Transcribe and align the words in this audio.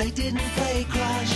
They 0.00 0.10
didn't 0.12 0.48
play 0.56 0.86
Crash. 0.88 1.34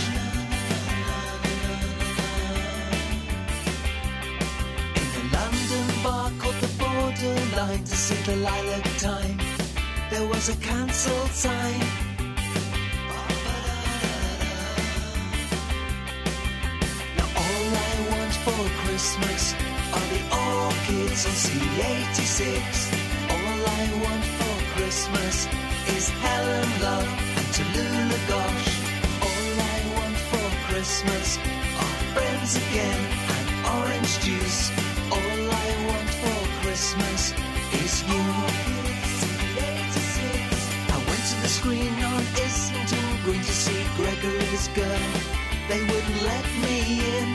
In 5.01 5.09
a 5.19 5.23
London 5.35 5.87
bar 6.03 6.31
called 6.39 6.59
the 6.65 6.71
Borderline 6.81 7.83
to 7.83 7.95
see 8.05 8.21
the 8.29 8.35
lilac 8.37 8.85
time, 8.97 9.37
there 10.09 10.27
was 10.27 10.49
a 10.49 10.55
cancelled 10.69 11.29
sign. 11.29 11.79
Now 17.17 17.29
all 17.43 17.67
I 17.89 17.93
want 18.11 18.33
for 18.45 18.63
Christmas 18.81 19.53
are 19.95 20.07
the 20.13 20.21
orchids 20.49 21.21
on 21.29 21.35
C86. 21.45 22.41
All 23.29 23.59
I 23.79 23.85
want 24.05 24.25
for 24.37 24.55
Christmas 24.75 25.47
is 25.95 26.09
Helen 26.09 26.69
Love 26.81 27.09
and 27.37 27.47
Tallulah 27.55 28.29
Gosh. 28.29 28.44
Christmas 30.85 31.39
are 31.81 31.97
friends 32.13 32.55
again 32.57 33.01
and 33.35 33.47
orange 33.81 34.19
juice. 34.19 34.69
All 35.09 35.41
I 35.49 35.67
want 35.87 36.09
for 36.21 36.41
Christmas 36.61 37.33
is 37.73 38.03
you. 38.03 38.21
I 40.93 40.97
went 41.09 41.23
to 41.31 41.35
the 41.41 41.49
screen 41.49 41.91
on 42.05 42.21
Islington 42.37 43.07
Green 43.23 43.41
to 43.41 43.51
see 43.51 43.81
Gregory's 43.97 44.67
girl. 44.77 45.09
They 45.69 45.81
wouldn't 45.81 46.21
let 46.21 46.45
me 46.61 47.01
in. 47.17 47.29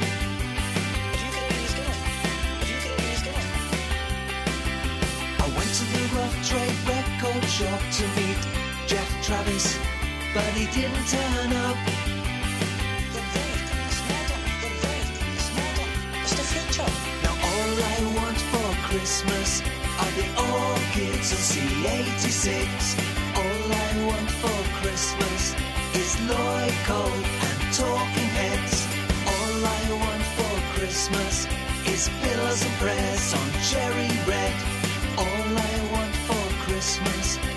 I 5.43 5.47
went 5.59 5.73
to 5.81 5.84
the 5.91 6.03
Rough 6.15 6.37
Trade 6.48 6.78
record 6.87 7.45
shop 7.51 7.83
to 7.98 8.05
meet 8.15 8.41
Jeff 8.87 9.11
Travis, 9.27 9.77
but 10.34 10.51
he 10.55 10.67
didn't 10.71 11.09
turn 11.09 11.53
up. 11.67 11.90
Christmas 19.11 19.61
are 19.98 20.12
the 20.21 20.28
orchids 20.38 21.32
on 21.34 21.43
C86. 21.50 22.47
All 23.34 23.72
I 23.75 24.06
want 24.06 24.31
for 24.38 24.60
Christmas 24.81 25.43
is 25.98 26.10
Lloyd 26.31 26.76
Cole 26.87 27.22
and 27.49 27.60
Talking 27.75 28.31
Heads. 28.38 28.87
All 29.26 29.66
I 29.66 29.82
want 29.99 30.22
for 30.38 30.78
Christmas 30.78 31.49
is 31.91 32.09
pillows 32.22 32.62
and 32.62 32.75
prayers 32.78 33.34
on 33.34 33.49
cherry 33.70 34.12
red. 34.31 34.54
All 35.19 35.59
I 35.59 35.75
want 35.91 36.15
for 36.28 36.70
Christmas 36.70 37.50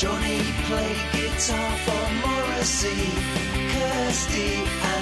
Johnny 0.00 0.40
play 0.66 0.96
guitar 1.12 1.70
for 1.84 2.04
Morrissey, 2.22 3.04
Kirsty 3.72 4.99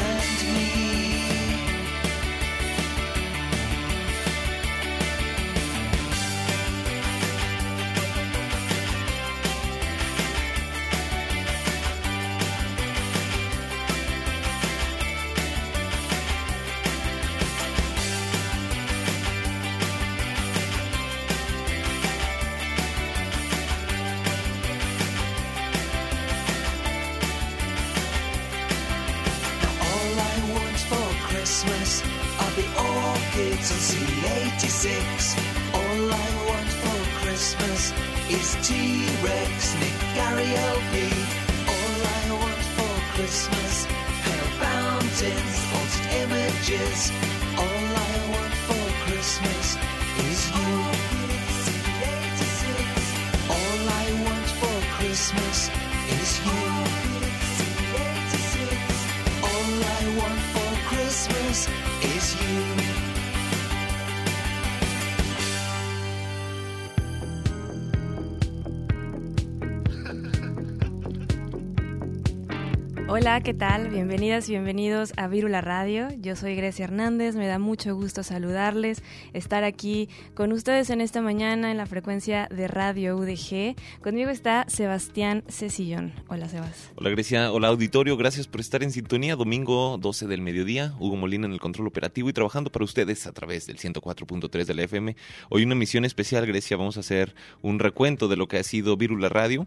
Hola, 73.21 73.41
¿qué 73.41 73.53
tal? 73.53 73.89
Bienvenidas 73.89 74.49
y 74.49 74.53
bienvenidos 74.53 75.13
a 75.17 75.27
Vírula 75.27 75.61
Radio. 75.61 76.07
Yo 76.21 76.37
soy 76.37 76.55
Grecia 76.55 76.85
Hernández, 76.85 77.35
me 77.35 77.49
da 77.49 77.59
mucho 77.59 77.93
gusto 77.97 78.23
saludarles, 78.23 79.03
estar 79.33 79.65
aquí 79.65 80.09
con 80.35 80.53
ustedes 80.53 80.89
en 80.91 81.01
esta 81.01 81.21
mañana 81.21 81.73
en 81.73 81.79
la 81.79 81.87
frecuencia 81.87 82.47
de 82.53 82.69
Radio 82.69 83.17
UDG. 83.17 83.75
Conmigo 84.03 84.31
está 84.31 84.67
Sebastián 84.69 85.43
Cecillón. 85.49 86.13
Hola, 86.29 86.49
Sebas. 86.49 86.93
Hola 86.95 87.11
Grecia, 87.11 87.51
hola 87.51 87.67
auditorio, 87.67 88.17
gracias 88.17 88.47
por 88.47 88.61
estar 88.61 88.85
en 88.85 88.93
sintonía. 88.93 89.35
Domingo 89.35 89.99
12 89.99 90.29
del 90.29 90.41
mediodía, 90.41 90.95
Hugo 91.01 91.17
Molina 91.17 91.47
en 91.47 91.53
el 91.53 91.59
control 91.59 91.89
operativo 91.89 92.29
y 92.29 92.33
trabajando 92.33 92.71
para 92.71 92.85
ustedes 92.85 93.27
a 93.27 93.33
través 93.33 93.67
del 93.67 93.79
104.3 93.79 94.65
de 94.65 94.75
la 94.75 94.85
FM. 94.85 95.17
Hoy 95.49 95.65
una 95.65 95.75
emisión 95.75 96.05
especial, 96.05 96.47
Grecia, 96.47 96.77
vamos 96.77 96.97
a 96.97 97.01
hacer 97.01 97.35
un 97.63 97.81
recuento 97.81 98.29
de 98.29 98.37
lo 98.37 98.47
que 98.47 98.59
ha 98.59 98.63
sido 98.63 98.97
Vírula 98.97 99.29
Radio. 99.29 99.67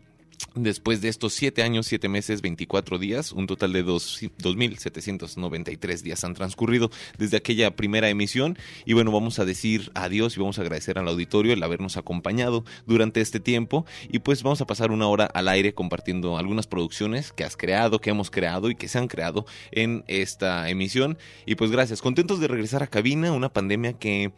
Después 0.54 1.00
de 1.00 1.08
estos 1.08 1.32
siete 1.32 1.64
años, 1.64 1.88
siete 1.88 2.10
meses, 2.10 2.42
24 2.42 2.98
días, 3.00 3.32
un 3.32 3.48
total 3.48 3.72
de 3.72 3.84
dos- 3.84 4.20
2.793 4.38 6.02
días 6.02 6.26
han 6.26 6.34
transcurrido 6.34 6.92
desde 7.18 7.38
aquella 7.38 7.74
primera 7.74 8.10
emisión. 8.10 8.58
Y 8.86 8.92
bueno, 8.92 9.14
vamos 9.14 9.40
a 9.40 9.46
decir 9.46 9.92
adiós 9.96 10.36
y 10.36 10.42
vamos 10.42 10.60
a 10.60 10.64
agradecer 10.64 11.00
al 11.00 11.08
auditorio 11.08 11.54
el 11.54 11.64
habernos 11.64 11.96
acompañado 11.96 12.66
durante 12.86 13.22
este 13.22 13.40
tiempo. 13.40 13.86
Y 14.10 14.20
pues 14.20 14.44
vamos 14.44 14.60
a 14.60 14.66
pasar 14.68 14.92
una 14.92 15.08
hora 15.08 15.26
al 15.26 15.48
aire 15.48 15.74
compartiendo 15.74 16.38
algunas 16.38 16.68
producciones 16.68 17.32
que 17.32 17.46
has 17.46 17.56
creado, 17.56 18.00
que 18.00 18.10
hemos 18.10 18.30
creado 18.30 18.70
y 18.70 18.76
que 18.76 18.90
se 18.90 18.98
han 18.98 19.08
creado 19.08 19.46
en 19.72 20.04
esta 20.08 20.70
emisión. 20.70 21.18
Y 21.46 21.56
pues 21.56 21.72
gracias, 21.72 22.02
contentos 22.02 22.42
de 22.42 22.50
regresar 22.50 22.84
a 22.84 22.88
cabina, 22.88 23.32
una 23.32 23.54
pandemia 23.54 23.94
que 23.94 24.34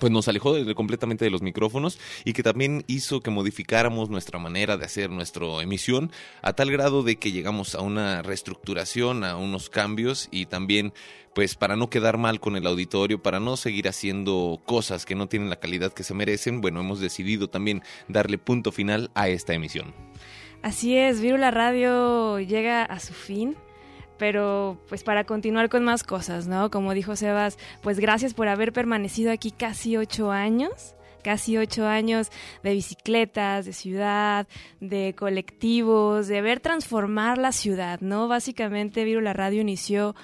pues 0.00 0.10
nos 0.10 0.26
alejó 0.26 0.54
de- 0.54 0.74
completamente 0.74 1.24
de 1.24 1.30
los 1.30 1.42
micrófonos 1.42 2.00
y 2.24 2.32
que 2.32 2.42
también 2.42 2.82
hizo 2.88 3.20
que 3.20 3.30
modificáramos 3.30 4.10
nuestra 4.10 4.40
manera 4.40 4.76
de 4.76 4.84
hacer 4.84 5.10
nuestra 5.10 5.46
emisión 5.62 6.10
a 6.42 6.54
tal 6.54 6.72
grado 6.72 7.04
de 7.04 7.16
que 7.16 7.30
llegamos 7.30 7.76
a 7.76 7.82
una 7.82 8.22
reestructuración, 8.22 9.22
a 9.22 9.36
unos 9.36 9.70
cambios 9.70 10.28
y 10.32 10.46
también 10.46 10.92
pues 11.34 11.54
para 11.54 11.76
no 11.76 11.88
quedar 11.90 12.18
mal 12.18 12.40
con 12.40 12.56
el 12.56 12.66
auditorio, 12.66 13.22
para 13.22 13.38
no 13.38 13.56
seguir 13.56 13.86
haciendo 13.86 14.60
cosas 14.66 15.06
que 15.06 15.14
no 15.14 15.28
tienen 15.28 15.48
la 15.48 15.60
calidad 15.60 15.92
que 15.92 16.02
se 16.02 16.12
merecen, 16.14 16.60
bueno, 16.60 16.80
hemos 16.80 16.98
decidido 16.98 17.48
también 17.48 17.82
darle 18.08 18.36
punto 18.38 18.72
final 18.72 19.12
a 19.14 19.28
esta 19.28 19.54
emisión. 19.54 19.94
Así 20.62 20.96
es, 20.96 21.20
Virula 21.20 21.50
Radio 21.52 22.40
llega 22.40 22.82
a 22.82 22.98
su 22.98 23.14
fin. 23.14 23.54
Pero 24.20 24.78
pues 24.88 25.02
para 25.02 25.24
continuar 25.24 25.70
con 25.70 25.82
más 25.82 26.04
cosas, 26.04 26.46
¿no? 26.46 26.70
Como 26.70 26.92
dijo 26.92 27.16
Sebas, 27.16 27.58
pues 27.82 27.98
gracias 27.98 28.34
por 28.34 28.48
haber 28.48 28.72
permanecido 28.72 29.32
aquí 29.32 29.50
casi 29.50 29.96
ocho 29.96 30.30
años. 30.30 30.94
Casi 31.22 31.58
ocho 31.58 31.86
años 31.86 32.30
de 32.62 32.72
bicicletas, 32.72 33.66
de 33.66 33.72
ciudad, 33.74 34.46
de 34.80 35.14
colectivos, 35.18 36.28
de 36.28 36.40
ver 36.40 36.60
transformar 36.60 37.36
la 37.36 37.52
ciudad, 37.52 38.00
¿no? 38.00 38.26
Básicamente 38.26 39.04
Virula 39.04 39.34
Radio 39.34 39.60
inició 39.60 40.14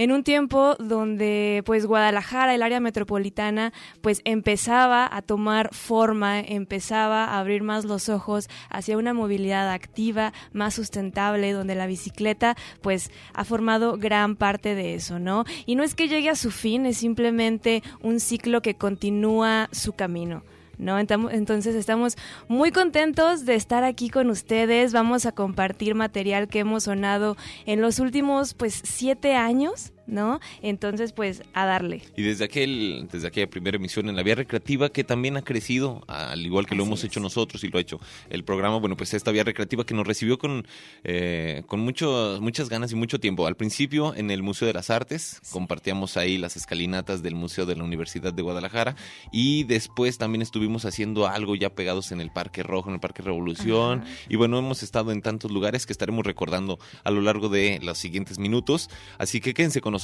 en 0.00 0.12
un 0.12 0.24
tiempo 0.24 0.76
donde 0.76 1.62
pues 1.66 1.84
Guadalajara, 1.84 2.54
el 2.54 2.62
área 2.62 2.80
metropolitana, 2.80 3.74
pues 4.00 4.22
empezaba 4.24 5.06
a 5.14 5.20
tomar 5.20 5.74
forma, 5.74 6.40
empezaba 6.40 7.26
a 7.26 7.38
abrir 7.38 7.62
más 7.62 7.84
los 7.84 8.08
ojos 8.08 8.48
hacia 8.70 8.96
una 8.96 9.12
movilidad 9.12 9.70
activa, 9.70 10.32
más 10.54 10.72
sustentable, 10.72 11.52
donde 11.52 11.74
la 11.74 11.86
bicicleta 11.86 12.56
pues 12.80 13.10
ha 13.34 13.44
formado 13.44 13.98
gran 13.98 14.36
parte 14.36 14.74
de 14.74 14.94
eso, 14.94 15.18
¿no? 15.18 15.44
Y 15.66 15.74
no 15.74 15.82
es 15.82 15.94
que 15.94 16.08
llegue 16.08 16.30
a 16.30 16.34
su 16.34 16.50
fin, 16.50 16.86
es 16.86 16.96
simplemente 16.96 17.82
un 18.00 18.20
ciclo 18.20 18.62
que 18.62 18.76
continúa 18.76 19.68
su 19.70 19.92
camino. 19.92 20.42
¿No? 20.80 20.98
Entonces 20.98 21.74
estamos 21.74 22.16
muy 22.48 22.72
contentos 22.72 23.44
de 23.44 23.54
estar 23.54 23.84
aquí 23.84 24.10
con 24.10 24.30
ustedes. 24.30 24.92
Vamos 24.92 25.26
a 25.26 25.32
compartir 25.32 25.94
material 25.94 26.48
que 26.48 26.60
hemos 26.60 26.84
sonado 26.84 27.36
en 27.66 27.80
los 27.80 28.00
últimos 28.00 28.54
pues 28.54 28.80
siete 28.84 29.36
años, 29.36 29.92
¿no? 30.10 30.40
Entonces 30.62 31.12
pues 31.12 31.42
a 31.54 31.64
darle. 31.64 32.02
Y 32.16 32.22
desde 32.22 32.44
aquel, 32.44 33.08
desde 33.10 33.28
aquella 33.28 33.48
primera 33.48 33.76
emisión 33.76 34.08
en 34.08 34.16
la 34.16 34.22
vía 34.22 34.34
recreativa 34.34 34.90
que 34.90 35.04
también 35.04 35.36
ha 35.36 35.42
crecido, 35.42 36.02
al 36.08 36.44
igual 36.44 36.66
que 36.66 36.74
lo 36.74 36.84
hemos 36.84 37.00
es. 37.00 37.06
hecho 37.06 37.20
nosotros 37.20 37.64
y 37.64 37.68
lo 37.68 37.78
ha 37.78 37.80
hecho 37.80 38.00
el 38.28 38.44
programa, 38.44 38.78
bueno, 38.78 38.96
pues 38.96 39.14
esta 39.14 39.30
vía 39.30 39.44
recreativa 39.44 39.84
que 39.84 39.94
nos 39.94 40.06
recibió 40.06 40.38
con, 40.38 40.66
eh, 41.04 41.62
con 41.66 41.80
mucho, 41.80 42.38
muchas 42.40 42.68
ganas 42.68 42.92
y 42.92 42.96
mucho 42.96 43.20
tiempo. 43.20 43.46
Al 43.46 43.56
principio 43.56 44.14
en 44.14 44.30
el 44.30 44.42
Museo 44.42 44.66
de 44.66 44.74
las 44.74 44.90
Artes, 44.90 45.40
compartíamos 45.50 46.16
ahí 46.16 46.36
las 46.38 46.56
escalinatas 46.56 47.22
del 47.22 47.34
Museo 47.34 47.66
de 47.66 47.76
la 47.76 47.84
Universidad 47.84 48.32
de 48.32 48.42
Guadalajara 48.42 48.96
y 49.32 49.64
después 49.64 50.18
también 50.18 50.42
estuvimos 50.42 50.84
haciendo 50.84 51.26
algo 51.26 51.54
ya 51.54 51.70
pegados 51.70 52.12
en 52.12 52.20
el 52.20 52.30
Parque 52.30 52.62
Rojo, 52.62 52.88
en 52.88 52.94
el 52.94 53.00
Parque 53.00 53.22
Revolución 53.22 54.00
Ajá. 54.00 54.10
y 54.28 54.36
bueno, 54.36 54.58
hemos 54.58 54.82
estado 54.82 55.12
en 55.12 55.22
tantos 55.22 55.50
lugares 55.50 55.86
que 55.86 55.92
estaremos 55.92 56.26
recordando 56.26 56.78
a 57.04 57.10
lo 57.10 57.20
largo 57.20 57.48
de 57.48 57.78
los 57.82 57.98
siguientes 57.98 58.38
minutos, 58.38 58.90
así 59.18 59.40
que 59.40 59.54
quédense 59.54 59.80
con 59.80 59.92
nosotros. 59.92 59.99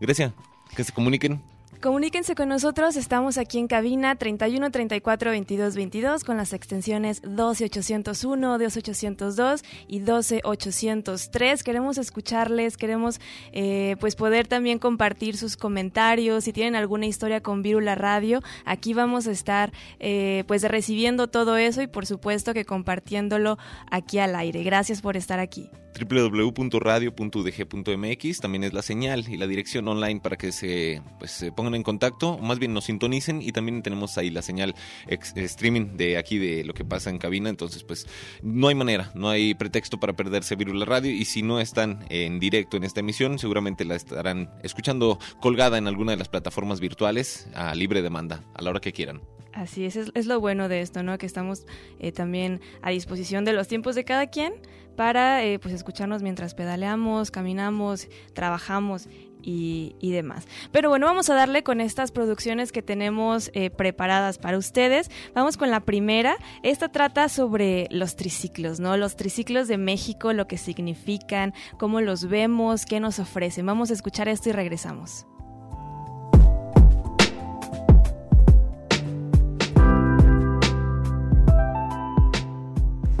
Grecia, 0.00 0.32
que 0.74 0.84
se 0.84 0.92
comuniquen. 0.92 1.42
Comuníquense 1.80 2.34
con 2.34 2.48
nosotros, 2.48 2.96
estamos 2.96 3.36
aquí 3.36 3.58
en 3.58 3.68
cabina 3.68 4.16
31 4.16 4.70
34 4.70 5.30
22 5.30 5.76
22 5.76 6.24
con 6.24 6.38
las 6.38 6.54
extensiones 6.54 7.20
12 7.22 7.66
801, 7.66 8.58
12 8.58 8.78
802 8.78 9.62
y 9.86 9.98
12 9.98 10.40
803. 10.42 11.62
Queremos 11.62 11.98
escucharles, 11.98 12.78
queremos 12.78 13.20
eh, 13.52 13.96
pues 14.00 14.16
poder 14.16 14.48
también 14.48 14.78
compartir 14.78 15.36
sus 15.36 15.58
comentarios. 15.58 16.44
Si 16.44 16.52
tienen 16.54 16.76
alguna 16.76 17.06
historia 17.06 17.42
con 17.42 17.62
Virula 17.62 17.94
Radio, 17.94 18.42
aquí 18.64 18.94
vamos 18.94 19.26
a 19.26 19.32
estar 19.32 19.70
eh, 20.00 20.44
pues 20.48 20.62
recibiendo 20.62 21.28
todo 21.28 21.58
eso 21.58 21.82
y 21.82 21.88
por 21.88 22.06
supuesto 22.06 22.54
que 22.54 22.64
compartiéndolo 22.64 23.58
aquí 23.90 24.18
al 24.18 24.34
aire. 24.34 24.62
Gracias 24.62 25.02
por 25.02 25.16
estar 25.16 25.40
aquí. 25.40 25.70
www.radio.udg.mx 25.98 28.40
también 28.40 28.64
es 28.64 28.72
la 28.72 28.82
señal 28.82 29.24
y 29.28 29.36
la 29.36 29.46
dirección 29.46 29.86
online 29.88 30.20
para 30.20 30.36
que 30.36 30.52
se, 30.52 31.02
pues, 31.18 31.30
se 31.30 31.52
pongan 31.52 31.74
en 31.74 31.82
contacto, 31.82 32.30
o 32.30 32.38
más 32.38 32.58
bien 32.58 32.74
nos 32.74 32.84
sintonicen 32.84 33.42
y 33.42 33.52
también 33.52 33.82
tenemos 33.82 34.18
ahí 34.18 34.30
la 34.30 34.42
señal 34.42 34.74
streaming 35.08 35.96
de 35.96 36.18
aquí 36.18 36.38
de 36.38 36.64
lo 36.64 36.74
que 36.74 36.84
pasa 36.84 37.10
en 37.10 37.18
cabina, 37.18 37.48
entonces 37.48 37.84
pues 37.84 38.06
no 38.42 38.68
hay 38.68 38.74
manera, 38.74 39.10
no 39.14 39.28
hay 39.28 39.54
pretexto 39.54 40.00
para 40.00 40.14
perderse 40.14 40.56
Virula 40.56 40.84
Radio 40.84 41.12
y 41.12 41.24
si 41.24 41.42
no 41.42 41.60
están 41.60 42.04
en 42.08 42.38
directo 42.38 42.76
en 42.76 42.84
esta 42.84 43.00
emisión 43.00 43.38
seguramente 43.38 43.84
la 43.84 43.96
estarán 43.96 44.50
escuchando 44.62 45.18
colgada 45.40 45.78
en 45.78 45.86
alguna 45.86 46.12
de 46.12 46.18
las 46.18 46.28
plataformas 46.28 46.80
virtuales 46.80 47.48
a 47.54 47.74
libre 47.74 48.02
demanda, 48.02 48.42
a 48.54 48.62
la 48.62 48.70
hora 48.70 48.80
que 48.80 48.92
quieran. 48.92 49.22
Así 49.56 49.86
es, 49.86 49.96
es, 49.96 50.10
es 50.14 50.26
lo 50.26 50.38
bueno 50.38 50.68
de 50.68 50.82
esto, 50.82 51.02
¿no? 51.02 51.16
Que 51.16 51.24
estamos 51.24 51.64
eh, 51.98 52.12
también 52.12 52.60
a 52.82 52.90
disposición 52.90 53.46
de 53.46 53.54
los 53.54 53.68
tiempos 53.68 53.94
de 53.94 54.04
cada 54.04 54.26
quien 54.26 54.52
para 54.96 55.44
eh, 55.44 55.58
pues 55.58 55.74
escucharnos 55.74 56.22
mientras 56.22 56.54
pedaleamos, 56.54 57.30
caminamos, 57.30 58.08
trabajamos 58.34 59.08
y, 59.42 59.96
y 59.98 60.12
demás. 60.12 60.46
Pero 60.72 60.90
bueno, 60.90 61.06
vamos 61.06 61.30
a 61.30 61.34
darle 61.34 61.62
con 61.62 61.80
estas 61.80 62.12
producciones 62.12 62.70
que 62.70 62.82
tenemos 62.82 63.50
eh, 63.54 63.70
preparadas 63.70 64.36
para 64.36 64.58
ustedes. 64.58 65.10
Vamos 65.34 65.56
con 65.56 65.70
la 65.70 65.80
primera. 65.80 66.36
Esta 66.62 66.90
trata 66.90 67.30
sobre 67.30 67.86
los 67.90 68.14
triciclos, 68.16 68.78
¿no? 68.78 68.98
Los 68.98 69.16
triciclos 69.16 69.68
de 69.68 69.78
México, 69.78 70.34
lo 70.34 70.46
que 70.46 70.58
significan, 70.58 71.54
cómo 71.78 72.02
los 72.02 72.28
vemos, 72.28 72.84
qué 72.84 73.00
nos 73.00 73.18
ofrecen. 73.20 73.64
Vamos 73.64 73.90
a 73.90 73.94
escuchar 73.94 74.28
esto 74.28 74.50
y 74.50 74.52
regresamos. 74.52 75.26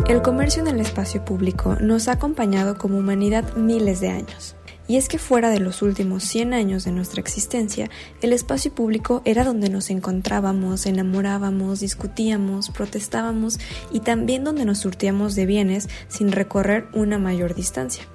El 0.08 0.22
comercio 0.22 0.62
en 0.62 0.68
el 0.68 0.80
espacio 0.80 1.24
público 1.24 1.74
nos 1.80 2.06
ha 2.06 2.12
acompañado 2.12 2.78
como 2.78 2.96
humanidad 2.96 3.56
miles 3.56 3.98
de 3.98 4.10
años. 4.10 4.54
Y 4.86 4.98
es 4.98 5.08
que 5.08 5.18
fuera 5.18 5.50
de 5.50 5.58
los 5.58 5.82
últimos 5.82 6.22
100 6.22 6.54
años 6.54 6.84
de 6.84 6.92
nuestra 6.92 7.20
existencia, 7.20 7.90
el 8.22 8.32
espacio 8.32 8.72
público 8.72 9.20
era 9.24 9.42
donde 9.42 9.68
nos 9.68 9.90
encontrábamos, 9.90 10.86
enamorábamos, 10.86 11.80
discutíamos, 11.80 12.70
protestábamos 12.70 13.58
y 13.90 13.98
también 13.98 14.44
donde 14.44 14.64
nos 14.64 14.78
surtíamos 14.78 15.34
de 15.34 15.46
bienes 15.46 15.88
sin 16.06 16.30
recorrer 16.30 16.86
una 16.94 17.18
mayor 17.18 17.56
distancia. 17.56 18.06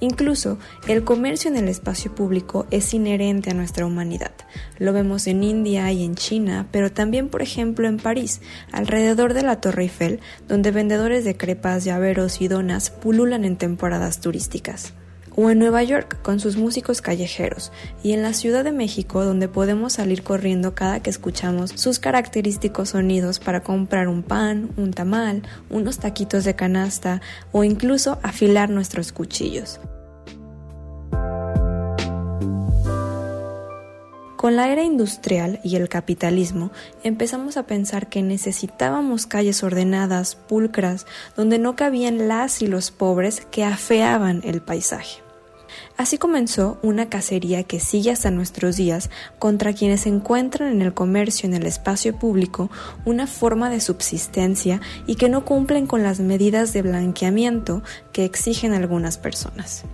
Incluso 0.00 0.58
el 0.86 1.02
comercio 1.02 1.50
en 1.50 1.56
el 1.56 1.68
espacio 1.68 2.14
público 2.14 2.66
es 2.70 2.94
inherente 2.94 3.50
a 3.50 3.54
nuestra 3.54 3.84
humanidad. 3.84 4.32
Lo 4.78 4.92
vemos 4.92 5.26
en 5.26 5.42
India 5.42 5.90
y 5.90 6.04
en 6.04 6.14
China, 6.14 6.68
pero 6.70 6.92
también, 6.92 7.28
por 7.28 7.42
ejemplo, 7.42 7.88
en 7.88 7.96
París, 7.96 8.40
alrededor 8.70 9.34
de 9.34 9.42
la 9.42 9.60
Torre 9.60 9.84
Eiffel, 9.84 10.20
donde 10.46 10.70
vendedores 10.70 11.24
de 11.24 11.36
crepas, 11.36 11.84
llaveros 11.84 12.40
y 12.40 12.46
donas 12.46 12.90
pululan 12.90 13.44
en 13.44 13.56
temporadas 13.56 14.20
turísticas. 14.20 14.92
O 15.34 15.50
en 15.50 15.60
Nueva 15.60 15.84
York, 15.84 16.20
con 16.22 16.40
sus 16.40 16.56
músicos 16.56 17.00
callejeros, 17.00 17.70
y 18.02 18.12
en 18.12 18.22
la 18.22 18.32
Ciudad 18.32 18.64
de 18.64 18.72
México, 18.72 19.24
donde 19.24 19.46
podemos 19.46 19.92
salir 19.92 20.24
corriendo 20.24 20.74
cada 20.74 21.00
que 21.00 21.10
escuchamos 21.10 21.70
sus 21.76 22.00
característicos 22.00 22.90
sonidos 22.90 23.38
para 23.38 23.62
comprar 23.62 24.08
un 24.08 24.24
pan, 24.24 24.70
un 24.76 24.92
tamal, 24.92 25.42
unos 25.70 25.98
taquitos 25.98 26.42
de 26.44 26.56
canasta 26.56 27.20
o 27.52 27.62
incluso 27.62 28.18
afilar 28.24 28.68
nuestros 28.70 29.12
cuchillos. 29.12 29.78
Con 34.38 34.54
la 34.54 34.70
era 34.70 34.84
industrial 34.84 35.58
y 35.64 35.74
el 35.74 35.88
capitalismo 35.88 36.70
empezamos 37.02 37.56
a 37.56 37.64
pensar 37.64 38.08
que 38.08 38.22
necesitábamos 38.22 39.26
calles 39.26 39.64
ordenadas, 39.64 40.36
pulcras, 40.36 41.06
donde 41.36 41.58
no 41.58 41.74
cabían 41.74 42.28
las 42.28 42.62
y 42.62 42.68
los 42.68 42.92
pobres 42.92 43.44
que 43.50 43.64
afeaban 43.64 44.42
el 44.44 44.62
paisaje. 44.62 45.24
Así 45.96 46.18
comenzó 46.18 46.78
una 46.82 47.08
cacería 47.08 47.64
que 47.64 47.80
sigue 47.80 48.12
hasta 48.12 48.30
nuestros 48.30 48.76
días 48.76 49.10
contra 49.40 49.72
quienes 49.72 50.06
encuentran 50.06 50.70
en 50.70 50.82
el 50.82 50.94
comercio 50.94 51.48
en 51.48 51.54
el 51.54 51.66
espacio 51.66 52.16
público 52.16 52.70
una 53.04 53.26
forma 53.26 53.70
de 53.70 53.80
subsistencia 53.80 54.80
y 55.08 55.16
que 55.16 55.28
no 55.28 55.44
cumplen 55.44 55.88
con 55.88 56.04
las 56.04 56.20
medidas 56.20 56.72
de 56.72 56.82
blanqueamiento 56.82 57.82
que 58.12 58.24
exigen 58.24 58.72
algunas 58.72 59.18
personas. 59.18 59.84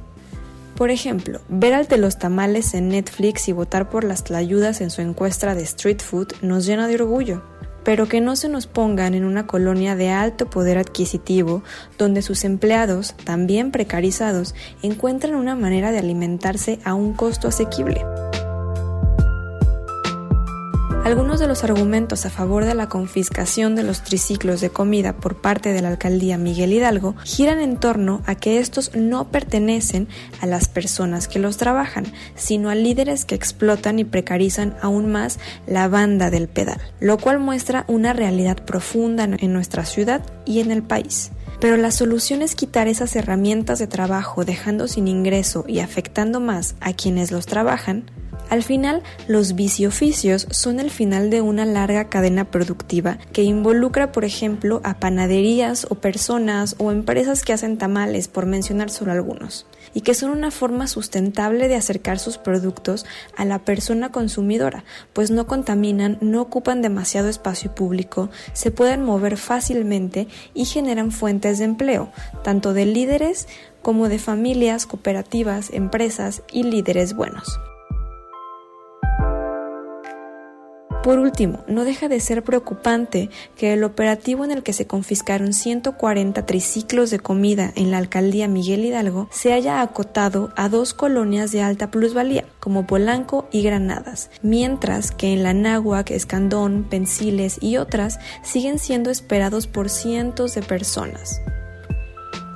Por 0.77 0.91
ejemplo, 0.91 1.41
ver 1.49 1.73
al 1.73 1.87
de 1.87 1.99
los 1.99 2.19
tamales 2.19 2.75
en 2.75 2.89
Netflix 2.89 3.49
y 3.49 3.53
votar 3.53 3.89
por 3.91 4.03
las 4.03 4.25
tlayudas 4.25 4.81
en 4.81 4.91
su 4.91 5.03
encuesta 5.03 5.55
de 5.55 5.63
street 5.63 6.01
food 6.03 6.33
nos 6.43 6.67
llena 6.67 6.89
de 6.89 6.97
orgullo, 6.97 7.45
pero 7.85 8.09
que 8.09 8.21
no 8.21 8.35
se 8.35 8.49
nos 8.49 8.67
pongan 8.67 9.15
en 9.15 9.25
una 9.25 9.47
colonia 9.47 9.95
de 9.95 10.11
alto 10.11 10.51
poder 10.51 10.79
adquisitivo 10.79 11.63
donde 11.97 12.23
sus 12.23 12.43
empleados, 12.45 13.15
también 13.25 13.71
precarizados, 13.71 14.57
encuentran 14.83 15.37
una 15.37 15.55
manera 15.55 15.93
de 15.93 15.99
alimentarse 15.99 16.81
a 16.85 16.95
un 16.95 17.13
costo 17.13 17.47
asequible. 17.47 18.05
Algunos 21.05 21.39
de 21.39 21.47
los 21.47 21.65
argumentos 21.65 22.25
a 22.25 22.31
favor 22.31 22.65
de 22.65 22.75
la 22.75 22.89
confiscación 22.89 23.77
de 23.77 23.83
los 23.83 24.03
triciclos 24.03 24.63
de 24.63 24.71
comida 24.71 25.13
por 25.13 25.43
parte 25.43 25.75
de 25.75 25.83
la 25.83 25.89
alcaldía 25.89 26.39
Miguel 26.39 26.73
Hidalgo 26.73 27.15
giran 27.25 27.61
en 27.61 27.77
torno 27.77 28.23
a 28.25 28.37
que 28.37 28.59
estos 28.59 28.97
no 28.97 29.31
pertenecen 29.31 30.09
a 30.41 30.47
las 30.47 30.67
personas 30.69 31.29
que 31.29 31.39
los 31.39 31.59
trabajan, 31.59 32.07
sino 32.37 32.71
a 32.71 32.75
líderes 32.75 33.27
que 33.27 33.35
explotan 33.35 33.99
y 33.99 34.05
precarizan 34.05 34.77
aún 34.81 35.13
más 35.13 35.39
la 35.67 35.89
banda 35.89 36.31
del 36.31 36.49
pedal, 36.49 36.81
lo 37.01 37.19
cual 37.19 37.39
muestra 37.39 37.85
una 37.87 38.15
realidad 38.15 38.65
profunda 38.65 39.25
en 39.25 39.53
nuestra 39.53 39.85
ciudad 39.85 40.23
y 40.47 40.61
en 40.61 40.71
el 40.71 40.83
país. 40.83 41.33
Pero 41.61 41.77
la 41.77 41.91
solución 41.91 42.41
es 42.41 42.55
quitar 42.55 42.89
esas 42.89 43.15
herramientas 43.15 43.79
de 43.79 43.87
trabajo 43.87 44.47
dejando 44.47 44.89
sin 44.89 45.07
ingreso 45.07 45.67
y 45.69 45.81
afectando 45.81 46.41
más 46.41 46.77
a 46.81 46.95
quienes 46.95 47.31
los 47.31 47.45
trabajan, 47.45 48.11
al 48.55 48.63
final, 48.63 49.03
los 49.27 49.57
vicioficios 49.57 50.47
son 50.51 50.79
el 50.79 50.93
final 50.93 51.29
de 51.29 51.41
una 51.41 51.67
larga 51.67 52.09
cadena 52.09 52.45
productiva 52.45 53.19
que 53.33 53.43
involucra, 53.43 54.13
por 54.13 54.25
ejemplo, 54.25 54.81
a 54.85 55.01
panaderías 55.01 55.89
o 55.91 55.97
personas 55.97 56.77
o 56.79 56.93
empresas 56.93 57.43
que 57.43 57.53
hacen 57.53 57.79
tamales, 57.79 58.29
por 58.29 58.47
mencionar 58.47 58.91
solo 58.91 59.11
algunos, 59.11 59.67
y 59.93 60.03
que 60.03 60.15
son 60.15 60.31
una 60.31 60.53
forma 60.53 60.87
sustentable 60.87 61.67
de 61.67 61.75
acercar 61.75 62.21
sus 62.21 62.39
productos 62.39 63.07
a 63.37 63.45
la 63.45 63.59
persona 63.59 64.13
consumidora, 64.13 64.85
pues 65.13 65.33
no 65.33 65.49
contaminan, 65.49 66.17
no 66.21 66.41
ocupan 66.41 66.81
demasiado 66.81 67.29
espacio 67.29 67.75
público, 67.75 68.31
se 68.53 68.71
pueden 68.71 69.03
mover 69.03 69.37
fácilmente 69.37 70.29
y 70.55 70.65
generan 70.65 71.11
fuentes 71.11 71.59
de 71.59 71.65
empleo, 71.65 72.13
tanto 72.45 72.73
de 72.73 72.87
líderes 72.87 73.49
como 73.83 74.09
de 74.09 74.21
familias, 74.21 74.87
cooperativas, 74.87 75.71
empresas 75.73 76.43
y 76.53 76.63
líderes 76.63 77.15
buenos. 77.15 77.59
Por 81.05 81.19
último, 81.19 81.63
no 81.69 81.85
deja 81.85 82.09
de 82.09 82.19
ser 82.19 82.43
preocupante 82.43 83.29
que 83.59 83.75
el 83.75 83.85
operativo 83.85 84.43
en 84.43 84.51
el 84.51 84.63
que 84.63 84.73
se 84.73 84.87
confiscaron 84.87 85.53
140 85.53 86.47
triciclos 86.47 87.11
de 87.11 87.19
comida 87.19 87.71
en 87.77 87.91
la 87.91 87.99
alcaldía 87.99 88.49
Miguel 88.49 88.87
Hidalgo 88.87 89.29
se 89.31 89.53
haya 89.53 89.83
acotado 89.83 90.51
a 90.57 90.71
dos 90.71 90.95
colonias 90.95 91.53
de 91.53 91.61
alta 91.61 91.91
plusvalía, 91.91 92.47
como 92.59 92.87
Polanco 92.87 93.47
y 93.53 93.61
Granadas, 93.61 94.31
mientras 94.41 95.11
que 95.11 95.35
en 95.35 95.43
la 95.43 95.53
Náhuac, 95.53 96.11
Escandón, 96.11 96.85
Pensiles 96.85 97.59
y 97.61 97.77
otras 97.77 98.19
siguen 98.43 98.79
siendo 98.79 99.11
esperados 99.11 99.67
por 99.67 99.91
cientos 99.91 100.55
de 100.55 100.63
personas. 100.63 101.43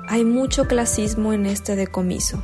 Hay 0.08 0.24
mucho 0.24 0.66
clasismo 0.66 1.34
en 1.34 1.44
este 1.44 1.76
decomiso 1.76 2.42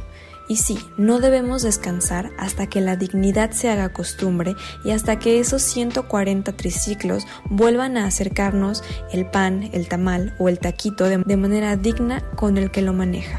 y 0.49 0.57
sí, 0.57 0.79
no 0.99 1.21
debemos 1.21 1.63
descansar 1.63 2.31
hasta 2.39 2.67
que 2.67 2.81
la 2.81 2.97
dignidad 2.97 3.53
se 3.53 3.71
haga 3.71 3.93
costumbre 3.93 4.57
y 4.85 4.91
hasta 4.91 5.19
que 5.19 5.41
esos 5.41 5.63
140 5.63 6.53
triciclos 6.53 7.27
vuelvan 7.49 7.97
a 7.97 8.07
acercarnos 8.07 8.83
el 9.13 9.27
pan, 9.27 9.71
el 9.73 9.89
tamal 9.89 10.35
o 10.39 10.49
el 10.49 10.59
taquito 10.59 11.05
de, 11.05 11.37
manera 11.37 11.77
digna 11.77 12.21
con 12.37 12.59
el 12.59 12.71
que 12.71 12.83
lo 12.83 12.93
maneja. 12.93 13.39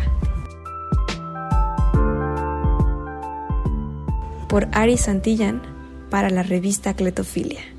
Por 4.50 4.68
Ari 4.72 4.98
Santillán 4.98 5.62
para 6.10 6.30
la 6.30 6.44
revista 6.44 6.94
Cletofilia. 6.94 7.75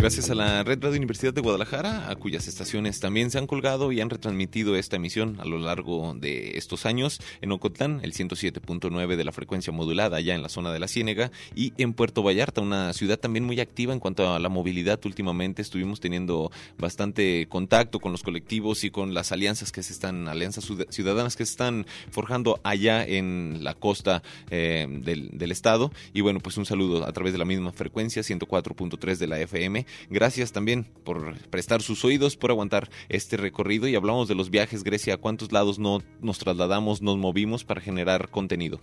Gracias 0.00 0.30
a 0.30 0.34
la 0.34 0.64
Red 0.64 0.82
Radio 0.82 0.96
Universidad 0.96 1.34
de 1.34 1.42
Guadalajara, 1.42 2.08
a 2.08 2.16
cuyas 2.16 2.48
estaciones 2.48 3.00
también 3.00 3.30
se 3.30 3.36
han 3.36 3.46
colgado 3.46 3.92
y 3.92 4.00
han 4.00 4.08
retransmitido 4.08 4.74
esta 4.74 4.96
emisión 4.96 5.36
a 5.40 5.44
lo 5.44 5.58
largo 5.58 6.14
de 6.14 6.56
estos 6.56 6.86
años, 6.86 7.20
en 7.42 7.52
Ocotlán, 7.52 8.00
el 8.02 8.14
107.9 8.14 9.16
de 9.16 9.24
la 9.24 9.32
frecuencia 9.32 9.74
modulada, 9.74 10.16
allá 10.16 10.34
en 10.34 10.42
la 10.42 10.48
zona 10.48 10.72
de 10.72 10.78
la 10.78 10.88
Ciénega, 10.88 11.30
y 11.54 11.74
en 11.76 11.92
Puerto 11.92 12.22
Vallarta, 12.22 12.62
una 12.62 12.94
ciudad 12.94 13.18
también 13.18 13.44
muy 13.44 13.60
activa 13.60 13.92
en 13.92 14.00
cuanto 14.00 14.32
a 14.32 14.38
la 14.38 14.48
movilidad. 14.48 14.98
Últimamente 15.04 15.60
estuvimos 15.60 16.00
teniendo 16.00 16.50
bastante 16.78 17.46
contacto 17.50 18.00
con 18.00 18.10
los 18.10 18.22
colectivos 18.22 18.84
y 18.84 18.90
con 18.90 19.12
las 19.12 19.32
alianzas 19.32 19.70
que 19.70 19.82
se 19.82 19.92
están, 19.92 20.28
alianzas 20.28 20.66
ciudadanas 20.88 21.36
que 21.36 21.44
se 21.44 21.50
están 21.50 21.84
forjando 22.10 22.58
allá 22.64 23.04
en 23.04 23.58
la 23.60 23.74
costa 23.74 24.22
eh, 24.50 24.86
del, 24.88 25.28
del 25.36 25.52
estado. 25.52 25.92
Y 26.14 26.22
bueno, 26.22 26.40
pues 26.40 26.56
un 26.56 26.64
saludo 26.64 27.06
a 27.06 27.12
través 27.12 27.34
de 27.34 27.38
la 27.38 27.44
misma 27.44 27.70
frecuencia, 27.72 28.22
104.3 28.22 29.18
de 29.18 29.26
la 29.26 29.38
FM 29.38 29.89
Gracias 30.08 30.52
también 30.52 30.84
por 31.04 31.38
prestar 31.48 31.82
sus 31.82 32.04
oídos, 32.04 32.36
por 32.36 32.50
aguantar 32.50 32.90
este 33.08 33.36
recorrido 33.36 33.88
y 33.88 33.94
hablamos 33.94 34.28
de 34.28 34.34
los 34.34 34.50
viajes, 34.50 34.84
Grecia, 34.84 35.14
a 35.14 35.18
cuántos 35.18 35.52
lados 35.52 35.78
no 35.78 36.02
nos 36.20 36.38
trasladamos, 36.38 37.02
nos 37.02 37.16
movimos 37.16 37.64
para 37.64 37.80
generar 37.80 38.28
contenido. 38.28 38.80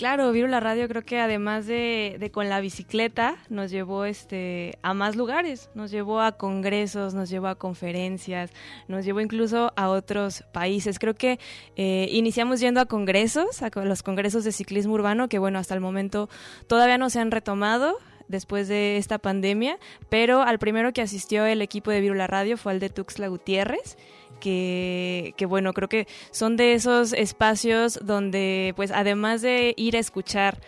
Claro, 0.00 0.32
Viro 0.32 0.48
la 0.48 0.60
Radio 0.60 0.88
creo 0.88 1.02
que 1.02 1.20
además 1.20 1.66
de, 1.66 2.30
con 2.32 2.48
la 2.48 2.60
bicicleta 2.60 3.36
nos 3.50 3.70
llevó 3.70 4.06
este 4.06 4.78
a 4.80 4.94
más 4.94 5.14
lugares, 5.14 5.68
nos 5.74 5.90
llevó 5.90 6.22
a 6.22 6.32
congresos, 6.32 7.12
nos 7.12 7.28
llevó 7.28 7.48
a 7.48 7.56
conferencias, 7.56 8.50
nos 8.88 9.04
llevó 9.04 9.20
incluso 9.20 9.74
a 9.76 9.90
otros 9.90 10.42
países. 10.54 10.98
Creo 10.98 11.14
que 11.14 11.38
eh, 11.76 12.08
iniciamos 12.12 12.60
yendo 12.60 12.80
a 12.80 12.86
congresos, 12.86 13.62
a 13.62 13.68
los 13.84 14.02
congresos 14.02 14.42
de 14.44 14.52
ciclismo 14.52 14.94
urbano, 14.94 15.28
que 15.28 15.38
bueno, 15.38 15.58
hasta 15.58 15.74
el 15.74 15.80
momento 15.80 16.30
todavía 16.66 16.96
no 16.96 17.10
se 17.10 17.20
han 17.20 17.30
retomado 17.30 17.98
después 18.30 18.68
de 18.68 18.96
esta 18.96 19.18
pandemia, 19.18 19.78
pero 20.08 20.42
al 20.42 20.58
primero 20.58 20.92
que 20.92 21.02
asistió 21.02 21.44
el 21.44 21.62
equipo 21.62 21.90
de 21.90 22.00
Virula 22.00 22.26
Radio 22.26 22.56
fue 22.56 22.72
al 22.72 22.80
de 22.80 22.88
Tuxtla 22.88 23.28
Gutiérrez. 23.28 23.96
Que, 24.40 25.34
que, 25.36 25.44
bueno, 25.44 25.74
creo 25.74 25.90
que 25.90 26.06
son 26.30 26.56
de 26.56 26.72
esos 26.72 27.12
espacios 27.12 27.98
donde, 28.02 28.72
pues, 28.74 28.90
además 28.90 29.42
de 29.42 29.74
ir 29.76 29.96
a 29.96 29.98
escuchar 29.98 30.60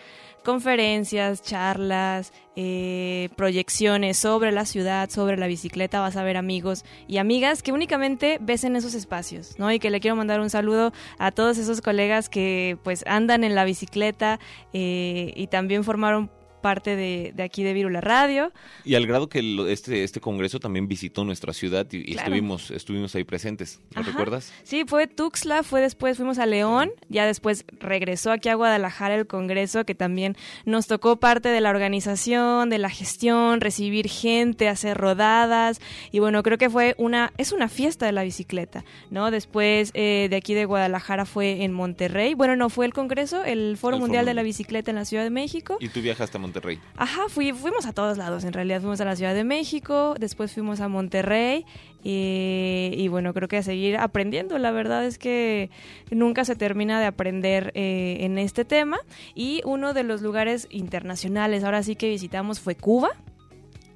conferencias, 0.43 1.41
charlas, 1.41 2.33
eh, 2.55 3.29
proyecciones 3.35 4.17
sobre 4.17 4.51
la 4.51 4.65
ciudad, 4.65 5.09
sobre 5.09 5.37
la 5.37 5.47
bicicleta, 5.47 6.01
vas 6.01 6.17
a 6.17 6.23
ver 6.23 6.37
amigos 6.37 6.83
y 7.07 7.17
amigas 7.17 7.63
que 7.63 7.71
únicamente 7.71 8.37
ves 8.41 8.63
en 8.63 8.75
esos 8.75 8.93
espacios, 8.93 9.57
¿no? 9.57 9.71
Y 9.71 9.79
que 9.79 9.89
le 9.89 9.99
quiero 9.99 10.15
mandar 10.15 10.41
un 10.41 10.49
saludo 10.49 10.93
a 11.17 11.31
todos 11.31 11.57
esos 11.57 11.81
colegas 11.81 12.29
que 12.29 12.77
pues 12.83 13.03
andan 13.07 13.43
en 13.43 13.55
la 13.55 13.65
bicicleta 13.65 14.39
eh, 14.73 15.33
y 15.35 15.47
también 15.47 15.83
formaron 15.83 16.29
parte 16.63 16.95
de, 16.95 17.33
aquí 17.43 17.61
de 17.61 17.73
Virula 17.73 18.01
Radio. 18.01 18.51
Y 18.85 18.95
al 18.95 19.05
grado 19.05 19.27
que 19.27 19.39
este, 19.69 20.03
este 20.03 20.21
congreso 20.21 20.59
también 20.59 20.87
visitó 20.87 21.25
nuestra 21.25 21.53
ciudad 21.53 21.85
y, 21.91 22.15
estuvimos, 22.15 22.71
estuvimos 22.71 23.13
ahí 23.13 23.25
presentes, 23.25 23.81
¿lo 23.93 24.01
recuerdas? 24.01 24.51
Sí, 24.63 24.85
fue 24.87 25.07
Tuxtla, 25.07 25.61
fue 25.63 25.81
después, 25.81 26.17
fuimos 26.17 26.39
a 26.39 26.45
León, 26.45 26.91
ya 27.09 27.25
después 27.25 27.65
regresó 27.79 28.31
aquí 28.31 28.47
a 28.47 28.55
Guadalajara 28.55 29.15
el 29.15 29.27
congreso, 29.27 29.85
que 29.85 29.93
también 29.93 30.37
nos 30.65 30.87
tocó 30.87 31.17
parte 31.17 31.49
de 31.49 31.59
la 31.59 31.69
organización, 31.69 32.69
de 32.69 32.77
la 32.77 32.89
gestión, 32.89 33.59
recibir 33.59 34.07
gente, 34.07 34.69
hacer 34.69 34.97
rodadas, 34.97 35.81
y 36.11 36.19
bueno, 36.19 36.41
creo 36.43 36.57
que 36.57 36.69
fue 36.69 36.95
una, 36.97 37.33
es 37.37 37.51
una 37.51 37.67
fiesta 37.67 38.05
de 38.05 38.13
la 38.13 38.23
bicicleta, 38.23 38.85
¿no? 39.11 39.29
Después 39.31 39.91
eh, 39.93 40.27
de 40.29 40.35
aquí 40.37 40.53
de 40.53 40.63
Guadalajara 40.63 41.25
fue 41.25 41.63
en 41.65 41.73
Monterrey, 41.73 42.35
bueno, 42.35 42.55
no, 42.55 42.69
fue 42.69 42.85
el 42.85 42.93
congreso, 42.93 43.43
el 43.43 43.75
Foro 43.77 43.99
Mundial 43.99 44.25
de 44.25 44.33
la 44.33 44.43
Bicicleta 44.43 44.91
en 44.91 44.95
la 44.95 45.03
Ciudad 45.03 45.23
de 45.23 45.29
México. 45.29 45.77
Y 45.81 45.89
tú 45.89 45.99
viajaste 45.99 46.37
a 46.37 46.39
Monterrey. 46.39 46.52
Ajá, 46.97 47.23
fuimos 47.29 47.85
a 47.85 47.93
todos 47.93 48.17
lados, 48.17 48.43
en 48.43 48.53
realidad 48.53 48.81
fuimos 48.81 49.01
a 49.01 49.05
la 49.05 49.15
Ciudad 49.15 49.33
de 49.33 49.43
México, 49.43 50.15
después 50.19 50.53
fuimos 50.53 50.79
a 50.81 50.87
Monterrey 50.87 51.65
y, 52.03 53.07
bueno, 53.09 53.33
creo 53.33 53.47
que 53.47 53.57
a 53.57 53.63
seguir 53.63 53.97
aprendiendo, 53.97 54.57
la 54.57 54.71
verdad 54.71 55.05
es 55.05 55.17
que 55.17 55.69
nunca 56.11 56.45
se 56.45 56.55
termina 56.55 56.99
de 56.99 57.05
aprender 57.05 57.71
eh, 57.75 58.17
en 58.21 58.37
este 58.37 58.65
tema 58.65 58.99
y 59.35 59.61
uno 59.65 59.93
de 59.93 60.03
los 60.03 60.21
lugares 60.21 60.67
internacionales 60.69 61.63
ahora 61.63 61.83
sí 61.83 61.95
que 61.95 62.09
visitamos 62.09 62.59
fue 62.59 62.75
Cuba. 62.75 63.11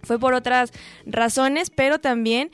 Fue 0.03 0.19
por 0.19 0.33
otras 0.33 0.71
razones, 1.05 1.69
pero 1.69 1.99
también 1.99 2.49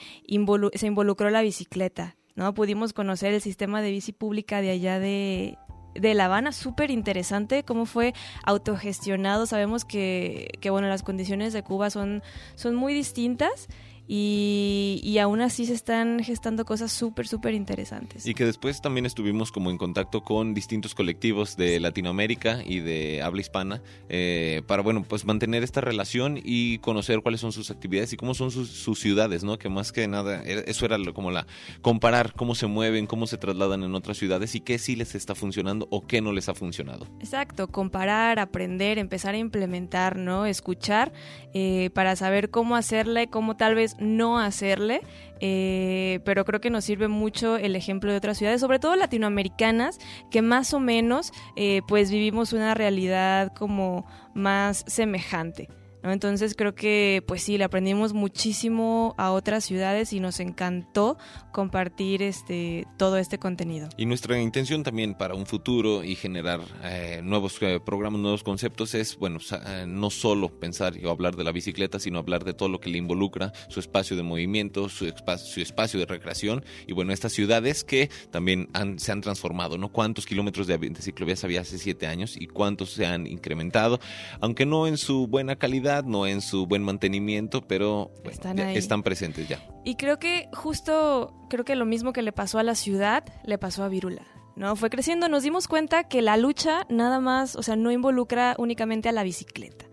se 0.73 0.87
involucró 0.87 1.29
la 1.29 1.41
bicicleta. 1.43 2.15
¿no? 2.35 2.53
Pudimos 2.53 2.93
conocer 2.93 3.33
el 3.33 3.41
sistema 3.41 3.81
de 3.81 3.91
bici 3.91 4.11
pública 4.11 4.61
de 4.61 4.71
allá 4.71 4.99
de, 4.99 5.57
de 5.93 6.13
La 6.13 6.25
Habana, 6.25 6.51
súper 6.51 6.91
interesante 6.91 7.63
cómo 7.63 7.85
fue 7.85 8.13
autogestionado. 8.43 9.45
Sabemos 9.45 9.85
que, 9.85 10.49
que, 10.61 10.69
bueno, 10.69 10.87
las 10.87 11.03
condiciones 11.03 11.53
de 11.53 11.63
Cuba 11.63 11.89
son, 11.89 12.23
son 12.55 12.75
muy 12.75 12.93
distintas 12.93 13.67
y, 14.07 14.99
y 15.03 15.17
aún 15.19 15.41
así 15.41 15.65
se 15.65 15.73
están 15.73 16.19
gestando 16.23 16.65
cosas 16.65 16.91
súper, 16.91 17.27
súper 17.27 17.53
interesantes. 17.53 18.25
Y 18.25 18.33
que 18.33 18.45
después 18.45 18.81
también 18.81 19.05
estuvimos 19.05 19.51
como 19.51 19.71
en 19.71 19.77
contacto 19.77 20.21
con 20.23 20.53
distintos 20.53 20.93
colectivos 20.93 21.55
de 21.55 21.79
Latinoamérica 21.79 22.59
y 22.65 22.79
de 22.79 23.21
habla 23.21 23.41
hispana 23.41 23.81
eh, 24.09 24.61
para, 24.67 24.81
bueno, 24.83 25.03
pues 25.07 25.25
mantener 25.25 25.63
esta 25.63 25.81
relación 25.81 26.39
y 26.43 26.79
conocer 26.79 27.21
cuáles 27.21 27.41
son 27.41 27.51
sus 27.51 27.71
actividades 27.71 28.13
y 28.13 28.17
cómo 28.17 28.33
son 28.33 28.51
sus, 28.51 28.69
sus 28.69 28.99
ciudades, 28.99 29.43
¿no? 29.43 29.57
Que 29.57 29.69
más 29.69 29.91
que 29.91 30.07
nada, 30.07 30.43
era- 30.43 30.61
eso 30.61 30.85
era 30.85 30.97
como 31.13 31.31
la, 31.31 31.47
comparar 31.81 32.33
cómo 32.33 32.55
se 32.55 32.67
mueven, 32.67 33.07
cómo 33.07 33.27
se 33.27 33.37
trasladan 33.37 33.83
en 33.83 33.95
otras 33.95 34.17
ciudades 34.17 34.53
y 34.55 34.59
qué 34.61 34.77
sí 34.79 34.95
les 34.95 35.15
está 35.15 35.33
funcionando 35.35 35.87
o 35.91 36.01
qué 36.05 36.21
no 36.21 36.31
les 36.33 36.49
ha 36.49 36.53
funcionado. 36.53 37.07
Exacto, 37.19 37.67
comparar, 37.67 38.39
aprender, 38.39 38.97
empezar 38.99 39.35
a 39.35 39.37
implementar, 39.37 40.17
¿no? 40.17 40.45
Escuchar 40.45 41.11
eh, 41.53 41.89
para 41.93 42.15
saber 42.15 42.49
cómo 42.49 42.75
hacerle, 42.75 43.27
cómo 43.27 43.55
tal 43.57 43.75
vez 43.75 43.92
no 43.99 44.39
hacerle. 44.39 45.01
eh, 45.45 46.21
pero 46.23 46.45
creo 46.45 46.61
que 46.61 46.69
nos 46.69 46.85
sirve 46.85 47.09
mucho 47.09 47.57
el 47.57 47.75
ejemplo 47.75 48.09
de 48.11 48.17
otras 48.17 48.37
ciudades, 48.37 48.61
sobre 48.61 48.79
todo 48.79 48.95
latinoamericanas, 48.95 49.99
que 50.31 50.41
más 50.41 50.73
o 50.73 50.79
menos 50.79 51.33
eh, 51.57 51.81
pues 51.87 52.11
vivimos 52.11 52.53
una 52.53 52.73
realidad 52.73 53.51
como 53.53 54.05
más 54.33 54.85
semejante. 54.87 55.67
¿No? 56.03 56.11
Entonces 56.11 56.53
creo 56.55 56.75
que 56.75 57.23
pues 57.27 57.41
sí, 57.43 57.57
le 57.57 57.63
aprendimos 57.63 58.13
muchísimo 58.13 59.15
a 59.17 59.31
otras 59.31 59.63
ciudades 59.63 60.13
y 60.13 60.19
nos 60.19 60.39
encantó 60.39 61.17
compartir 61.51 62.21
este 62.21 62.85
todo 62.97 63.17
este 63.17 63.37
contenido. 63.39 63.89
Y 63.97 64.05
nuestra 64.05 64.39
intención 64.41 64.83
también 64.83 65.13
para 65.15 65.33
un 65.35 65.45
futuro 65.45 66.03
y 66.03 66.15
generar 66.15 66.59
eh, 66.83 67.21
nuevos 67.23 67.57
eh, 67.61 67.79
programas, 67.83 68.19
nuevos 68.21 68.43
conceptos 68.43 68.93
es, 68.95 69.17
bueno, 69.17 69.39
eh, 69.67 69.85
no 69.87 70.09
solo 70.09 70.49
pensar 70.59 70.93
o 71.05 71.09
hablar 71.09 71.35
de 71.35 71.43
la 71.43 71.51
bicicleta, 71.51 71.99
sino 71.99 72.19
hablar 72.19 72.43
de 72.43 72.53
todo 72.53 72.69
lo 72.69 72.79
que 72.79 72.89
le 72.89 72.97
involucra, 72.97 73.53
su 73.69 73.79
espacio 73.79 74.17
de 74.17 74.23
movimiento, 74.23 74.89
su, 74.89 75.05
su 75.37 75.61
espacio 75.61 75.99
de 75.99 76.05
recreación 76.05 76.63
y 76.87 76.93
bueno, 76.93 77.13
estas 77.13 77.31
ciudades 77.33 77.83
que 77.83 78.09
también 78.31 78.67
han- 78.73 78.99
se 78.99 79.11
han 79.11 79.21
transformado, 79.21 79.77
¿no? 79.77 79.91
¿Cuántos 79.91 80.25
kilómetros 80.25 80.67
de, 80.67 80.77
de 80.77 81.01
ciclovías 81.01 81.43
había 81.43 81.61
hace 81.61 81.77
siete 81.77 82.07
años 82.07 82.35
y 82.35 82.47
cuántos 82.47 82.91
se 82.91 83.05
han 83.05 83.27
incrementado? 83.27 83.99
Aunque 84.41 84.65
no 84.65 84.87
en 84.87 84.97
su 84.97 85.27
buena 85.27 85.55
calidad, 85.55 85.92
no 86.01 86.25
en 86.25 86.41
su 86.41 86.65
buen 86.65 86.83
mantenimiento, 86.83 87.61
pero 87.61 88.11
bueno, 88.15 88.31
Están 88.31 88.57
ya 88.57 88.71
están 88.73 89.03
presentes 89.03 89.47
ya. 89.47 89.59
Y 89.85 89.95
creo 89.95 90.17
que 90.19 90.49
justo, 90.53 91.33
creo 91.49 91.63
que 91.65 91.75
lo 91.75 91.85
mismo 91.85 92.13
que 92.13 92.21
le 92.21 92.31
pasó 92.31 92.59
a 92.59 92.63
la 92.63 92.75
ciudad, 92.75 93.23
le 93.43 93.57
pasó 93.57 93.83
a 93.83 93.89
Virula. 93.89 94.23
¿no? 94.55 94.75
Fue 94.75 94.89
creciendo, 94.89 95.29
nos 95.29 95.43
dimos 95.43 95.67
cuenta 95.67 96.03
que 96.05 96.21
la 96.21 96.37
lucha 96.37 96.85
nada 96.89 97.19
más, 97.19 97.55
o 97.55 97.63
sea, 97.63 97.75
no 97.75 97.91
involucra 97.91 98.55
únicamente 98.57 99.09
a 99.09 99.11
la 99.11 99.23
bicicleta. 99.23 99.85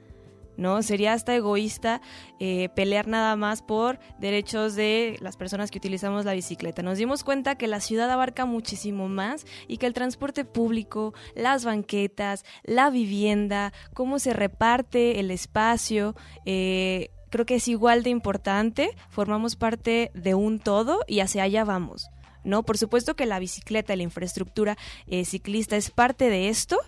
¿No? 0.61 0.83
Sería 0.83 1.15
hasta 1.15 1.35
egoísta 1.35 2.01
eh, 2.39 2.69
pelear 2.77 3.09
nada 3.09 3.35
más 3.35 3.63
por 3.63 3.99
derechos 4.19 4.77
de 4.77 5.17
las 5.21 5.37
personas 5.37 5.71
que 5.71 5.79
utilizamos 5.79 6.25
la 6.25 6.35
bicicleta. 6.35 6.83
Nos 6.83 6.99
dimos 6.99 7.25
cuenta 7.25 7.57
que 7.57 7.67
la 7.67 7.81
ciudad 7.81 8.11
abarca 8.11 8.45
muchísimo 8.45 9.09
más 9.09 9.47
y 9.67 9.79
que 9.79 9.87
el 9.87 9.95
transporte 9.95 10.45
público, 10.45 11.15
las 11.35 11.65
banquetas, 11.65 12.45
la 12.63 12.91
vivienda, 12.91 13.73
cómo 13.95 14.19
se 14.19 14.35
reparte 14.35 15.19
el 15.19 15.31
espacio, 15.31 16.15
eh, 16.45 17.11
creo 17.31 17.47
que 17.47 17.57
es 17.57 17.67
igual 17.67 18.03
de 18.03 18.11
importante, 18.11 18.91
formamos 19.09 19.57
parte 19.57 20.11
de 20.15 20.35
un 20.35 20.61
todo 20.61 21.01
y 21.09 21.21
hacia 21.21 21.45
allá 21.45 21.65
vamos. 21.65 22.11
¿no? 22.45 22.63
Por 22.63 22.77
supuesto 22.79 23.17
que 23.17 23.27
la 23.27 23.39
bicicleta 23.39 23.97
la 23.97 24.03
infraestructura 24.03 24.77
eh, 25.07 25.25
ciclista 25.25 25.77
es 25.77 25.91
parte 25.91 26.29
de 26.29 26.49
esto. 26.49 26.79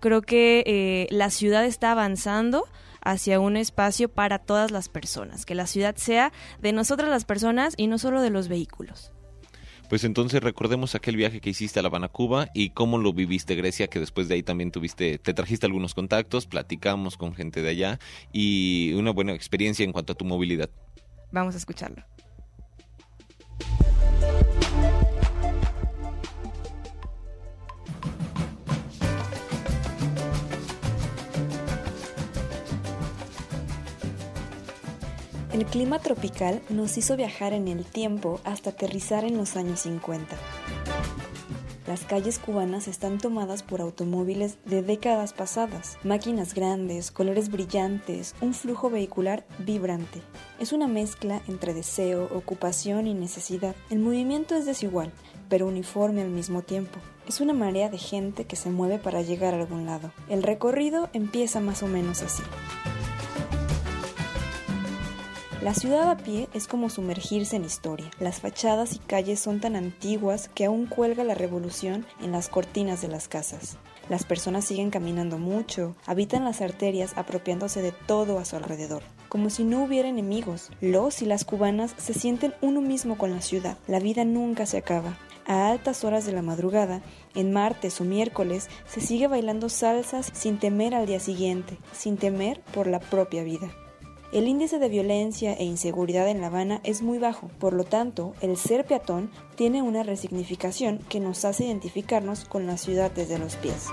Creo 0.00 0.22
que 0.22 0.62
eh, 0.66 1.06
la 1.10 1.30
ciudad 1.30 1.64
está 1.64 1.92
avanzando 1.92 2.66
hacia 3.02 3.40
un 3.40 3.56
espacio 3.56 4.08
para 4.08 4.38
todas 4.38 4.70
las 4.70 4.88
personas, 4.88 5.46
que 5.46 5.54
la 5.54 5.66
ciudad 5.66 5.96
sea 5.96 6.32
de 6.60 6.72
nosotras 6.72 7.10
las 7.10 7.24
personas 7.24 7.74
y 7.76 7.86
no 7.86 7.98
solo 7.98 8.20
de 8.22 8.30
los 8.30 8.48
vehículos. 8.48 9.12
Pues 9.90 10.04
entonces 10.04 10.40
recordemos 10.40 10.94
aquel 10.94 11.16
viaje 11.16 11.40
que 11.40 11.50
hiciste 11.50 11.80
a 11.80 11.82
La 11.82 11.88
Habana, 11.88 12.06
Cuba 12.06 12.48
y 12.54 12.70
cómo 12.70 12.96
lo 12.96 13.12
viviste 13.12 13.56
Grecia, 13.56 13.88
que 13.88 13.98
después 13.98 14.28
de 14.28 14.36
ahí 14.36 14.42
también 14.44 14.70
tuviste, 14.70 15.18
te 15.18 15.34
trajiste 15.34 15.66
algunos 15.66 15.94
contactos, 15.94 16.46
platicamos 16.46 17.16
con 17.16 17.34
gente 17.34 17.60
de 17.60 17.70
allá 17.70 17.98
y 18.32 18.92
una 18.92 19.10
buena 19.10 19.32
experiencia 19.32 19.84
en 19.84 19.90
cuanto 19.90 20.12
a 20.12 20.16
tu 20.16 20.24
movilidad. 20.24 20.70
Vamos 21.32 21.56
a 21.56 21.58
escucharlo. 21.58 22.04
El 35.60 35.66
clima 35.66 35.98
tropical 35.98 36.62
nos 36.70 36.96
hizo 36.96 37.18
viajar 37.18 37.52
en 37.52 37.68
el 37.68 37.84
tiempo 37.84 38.40
hasta 38.44 38.70
aterrizar 38.70 39.24
en 39.24 39.36
los 39.36 39.56
años 39.56 39.80
50. 39.80 40.34
Las 41.86 42.00
calles 42.04 42.38
cubanas 42.38 42.88
están 42.88 43.18
tomadas 43.18 43.62
por 43.62 43.82
automóviles 43.82 44.56
de 44.64 44.80
décadas 44.80 45.34
pasadas, 45.34 45.98
máquinas 46.02 46.54
grandes, 46.54 47.10
colores 47.10 47.50
brillantes, 47.50 48.34
un 48.40 48.54
flujo 48.54 48.88
vehicular 48.88 49.44
vibrante. 49.58 50.22
Es 50.58 50.72
una 50.72 50.88
mezcla 50.88 51.42
entre 51.46 51.74
deseo, 51.74 52.30
ocupación 52.34 53.06
y 53.06 53.12
necesidad. 53.12 53.76
El 53.90 53.98
movimiento 53.98 54.54
es 54.54 54.64
desigual, 54.64 55.12
pero 55.50 55.66
uniforme 55.66 56.22
al 56.22 56.30
mismo 56.30 56.62
tiempo. 56.62 57.00
Es 57.28 57.42
una 57.42 57.52
marea 57.52 57.90
de 57.90 57.98
gente 57.98 58.44
que 58.46 58.56
se 58.56 58.70
mueve 58.70 58.96
para 58.96 59.20
llegar 59.20 59.52
a 59.52 59.58
algún 59.58 59.84
lado. 59.84 60.10
El 60.30 60.42
recorrido 60.42 61.10
empieza 61.12 61.60
más 61.60 61.82
o 61.82 61.86
menos 61.86 62.22
así. 62.22 62.42
La 65.62 65.74
ciudad 65.74 66.10
a 66.10 66.16
pie 66.16 66.48
es 66.54 66.66
como 66.66 66.88
sumergirse 66.88 67.54
en 67.54 67.66
historia. 67.66 68.10
Las 68.18 68.40
fachadas 68.40 68.94
y 68.94 68.98
calles 68.98 69.40
son 69.40 69.60
tan 69.60 69.76
antiguas 69.76 70.48
que 70.48 70.64
aún 70.64 70.86
cuelga 70.86 71.22
la 71.22 71.34
revolución 71.34 72.06
en 72.22 72.32
las 72.32 72.48
cortinas 72.48 73.02
de 73.02 73.08
las 73.08 73.28
casas. 73.28 73.76
Las 74.08 74.24
personas 74.24 74.64
siguen 74.64 74.88
caminando 74.88 75.36
mucho, 75.36 75.96
habitan 76.06 76.46
las 76.46 76.62
arterias 76.62 77.12
apropiándose 77.14 77.82
de 77.82 77.92
todo 77.92 78.38
a 78.38 78.46
su 78.46 78.56
alrededor, 78.56 79.02
como 79.28 79.50
si 79.50 79.64
no 79.64 79.84
hubiera 79.84 80.08
enemigos. 80.08 80.70
Los 80.80 81.20
y 81.20 81.26
las 81.26 81.44
cubanas 81.44 81.94
se 81.98 82.14
sienten 82.14 82.54
uno 82.62 82.80
mismo 82.80 83.18
con 83.18 83.30
la 83.30 83.42
ciudad. 83.42 83.76
La 83.86 84.00
vida 84.00 84.24
nunca 84.24 84.64
se 84.64 84.78
acaba. 84.78 85.18
A 85.46 85.68
altas 85.68 86.04
horas 86.04 86.24
de 86.24 86.32
la 86.32 86.40
madrugada, 86.40 87.02
en 87.34 87.52
martes 87.52 88.00
o 88.00 88.04
miércoles, 88.04 88.70
se 88.86 89.02
sigue 89.02 89.26
bailando 89.26 89.68
salsas 89.68 90.30
sin 90.32 90.58
temer 90.58 90.94
al 90.94 91.04
día 91.04 91.20
siguiente, 91.20 91.76
sin 91.92 92.16
temer 92.16 92.62
por 92.72 92.86
la 92.86 92.98
propia 92.98 93.44
vida. 93.44 93.70
El 94.32 94.46
índice 94.46 94.78
de 94.78 94.88
violencia 94.88 95.54
e 95.54 95.64
inseguridad 95.64 96.28
en 96.28 96.40
La 96.40 96.46
Habana 96.46 96.80
es 96.84 97.02
muy 97.02 97.18
bajo, 97.18 97.48
por 97.58 97.72
lo 97.72 97.82
tanto, 97.82 98.32
el 98.40 98.56
ser 98.56 98.84
peatón 98.84 99.28
tiene 99.56 99.82
una 99.82 100.04
resignificación 100.04 101.00
que 101.08 101.18
nos 101.18 101.44
hace 101.44 101.64
identificarnos 101.64 102.44
con 102.44 102.64
la 102.64 102.76
ciudad 102.76 103.10
desde 103.10 103.40
los 103.40 103.56
pies. 103.56 103.88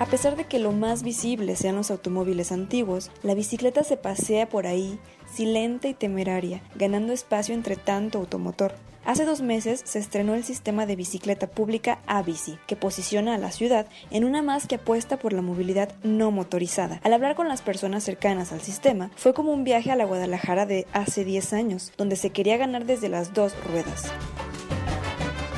A 0.00 0.06
pesar 0.06 0.34
de 0.34 0.44
que 0.44 0.58
lo 0.58 0.72
más 0.72 1.04
visible 1.04 1.54
sean 1.54 1.76
los 1.76 1.92
automóviles 1.92 2.50
antiguos, 2.50 3.12
la 3.22 3.36
bicicleta 3.36 3.84
se 3.84 3.96
pasea 3.96 4.48
por 4.48 4.66
ahí, 4.66 4.98
silente 5.32 5.90
y 5.90 5.94
temeraria, 5.94 6.64
ganando 6.74 7.12
espacio 7.12 7.54
entre 7.54 7.76
tanto 7.76 8.18
automotor. 8.18 8.72
Hace 9.04 9.24
dos 9.24 9.42
meses 9.42 9.82
se 9.84 9.98
estrenó 9.98 10.34
el 10.34 10.44
sistema 10.44 10.86
de 10.86 10.94
bicicleta 10.94 11.48
pública 11.48 11.98
Abici, 12.06 12.58
que 12.66 12.76
posiciona 12.76 13.34
a 13.34 13.38
la 13.38 13.50
ciudad 13.50 13.86
en 14.10 14.24
una 14.24 14.42
más 14.42 14.68
que 14.68 14.76
apuesta 14.76 15.16
por 15.16 15.32
la 15.32 15.42
movilidad 15.42 15.92
no 16.04 16.30
motorizada. 16.30 17.00
Al 17.02 17.12
hablar 17.12 17.34
con 17.34 17.48
las 17.48 17.62
personas 17.62 18.04
cercanas 18.04 18.52
al 18.52 18.60
sistema, 18.60 19.10
fue 19.16 19.34
como 19.34 19.52
un 19.52 19.64
viaje 19.64 19.90
a 19.90 19.96
la 19.96 20.04
Guadalajara 20.04 20.66
de 20.66 20.86
hace 20.92 21.24
10 21.24 21.52
años, 21.52 21.92
donde 21.96 22.16
se 22.16 22.30
quería 22.30 22.56
ganar 22.56 22.86
desde 22.86 23.08
las 23.08 23.34
dos 23.34 23.54
ruedas. 23.64 24.04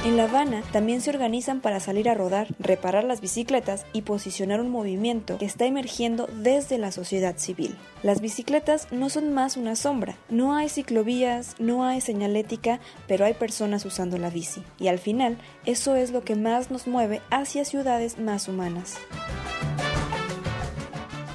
En 0.05 0.19
La 0.19 0.25
Habana 0.25 0.62
también 0.71 1.01
se 1.01 1.09
organizan 1.09 1.62
para 1.62 1.81
salir 1.81 2.11
a 2.11 2.14
rodar, 2.14 2.49
reparar 2.59 3.05
las 3.05 3.23
bicicletas 3.23 3.87
y 3.95 4.03
posicionar 4.03 4.61
un 4.61 4.69
movimiento 4.69 5.38
que 5.38 5.47
está 5.47 5.64
emergiendo 5.64 6.29
desde 6.43 6.77
la 6.77 6.93
sociedad 6.93 7.38
civil. 7.38 7.75
Las 8.03 8.21
bicicletas 8.21 8.93
no 8.93 9.09
son 9.09 9.33
más 9.33 9.57
una 9.57 9.77
sombra, 9.77 10.19
no 10.29 10.55
hay 10.55 10.69
ciclovías, 10.69 11.57
no 11.59 11.87
hay 11.87 12.03
señalética, 12.03 12.81
pero 13.09 13.25
hay 13.25 13.33
personas 13.33 13.87
usando 13.87 14.19
la 14.19 14.29
bici. 14.29 14.62
Y 14.79 14.88
al 14.88 14.99
final, 14.99 15.38
eso 15.64 15.97
es 15.97 16.11
lo 16.11 16.23
que 16.23 16.37
más 16.37 16.71
nos 16.71 16.87
mueve 16.87 17.23
hacia 17.31 17.64
ciudades 17.64 18.19
más 18.19 18.47
humanas. 18.47 18.99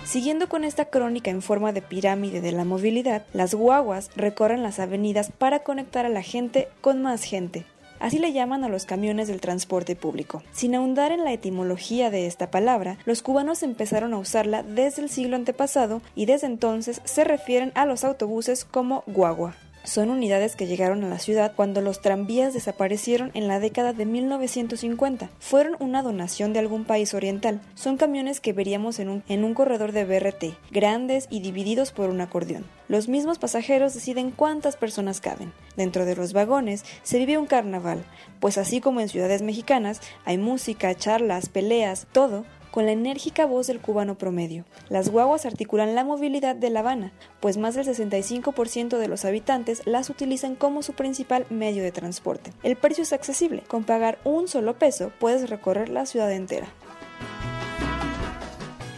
Siguiendo 0.05 0.47
con 0.47 0.63
esta 0.63 0.85
crónica 0.85 1.31
en 1.31 1.41
forma 1.41 1.71
de 1.71 1.81
pirámide 1.81 2.39
de 2.39 2.51
la 2.51 2.65
movilidad, 2.65 3.25
las 3.33 3.55
guaguas 3.55 4.11
recorren 4.15 4.61
las 4.61 4.79
avenidas 4.79 5.31
para 5.35 5.63
conectar 5.63 6.05
a 6.05 6.09
la 6.09 6.21
gente 6.21 6.67
con 6.81 7.01
más 7.01 7.23
gente. 7.23 7.65
Así 7.99 8.19
le 8.19 8.33
llaman 8.33 8.63
a 8.63 8.69
los 8.69 8.85
camiones 8.85 9.27
del 9.27 9.41
transporte 9.41 9.95
público. 9.95 10.43
Sin 10.51 10.75
ahondar 10.75 11.11
en 11.11 11.23
la 11.23 11.33
etimología 11.33 12.09
de 12.09 12.27
esta 12.27 12.49
palabra, 12.51 12.97
los 13.05 13.21
cubanos 13.21 13.63
empezaron 13.63 14.13
a 14.13 14.17
usarla 14.17 14.63
desde 14.63 15.01
el 15.01 15.09
siglo 15.09 15.35
antepasado 15.35 16.01
y 16.15 16.25
desde 16.25 16.47
entonces 16.47 17.01
se 17.03 17.23
refieren 17.23 17.71
a 17.75 17.85
los 17.85 18.03
autobuses 18.03 18.65
como 18.65 19.03
guagua. 19.07 19.55
Son 19.83 20.09
unidades 20.09 20.55
que 20.55 20.67
llegaron 20.67 21.03
a 21.03 21.09
la 21.09 21.19
ciudad 21.19 21.53
cuando 21.55 21.81
los 21.81 22.01
tranvías 22.01 22.53
desaparecieron 22.53 23.31
en 23.33 23.47
la 23.47 23.59
década 23.59 23.93
de 23.93 24.05
1950. 24.05 25.29
Fueron 25.39 25.75
una 25.79 26.03
donación 26.03 26.53
de 26.53 26.59
algún 26.59 26.85
país 26.85 27.13
oriental. 27.13 27.61
Son 27.75 27.97
camiones 27.97 28.41
que 28.41 28.53
veríamos 28.53 28.99
en 28.99 29.09
un, 29.09 29.23
en 29.27 29.43
un 29.43 29.53
corredor 29.53 29.91
de 29.91 30.05
BRT, 30.05 30.57
grandes 30.71 31.27
y 31.29 31.39
divididos 31.39 31.91
por 31.91 32.09
un 32.09 32.21
acordeón. 32.21 32.65
Los 32.87 33.07
mismos 33.07 33.39
pasajeros 33.39 33.93
deciden 33.93 34.31
cuántas 34.31 34.75
personas 34.75 35.21
caben. 35.21 35.53
Dentro 35.75 36.05
de 36.05 36.15
los 36.15 36.33
vagones 36.33 36.83
se 37.03 37.17
vive 37.17 37.37
un 37.37 37.45
carnaval, 37.45 38.03
pues 38.39 38.57
así 38.57 38.81
como 38.81 38.99
en 38.99 39.09
ciudades 39.09 39.41
mexicanas 39.41 40.01
hay 40.25 40.37
música, 40.37 40.93
charlas, 40.95 41.49
peleas, 41.49 42.07
todo 42.11 42.45
con 42.71 42.85
la 42.85 42.91
enérgica 42.91 43.45
voz 43.45 43.67
del 43.67 43.79
cubano 43.79 44.17
promedio. 44.17 44.65
Las 44.89 45.09
guaguas 45.09 45.45
articulan 45.45 45.95
la 45.95 46.03
movilidad 46.03 46.55
de 46.55 46.69
La 46.69 46.81
Habana, 46.81 47.11
pues 47.39 47.57
más 47.57 47.75
del 47.75 47.85
65% 47.85 48.97
de 48.97 49.07
los 49.07 49.25
habitantes 49.25 49.81
las 49.85 50.09
utilizan 50.09 50.55
como 50.55 50.81
su 50.81 50.93
principal 50.93 51.45
medio 51.49 51.83
de 51.83 51.91
transporte. 51.91 52.51
El 52.63 52.75
precio 52.75 53.03
es 53.03 53.13
accesible, 53.13 53.63
con 53.67 53.83
pagar 53.83 54.19
un 54.23 54.47
solo 54.47 54.77
peso 54.77 55.11
puedes 55.19 55.49
recorrer 55.49 55.89
la 55.89 56.05
ciudad 56.05 56.31
entera. 56.31 56.67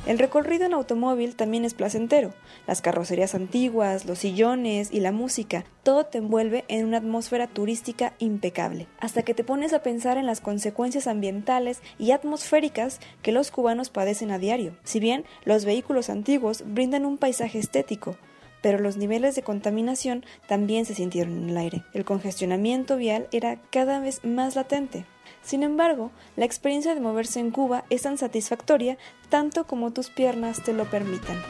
El 0.07 0.17
recorrido 0.17 0.65
en 0.65 0.73
automóvil 0.73 1.35
también 1.35 1.63
es 1.63 1.75
placentero. 1.75 2.33
Las 2.65 2.81
carrocerías 2.81 3.35
antiguas, 3.35 4.05
los 4.05 4.17
sillones 4.17 4.91
y 4.91 4.99
la 4.99 5.11
música, 5.11 5.63
todo 5.83 6.07
te 6.07 6.17
envuelve 6.17 6.65
en 6.69 6.87
una 6.87 6.97
atmósfera 6.97 7.45
turística 7.45 8.13
impecable, 8.17 8.87
hasta 8.99 9.21
que 9.21 9.35
te 9.35 9.43
pones 9.43 9.73
a 9.73 9.83
pensar 9.83 10.17
en 10.17 10.25
las 10.25 10.41
consecuencias 10.41 11.05
ambientales 11.05 11.81
y 11.99 12.11
atmosféricas 12.11 12.99
que 13.21 13.31
los 13.31 13.51
cubanos 13.51 13.91
padecen 13.91 14.31
a 14.31 14.39
diario. 14.39 14.75
Si 14.83 14.99
bien 14.99 15.23
los 15.45 15.65
vehículos 15.65 16.09
antiguos 16.09 16.63
brindan 16.65 17.05
un 17.05 17.19
paisaje 17.19 17.59
estético, 17.59 18.17
pero 18.63 18.79
los 18.79 18.97
niveles 18.97 19.35
de 19.35 19.43
contaminación 19.43 20.25
también 20.47 20.85
se 20.85 20.95
sintieron 20.95 21.43
en 21.43 21.49
el 21.49 21.57
aire. 21.57 21.83
El 21.93 22.05
congestionamiento 22.05 22.97
vial 22.97 23.27
era 23.31 23.61
cada 23.69 23.99
vez 23.99 24.23
más 24.23 24.55
latente. 24.55 25.05
Sin 25.42 25.62
embargo, 25.62 26.10
la 26.36 26.44
experiencia 26.44 26.94
de 26.94 27.00
moverse 27.00 27.40
en 27.40 27.50
Cuba 27.50 27.84
es 27.90 28.02
tan 28.02 28.18
satisfactoria 28.18 28.98
tanto 29.28 29.66
como 29.66 29.92
tus 29.92 30.10
piernas 30.10 30.62
te 30.62 30.72
lo 30.72 30.84
permitan. 30.86 31.42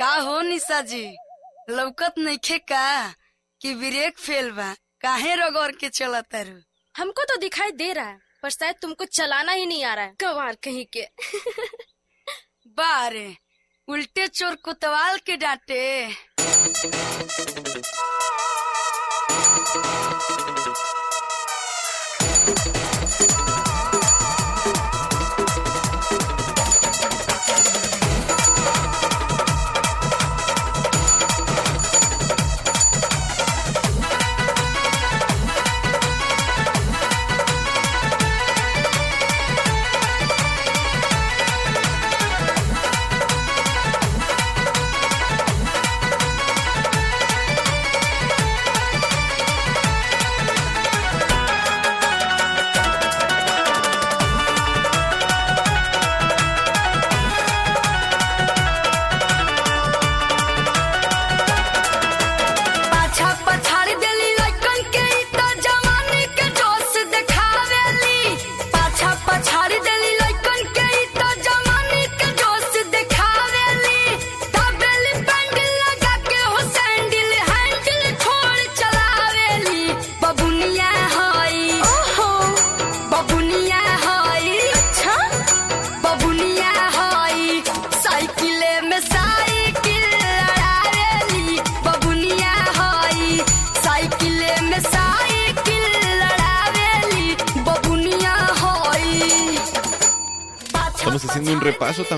का 0.00 0.14
हो 0.24 0.40
निशा 0.42 0.80
जी 0.90 1.04
लौकत 1.70 2.18
नइखे 2.18 2.58
का 2.70 2.84
कि 3.63 3.75
brake 3.75 4.17
fail 4.17 4.51
बा 4.51 4.75
काहे 5.01 5.35
रगड़ 5.35 5.71
के 5.71 5.89
चला 5.89 6.21
तारू 6.21 6.61
हमको 6.97 7.23
तो 7.23 7.37
दिखाई 7.37 7.71
दे 7.71 7.93
रहा 7.93 8.05
है 8.05 8.19
पर 8.43 8.49
शायद 8.49 8.75
तुमको 8.81 9.05
चलाना 9.05 9.51
ही 9.51 9.65
नहीं 9.65 9.83
आ 9.83 9.93
रहा 9.93 10.05
है। 10.05 10.15
कवार 10.19 10.57
कहीं 10.63 10.85
के। 10.85 11.07
बारे 12.67 13.37
उल्टे 13.87 14.27
चोर 14.27 14.55
कुतवाल 14.55 15.17
के 15.17 15.37
डांटे। 15.37 16.15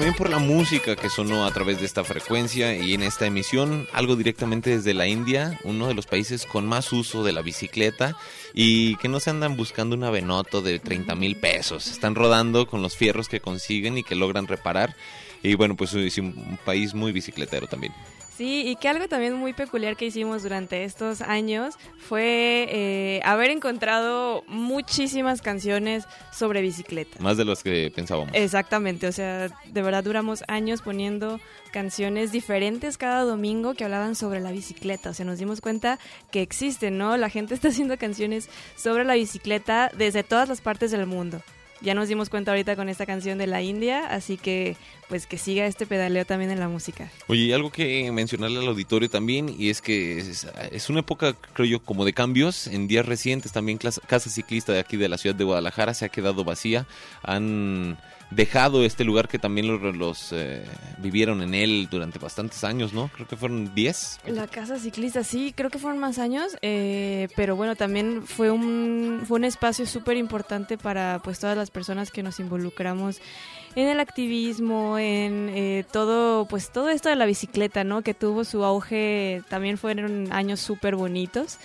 También 0.06 0.18
por 0.20 0.30
la 0.30 0.38
música 0.38 0.96
que 0.96 1.10
sonó 1.10 1.48
a 1.48 1.52
través 1.52 1.80
de 1.80 1.88
esta 1.88 2.04
frecuencia 2.04 2.76
y 2.76 2.94
en 2.94 3.02
esta 3.02 3.26
emisión, 3.26 3.88
algo 3.92 4.16
directamente 4.16 4.70
desde 4.70 4.94
la 4.94 5.08
India, 5.08 5.60
uno 5.64 5.88
de 5.88 5.96
los 5.96 6.06
países 6.06 6.46
con 6.46 6.68
más 6.68 6.94
uso 6.94 7.24
de 7.24 7.32
la 7.32 7.42
bicicleta 7.42 8.16
y 8.54 8.98
que 8.98 9.08
no 9.08 9.20
se 9.20 9.32
andan 9.32 9.58
buscando 9.58 9.96
un 9.96 10.04
avenoto 10.04 10.62
de 10.62 10.78
30 10.78 11.16
mil 11.16 11.38
pesos. 11.38 11.88
Están 11.88 12.14
rodando 12.14 12.68
con 12.68 12.84
los 12.84 12.96
fierros 12.96 13.28
que 13.28 13.40
consiguen 13.40 13.98
y 13.98 14.04
que 14.04 14.14
logran 14.14 14.46
reparar. 14.46 14.96
Y 15.42 15.56
bueno, 15.56 15.76
pues 15.76 15.96
es 15.96 16.20
un 16.20 16.38
un 16.38 16.60
país 16.64 16.94
muy 16.94 17.12
bicicletero 17.12 17.66
también. 17.66 17.92
Sí, 18.36 18.64
y 18.68 18.76
que 18.76 18.90
algo 18.90 19.08
también 19.08 19.34
muy 19.34 19.54
peculiar 19.54 19.96
que 19.96 20.06
hicimos 20.06 20.44
durante 20.44 20.84
estos 20.84 21.22
años 21.22 21.76
fue 21.98 22.68
eh, 22.70 23.22
haber 23.24 23.50
encontrado 23.50 24.44
muchísimas 24.48 25.42
canciones 25.42 26.04
sobre 26.34 26.62
bicicleta. 26.62 27.18
Más 27.22 27.38
de 27.38 27.46
los 27.46 27.64
que 27.64 27.94
pensábamos. 27.96 28.32
Exactamente, 28.34 29.08
o 29.08 29.12
sea, 29.14 29.48
de 29.48 29.82
verdad 29.82 30.04
duramos 30.04 30.44
años 30.50 30.82
poniendo 30.82 31.40
canciones 31.72 32.34
diferentes 32.34 32.98
cada 32.98 33.24
domingo 33.24 33.74
que 33.74 33.86
hablaban 33.86 34.16
sobre 34.16 34.42
la 34.42 34.52
bicicleta, 34.52 35.12
o 35.12 35.14
sea, 35.14 35.26
nos 35.26 35.40
dimos 35.40 35.62
cuenta 35.62 35.98
que 36.30 36.42
existen, 36.42 36.98
¿no? 36.98 37.16
La 37.16 37.30
gente 37.30 37.54
está 37.54 37.70
haciendo 37.70 37.98
canciones 37.98 38.50
sobre 38.76 39.06
la 39.06 39.14
bicicleta 39.14 39.90
desde 39.98 40.24
todas 40.24 40.50
las 40.50 40.60
partes 40.60 40.92
del 40.92 41.06
mundo. 41.06 41.42
Ya 41.82 41.94
nos 41.94 42.08
dimos 42.08 42.30
cuenta 42.30 42.52
ahorita 42.52 42.76
con 42.76 42.90
esta 42.90 43.06
canción 43.06 43.38
de 43.38 43.48
la 43.48 43.62
India, 43.62 44.08
así 44.08 44.38
que 44.38 44.78
pues 45.10 45.28
que 45.28 45.38
siga 45.38 45.66
este 45.66 45.86
pedaleo 45.86 46.26
también 46.26 46.52
en 46.52 46.60
la 46.60 46.68
música. 46.68 47.12
Oye, 47.28 47.54
algo 47.54 47.70
que 47.70 48.12
mencionarle 48.12 48.60
al 48.60 48.68
auditorio 48.68 49.10
también, 49.10 49.54
y 49.58 49.70
es 49.70 49.82
que 49.82 50.18
es, 50.18 50.90
una 50.90 51.02
época, 51.02 51.36
creo 51.54 51.68
yo, 51.68 51.80
como 51.80 52.06
de 52.06 52.14
cambios. 52.14 52.68
En 52.68 52.88
días 52.88 53.06
recientes 53.06 53.52
también 53.52 53.78
Casa 53.78 54.30
Ciclista 54.30 54.72
de 54.72 54.80
aquí 54.80 54.98
de 54.98 55.10
la 55.10 55.18
ciudad 55.18 55.36
de 55.36 55.44
Guadalajara 55.44 55.94
se 55.94 56.06
ha 56.06 56.10
quedado 56.10 56.44
vacía. 56.44 56.88
Han 57.24 57.98
dejado 58.36 58.84
este 58.84 59.04
lugar 59.04 59.28
que 59.28 59.40
también 59.40 59.68
los, 59.68 59.96
los, 59.96 60.32
eh, 60.32 60.64
vivieron 60.98 61.42
en 61.42 61.54
él 61.54 61.88
durante 61.90 62.20
bastantes 62.20 62.64
años, 62.64 62.94
¿no? 62.94 63.10
Creo 63.14 63.28
que 63.28 63.36
fueron 63.38 63.74
10. 63.74 64.20
La 64.28 64.48
casa 64.48 64.78
ciclista, 64.78 65.24
sí, 65.24 65.54
creo 65.56 65.70
que 65.70 65.80
fueron 65.80 66.00
más 66.00 66.20
años, 66.20 66.58
eh, 66.62 67.30
pero 67.36 67.56
bueno, 67.56 67.76
también 67.76 68.24
fue 68.26 68.52
un, 68.52 69.24
fue 69.26 69.38
un 69.38 69.46
espacio 69.46 69.86
súper 69.86 70.18
importante 70.18 70.78
para 70.78 71.22
pues 71.24 71.40
todas 71.40 71.58
las 71.58 71.72
personas 71.72 72.12
que 72.12 72.24
nos 72.24 72.40
involucramos 72.40 73.22
en 73.76 73.88
el 73.88 74.00
activismo, 74.00 74.98
en 74.98 75.50
eh, 75.54 75.86
todo, 75.92 76.46
pues 76.46 76.72
todo 76.72 76.90
esto 76.90 77.10
de 77.10 77.16
la 77.16 77.26
bicicleta, 77.26 77.84
¿no? 77.84 78.02
Que 78.02 78.14
tuvo 78.14 78.44
su 78.44 78.64
auge, 78.64 79.44
también 79.50 79.78
fueron 79.78 80.32
años 80.32 80.60
súper 80.60 80.96
bonitos. 80.96 81.58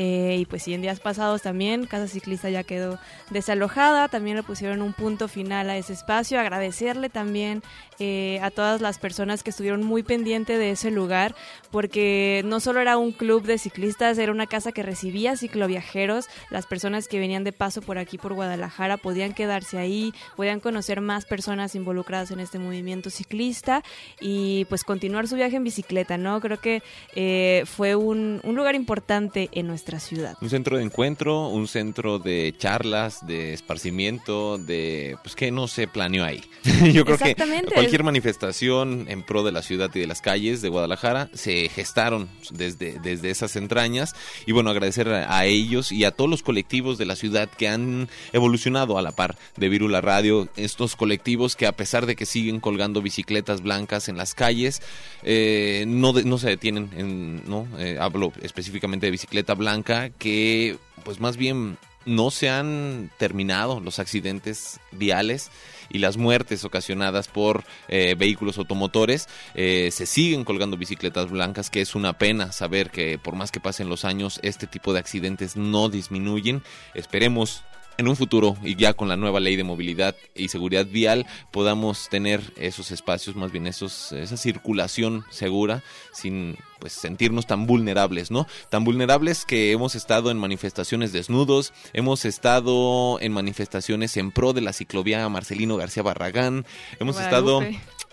Eh, 0.00 0.36
y 0.38 0.46
pues 0.46 0.62
sí, 0.62 0.72
en 0.72 0.80
días 0.80 1.00
pasados 1.00 1.42
también 1.42 1.84
Casa 1.86 2.06
Ciclista 2.06 2.48
ya 2.48 2.62
quedó 2.62 3.00
desalojada, 3.30 4.06
también 4.06 4.36
le 4.36 4.44
pusieron 4.44 4.80
un 4.80 4.92
punto 4.92 5.26
final 5.26 5.68
a 5.68 5.76
ese 5.76 5.92
espacio. 5.92 6.38
Agradecerle 6.38 7.08
también 7.08 7.64
eh, 7.98 8.38
a 8.40 8.52
todas 8.52 8.80
las 8.80 8.98
personas 8.98 9.42
que 9.42 9.50
estuvieron 9.50 9.82
muy 9.82 10.04
pendientes 10.04 10.56
de 10.56 10.70
ese 10.70 10.92
lugar, 10.92 11.34
porque 11.72 12.42
no 12.44 12.60
solo 12.60 12.80
era 12.80 12.96
un 12.96 13.10
club 13.10 13.42
de 13.42 13.58
ciclistas, 13.58 14.18
era 14.18 14.30
una 14.30 14.46
casa 14.46 14.70
que 14.70 14.84
recibía 14.84 15.36
cicloviajeros, 15.36 16.28
las 16.48 16.66
personas 16.66 17.08
que 17.08 17.18
venían 17.18 17.42
de 17.42 17.52
paso 17.52 17.82
por 17.82 17.98
aquí, 17.98 18.18
por 18.18 18.34
Guadalajara, 18.34 18.98
podían 18.98 19.34
quedarse 19.34 19.78
ahí, 19.78 20.14
podían 20.36 20.60
conocer 20.60 21.00
más 21.00 21.24
personas 21.24 21.74
involucradas 21.74 22.30
en 22.30 22.38
este 22.38 22.60
movimiento 22.60 23.10
ciclista 23.10 23.82
y 24.20 24.64
pues 24.66 24.84
continuar 24.84 25.26
su 25.26 25.34
viaje 25.34 25.56
en 25.56 25.64
bicicleta, 25.64 26.18
¿no? 26.18 26.40
Creo 26.40 26.60
que 26.60 26.84
eh, 27.16 27.64
fue 27.66 27.96
un 27.96 28.40
lugar 28.44 28.76
importante 28.76 29.48
en 29.50 29.66
nuestra 29.66 29.87
ciudad. 29.98 30.36
Un 30.42 30.50
centro 30.50 30.76
de 30.76 30.82
encuentro, 30.84 31.48
un 31.48 31.66
centro 31.66 32.18
de 32.18 32.54
charlas, 32.58 33.26
de 33.26 33.54
esparcimiento, 33.54 34.58
de 34.58 35.16
pues 35.22 35.34
que 35.34 35.50
no 35.50 35.66
se 35.68 35.88
planeó 35.88 36.24
ahí. 36.24 36.42
Yo 36.92 37.04
creo 37.04 37.16
que 37.16 37.34
cualquier 37.74 38.04
manifestación 38.04 39.06
en 39.08 39.22
pro 39.22 39.42
de 39.42 39.52
la 39.52 39.62
ciudad 39.62 39.90
y 39.94 40.00
de 40.00 40.06
las 40.06 40.20
calles 40.20 40.60
de 40.62 40.68
Guadalajara 40.68 41.30
se 41.32 41.68
gestaron 41.70 42.28
desde, 42.50 42.98
desde 43.00 43.30
esas 43.30 43.56
entrañas 43.56 44.14
y 44.46 44.52
bueno, 44.52 44.70
agradecer 44.70 45.08
a, 45.08 45.36
a 45.38 45.46
ellos 45.46 45.90
y 45.92 46.04
a 46.04 46.10
todos 46.10 46.28
los 46.28 46.42
colectivos 46.42 46.98
de 46.98 47.06
la 47.06 47.16
ciudad 47.16 47.48
que 47.48 47.68
han 47.68 48.08
evolucionado 48.32 48.98
a 48.98 49.02
la 49.02 49.12
par 49.12 49.36
de 49.56 49.68
Virula 49.68 50.00
Radio, 50.00 50.48
estos 50.56 50.96
colectivos 50.96 51.56
que 51.56 51.66
a 51.66 51.72
pesar 51.72 52.04
de 52.06 52.14
que 52.16 52.26
siguen 52.26 52.60
colgando 52.60 53.00
bicicletas 53.00 53.62
blancas 53.62 54.08
en 54.08 54.16
las 54.16 54.34
calles, 54.34 54.82
eh, 55.22 55.84
no, 55.86 56.12
de- 56.12 56.24
no 56.24 56.38
se 56.38 56.48
detienen, 56.48 56.90
en, 56.96 57.48
¿no? 57.48 57.66
Eh, 57.78 57.96
hablo 58.00 58.32
específicamente 58.42 59.06
de 59.06 59.10
bicicleta 59.12 59.54
blanca, 59.54 59.77
que 59.82 60.76
pues 61.04 61.20
más 61.20 61.36
bien 61.36 61.78
no 62.06 62.30
se 62.30 62.48
han 62.48 63.10
terminado 63.18 63.80
los 63.80 63.98
accidentes 63.98 64.80
viales 64.92 65.50
y 65.90 65.98
las 65.98 66.16
muertes 66.16 66.64
ocasionadas 66.64 67.28
por 67.28 67.64
eh, 67.88 68.14
vehículos 68.18 68.58
automotores. 68.58 69.28
Eh, 69.54 69.90
se 69.92 70.06
siguen 70.06 70.44
colgando 70.44 70.76
bicicletas 70.76 71.30
blancas, 71.30 71.70
que 71.70 71.80
es 71.80 71.94
una 71.94 72.18
pena 72.18 72.52
saber 72.52 72.90
que 72.90 73.18
por 73.18 73.36
más 73.36 73.50
que 73.50 73.60
pasen 73.60 73.88
los 73.88 74.04
años, 74.04 74.40
este 74.42 74.66
tipo 74.66 74.92
de 74.92 75.00
accidentes 75.00 75.56
no 75.56 75.88
disminuyen. 75.88 76.62
Esperemos 76.94 77.62
en 77.98 78.08
un 78.08 78.16
futuro 78.16 78.56
y 78.62 78.76
ya 78.76 78.94
con 78.94 79.08
la 79.08 79.16
nueva 79.16 79.40
ley 79.40 79.56
de 79.56 79.64
movilidad 79.64 80.16
y 80.34 80.48
seguridad 80.48 80.86
vial 80.86 81.26
podamos 81.50 82.08
tener 82.08 82.40
esos 82.56 82.92
espacios, 82.92 83.36
más 83.36 83.50
bien 83.50 83.66
esos, 83.66 84.12
esa 84.12 84.36
circulación 84.36 85.24
segura 85.30 85.82
sin 86.12 86.56
pues 86.78 86.92
sentirnos 86.92 87.46
tan 87.48 87.66
vulnerables, 87.66 88.30
¿no? 88.30 88.46
Tan 88.70 88.84
vulnerables 88.84 89.44
que 89.44 89.72
hemos 89.72 89.96
estado 89.96 90.30
en 90.30 90.38
manifestaciones 90.38 91.12
desnudos, 91.12 91.72
hemos 91.92 92.24
estado 92.24 93.18
en 93.20 93.32
manifestaciones 93.32 94.16
en 94.16 94.30
pro 94.30 94.52
de 94.52 94.60
la 94.60 94.72
ciclovía 94.72 95.28
Marcelino 95.28 95.76
García 95.76 96.04
Barragán, 96.04 96.64
hemos 97.00 97.20
estado. 97.20 97.62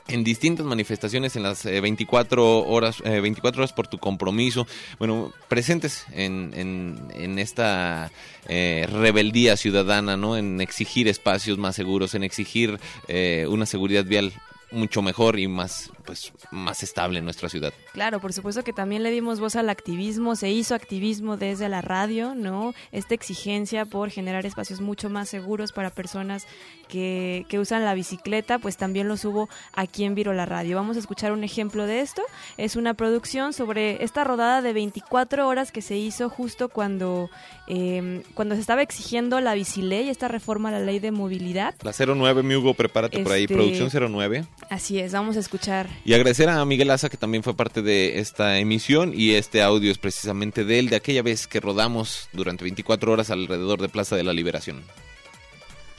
En 0.08 0.24
distintas 0.24 0.66
manifestaciones 0.66 1.36
en 1.36 1.44
las 1.44 1.66
eh, 1.66 1.82
24 1.82 2.66
horas 2.66 3.02
eh, 3.04 3.20
24 3.20 3.62
horas 3.62 3.74
por 3.74 3.88
tu 3.88 3.98
compromiso. 3.98 4.68
Bueno 5.00 5.34
presentes 5.48 6.06
en, 6.12 6.52
en, 6.56 7.08
en 7.14 7.40
esta 7.40 8.12
eh, 8.48 8.88
rebeldía 8.92 9.58
ciudadana 9.58 10.18
no 10.18 10.38
en 10.38 10.62
exigir 10.62 11.08
espacios 11.08 11.58
más 11.58 11.76
seguros 11.76 12.14
en 12.16 12.24
exigir 12.24 12.80
eh, 13.08 13.46
una 13.50 13.66
seguridad 13.66 14.06
vial 14.06 14.34
mucho 14.72 15.02
mejor 15.02 15.40
y 15.40 15.48
más 15.48 15.92
pues 16.06 16.34
más 16.52 16.84
estable 16.84 17.20
en 17.20 17.26
nuestra 17.26 17.50
ciudad. 17.50 17.74
Claro, 17.94 18.20
por 18.20 18.34
supuesto 18.34 18.64
que 18.64 18.74
también 18.74 19.04
le 19.04 19.12
dimos 19.12 19.40
voz 19.40 19.56
al 19.56 19.70
activismo, 19.70 20.36
se 20.36 20.52
hizo 20.52 20.76
activismo 20.76 21.38
desde 21.38 21.70
la 21.70 21.82
radio, 21.82 22.36
¿no? 22.36 22.74
Esta 22.92 23.16
exigencia 23.16 23.86
por 23.86 24.12
generar 24.12 24.46
espacios 24.46 24.82
mucho 24.82 25.10
más 25.10 25.30
seguros 25.30 25.72
para 25.72 25.90
personas 25.90 26.46
que, 26.88 27.46
que 27.50 27.60
usan 27.60 27.84
la 27.86 27.94
bicicleta, 27.94 28.60
pues 28.60 28.78
también 28.78 29.08
los 29.08 29.26
hubo 29.26 29.50
aquí 29.74 30.04
en 30.04 30.16
Viro 30.16 30.34
la 30.34 30.46
Radio. 30.46 30.76
Vamos 30.76 30.96
a 30.98 31.00
escuchar 31.00 31.32
un 31.32 31.44
ejemplo 31.44 31.86
de 31.88 32.02
esto. 32.02 32.22
Es 32.58 32.76
una 32.76 32.94
producción 32.94 33.54
sobre 33.54 34.04
esta 34.04 34.24
rodada 34.24 34.62
de 34.62 34.74
24 34.74 35.48
horas 35.48 35.72
que 35.72 35.82
se 35.82 35.98
hizo 35.98 36.30
justo 36.30 36.70
cuando, 36.70 37.30
eh, 37.68 38.24
cuando 38.34 38.56
se 38.56 38.62
estaba 38.62 38.82
exigiendo 38.82 39.40
la 39.42 39.54
biciley, 39.54 40.10
esta 40.10 40.28
reforma 40.28 40.70
a 40.70 40.74
la 40.74 40.80
ley 40.80 41.00
de 41.00 41.12
movilidad. 41.12 41.76
la 41.84 41.94
09 41.94 42.44
mi 42.44 42.56
Hugo 42.56 42.74
prepárate 42.74 43.20
por 43.24 43.32
ahí 43.34 43.44
Este- 43.44 43.54
producción 43.56 43.90
09 43.92 44.46
Así 44.70 45.00
es, 45.00 45.14
vamos 45.14 45.38
a 45.38 45.40
escuchar 45.40 45.88
Y 46.06 46.14
agradecer 46.14 46.50
a 46.50 46.64
Miguel 46.66 46.92
Asa, 46.92 47.10
que 47.10 47.18
también 47.18 47.44
fue 47.44 47.56
parte 47.56 47.82
de 47.82 48.20
esta 48.20 48.58
emisión, 48.60 49.14
y 49.16 49.32
este 49.34 49.62
audio 49.62 49.92
es 49.92 49.98
precisamente 49.98 50.64
de 50.66 50.80
él, 50.80 50.90
de 50.90 50.96
aquella 50.96 51.22
vez 51.22 51.48
que 51.48 51.60
rodamos 51.60 52.30
durante 52.34 52.64
24 52.64 53.12
horas 53.12 53.30
alrededor 53.30 53.82
de 53.82 53.90
Plaza 53.90 54.16
de 54.16 54.24
la 54.24 54.34
Liberación. 54.34 54.84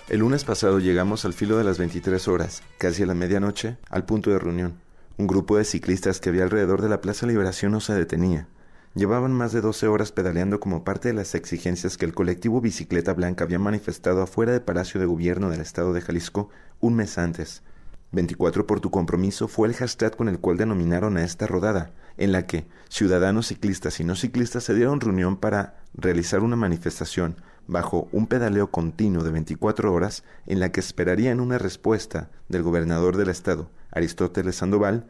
El 0.08 0.20
lunes 0.20 0.44
pasado 0.44 0.78
llegamos 0.78 1.24
al 1.24 1.32
filo 1.32 1.58
de 1.58 1.64
las 1.64 1.78
23 1.78 2.28
horas, 2.28 2.62
casi 2.78 3.02
a 3.02 3.06
la 3.06 3.14
medianoche, 3.14 3.76
al 3.90 4.04
punto 4.04 4.30
de 4.30 4.38
reunión. 4.38 4.74
Un 5.16 5.26
grupo 5.26 5.56
de 5.56 5.64
ciclistas 5.64 6.20
que 6.20 6.28
había 6.28 6.44
alrededor 6.44 6.80
de 6.80 6.88
la 6.88 7.00
Plaza 7.00 7.26
Liberación 7.26 7.72
no 7.72 7.80
se 7.80 7.92
detenía. 7.92 8.46
Llevaban 8.94 9.32
más 9.32 9.50
de 9.50 9.60
12 9.60 9.88
horas 9.88 10.12
pedaleando 10.12 10.60
como 10.60 10.84
parte 10.84 11.08
de 11.08 11.14
las 11.14 11.34
exigencias 11.34 11.96
que 11.96 12.04
el 12.04 12.14
colectivo 12.14 12.60
Bicicleta 12.60 13.14
Blanca 13.14 13.42
había 13.42 13.58
manifestado 13.58 14.22
afuera 14.22 14.52
del 14.52 14.62
Palacio 14.62 15.00
de 15.00 15.06
Gobierno 15.06 15.50
del 15.50 15.60
Estado 15.60 15.92
de 15.92 16.00
Jalisco 16.00 16.50
un 16.78 16.94
mes 16.94 17.18
antes. 17.18 17.64
24 18.12 18.64
por 18.64 18.78
tu 18.78 18.92
compromiso 18.92 19.48
fue 19.48 19.66
el 19.66 19.74
hashtag 19.74 20.16
con 20.16 20.28
el 20.28 20.38
cual 20.38 20.56
denominaron 20.56 21.16
a 21.16 21.24
esta 21.24 21.48
rodada, 21.48 21.90
en 22.16 22.30
la 22.30 22.46
que 22.46 22.68
ciudadanos 22.88 23.48
ciclistas 23.48 23.98
y 23.98 24.04
no 24.04 24.14
ciclistas 24.14 24.62
se 24.62 24.74
dieron 24.74 25.00
reunión 25.00 25.36
para 25.36 25.80
realizar 25.94 26.44
una 26.44 26.54
manifestación 26.54 27.34
bajo 27.66 28.08
un 28.12 28.26
pedaleo 28.26 28.70
continuo 28.70 29.24
de 29.24 29.30
24 29.30 29.92
horas 29.92 30.24
en 30.46 30.60
la 30.60 30.70
que 30.72 30.80
esperarían 30.80 31.40
una 31.40 31.58
respuesta 31.58 32.30
del 32.48 32.62
gobernador 32.62 33.16
del 33.16 33.28
estado, 33.28 33.70
Aristóteles 33.90 34.56
Sandoval, 34.56 35.06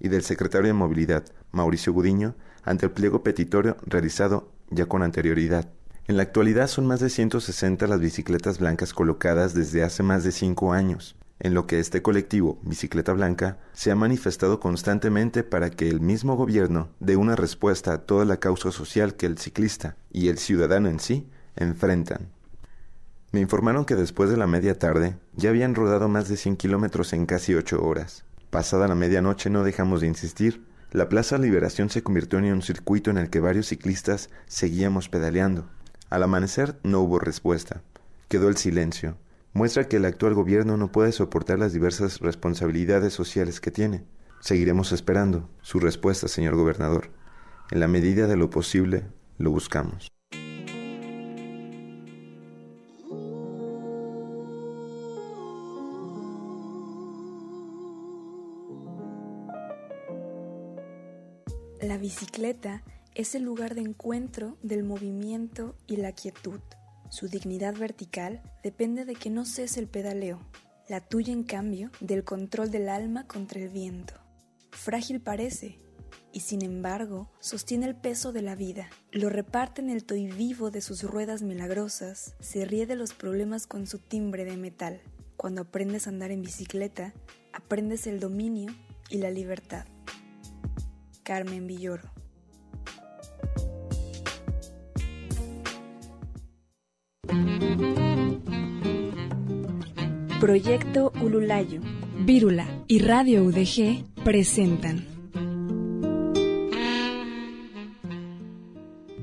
y 0.00 0.08
del 0.08 0.22
secretario 0.22 0.68
de 0.68 0.72
Movilidad, 0.72 1.24
Mauricio 1.52 1.92
Gudiño, 1.92 2.34
ante 2.64 2.86
el 2.86 2.92
pliego 2.92 3.22
petitorio 3.22 3.76
realizado 3.86 4.50
ya 4.70 4.86
con 4.86 5.02
anterioridad. 5.02 5.68
En 6.06 6.16
la 6.16 6.22
actualidad 6.22 6.66
son 6.66 6.86
más 6.86 7.00
de 7.00 7.10
160 7.10 7.86
las 7.86 8.00
bicicletas 8.00 8.58
blancas 8.58 8.94
colocadas 8.94 9.54
desde 9.54 9.84
hace 9.84 10.02
más 10.02 10.24
de 10.24 10.32
cinco 10.32 10.72
años, 10.72 11.16
en 11.38 11.54
lo 11.54 11.66
que 11.66 11.78
este 11.78 12.02
colectivo, 12.02 12.58
Bicicleta 12.62 13.12
Blanca, 13.12 13.58
se 13.72 13.90
ha 13.90 13.94
manifestado 13.94 14.60
constantemente 14.60 15.42
para 15.42 15.70
que 15.70 15.88
el 15.88 16.00
mismo 16.00 16.36
gobierno 16.36 16.90
dé 17.00 17.16
una 17.16 17.36
respuesta 17.36 17.92
a 17.92 17.98
toda 17.98 18.24
la 18.24 18.38
causa 18.38 18.72
social 18.72 19.14
que 19.14 19.26
el 19.26 19.38
ciclista 19.38 19.96
y 20.10 20.28
el 20.28 20.38
ciudadano 20.38 20.88
en 20.88 21.00
sí 21.00 21.28
enfrentan. 21.56 22.28
Me 23.32 23.40
informaron 23.40 23.84
que 23.84 23.94
después 23.94 24.28
de 24.28 24.36
la 24.36 24.48
media 24.48 24.78
tarde 24.78 25.16
ya 25.34 25.50
habían 25.50 25.74
rodado 25.74 26.08
más 26.08 26.28
de 26.28 26.36
100 26.36 26.56
kilómetros 26.56 27.12
en 27.12 27.26
casi 27.26 27.54
ocho 27.54 27.82
horas. 27.84 28.24
Pasada 28.50 28.88
la 28.88 28.96
medianoche 28.96 29.50
no 29.50 29.62
dejamos 29.62 30.00
de 30.00 30.08
insistir. 30.08 30.66
La 30.90 31.08
Plaza 31.08 31.38
Liberación 31.38 31.88
se 31.90 32.02
convirtió 32.02 32.40
en 32.40 32.52
un 32.52 32.62
circuito 32.62 33.10
en 33.10 33.18
el 33.18 33.30
que 33.30 33.38
varios 33.38 33.66
ciclistas 33.68 34.30
seguíamos 34.46 35.08
pedaleando. 35.08 35.70
Al 36.08 36.24
amanecer 36.24 36.80
no 36.82 37.00
hubo 37.00 37.20
respuesta. 37.20 37.82
Quedó 38.28 38.48
el 38.48 38.56
silencio. 38.56 39.16
Muestra 39.52 39.86
que 39.86 39.98
el 39.98 40.04
actual 40.04 40.34
gobierno 40.34 40.76
no 40.76 40.90
puede 40.90 41.12
soportar 41.12 41.60
las 41.60 41.72
diversas 41.72 42.18
responsabilidades 42.18 43.12
sociales 43.12 43.60
que 43.60 43.70
tiene. 43.70 44.04
Seguiremos 44.40 44.90
esperando 44.90 45.48
su 45.62 45.78
respuesta, 45.78 46.26
señor 46.26 46.56
gobernador. 46.56 47.10
En 47.70 47.78
la 47.78 47.86
medida 47.86 48.26
de 48.26 48.36
lo 48.36 48.50
posible, 48.50 49.04
lo 49.38 49.52
buscamos. 49.52 50.10
Bicicleta 62.00 62.82
es 63.14 63.34
el 63.34 63.42
lugar 63.42 63.74
de 63.74 63.82
encuentro 63.82 64.56
del 64.62 64.82
movimiento 64.82 65.76
y 65.86 65.96
la 65.96 66.12
quietud. 66.12 66.60
Su 67.10 67.28
dignidad 67.28 67.76
vertical 67.76 68.42
depende 68.62 69.04
de 69.04 69.14
que 69.14 69.30
no 69.30 69.44
cese 69.44 69.80
el 69.80 69.88
pedaleo. 69.88 70.40
La 70.88 71.00
tuya, 71.00 71.32
en 71.32 71.44
cambio, 71.44 71.90
del 72.00 72.24
control 72.24 72.70
del 72.70 72.88
alma 72.88 73.26
contra 73.26 73.60
el 73.60 73.68
viento. 73.68 74.14
Frágil 74.70 75.20
parece, 75.20 75.78
y 76.32 76.40
sin 76.40 76.62
embargo 76.62 77.30
sostiene 77.40 77.86
el 77.86 77.96
peso 77.96 78.32
de 78.32 78.42
la 78.42 78.54
vida. 78.54 78.88
Lo 79.12 79.28
reparte 79.28 79.82
en 79.82 79.90
el 79.90 80.04
toy 80.04 80.26
vivo 80.26 80.70
de 80.70 80.80
sus 80.80 81.02
ruedas 81.02 81.42
milagrosas, 81.42 82.34
se 82.40 82.64
ríe 82.64 82.86
de 82.86 82.96
los 82.96 83.12
problemas 83.12 83.66
con 83.66 83.86
su 83.86 83.98
timbre 83.98 84.44
de 84.44 84.56
metal. 84.56 85.00
Cuando 85.36 85.62
aprendes 85.62 86.06
a 86.06 86.10
andar 86.10 86.30
en 86.30 86.42
bicicleta, 86.42 87.12
aprendes 87.52 88.06
el 88.06 88.20
dominio 88.20 88.72
y 89.08 89.18
la 89.18 89.30
libertad. 89.30 89.86
Carmen 91.30 91.68
Villoro. 91.68 92.02
Proyecto 100.40 101.12
Ululayo. 101.22 101.82
Vírula 102.18 102.66
y 102.88 102.98
Radio 102.98 103.44
UDG 103.44 104.02
presentan 104.24 105.06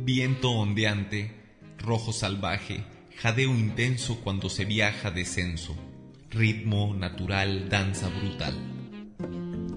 Viento 0.06 0.52
ondeante, 0.52 1.34
rojo 1.78 2.14
salvaje, 2.14 2.86
jadeo 3.18 3.50
intenso 3.54 4.22
cuando 4.24 4.48
se 4.48 4.64
viaja 4.64 5.12
descenso, 5.12 5.76
ritmo 6.30 6.94
natural, 6.94 7.68
danza 7.68 8.08
brutal. 8.08 8.54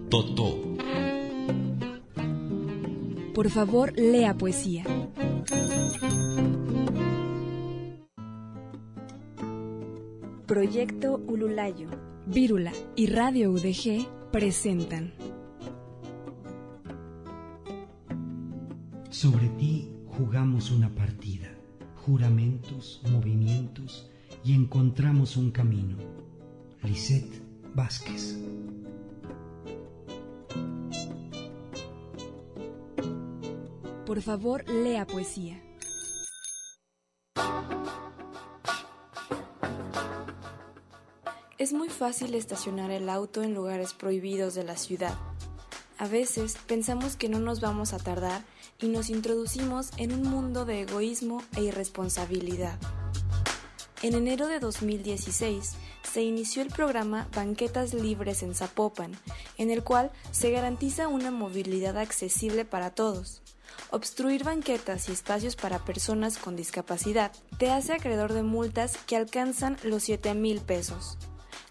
Toto. 0.09 0.70
Por 3.35 3.49
favor, 3.49 3.93
lea 3.97 4.37
poesía. 4.37 4.85
Proyecto 10.47 11.21
Ululayo. 11.29 11.89
Vírula 12.27 12.73
y 12.97 13.07
Radio 13.07 13.51
UDG 13.53 14.07
presentan. 14.31 15.13
Sobre 19.11 19.49
ti 19.51 19.89
jugamos 20.07 20.71
una 20.71 20.89
partida, 20.91 21.49
juramentos, 22.05 23.01
movimientos 23.11 24.11
y 24.45 24.55
encontramos 24.55 25.37
un 25.37 25.51
camino. 25.51 25.97
Lisette 26.83 27.43
Vázquez. 27.75 28.39
Por 34.11 34.23
favor, 34.23 34.69
lea 34.69 35.07
poesía. 35.07 35.63
Es 41.59 41.73
muy 41.73 41.89
fácil 41.91 42.35
estacionar 42.35 42.91
el 42.91 43.09
auto 43.09 43.45
en 43.45 43.55
lugares 43.55 43.95
prohibidos 43.95 44.57
de 44.57 44.65
la 44.65 44.77
ciudad. 44.77 45.15
A 45.97 46.09
veces 46.09 46.57
pensamos 46.67 47.15
que 47.15 47.29
no 47.29 47.39
nos 47.39 47.61
vamos 47.61 47.93
a 47.93 47.99
tardar 47.99 48.43
y 48.81 48.89
nos 48.89 49.11
introducimos 49.11 49.91
en 49.97 50.13
un 50.13 50.23
mundo 50.23 50.65
de 50.65 50.81
egoísmo 50.81 51.45
e 51.57 51.63
irresponsabilidad. 51.63 52.81
En 54.03 54.15
enero 54.15 54.49
de 54.49 54.59
2016 54.59 55.77
se 56.03 56.23
inició 56.23 56.63
el 56.63 56.71
programa 56.71 57.29
Banquetas 57.33 57.95
Libres 57.95 58.43
en 58.43 58.57
Zapopan, 58.57 59.13
en 59.57 59.71
el 59.71 59.85
cual 59.85 60.11
se 60.33 60.51
garantiza 60.51 61.07
una 61.07 61.31
movilidad 61.31 61.97
accesible 61.97 62.65
para 62.65 62.91
todos. 62.91 63.41
Obstruir 63.93 64.45
banquetas 64.45 65.09
y 65.09 65.13
espacios 65.13 65.57
para 65.57 65.81
personas 65.81 66.39
con 66.39 66.55
discapacidad 66.55 67.33
te 67.59 67.73
hace 67.73 67.93
acreedor 67.93 68.33
de 68.33 68.45
multas 68.45 68.97
que 68.99 69.17
alcanzan 69.17 69.79
los 69.83 70.05
7 70.05 70.35
mil 70.35 70.61
pesos. 70.61 71.19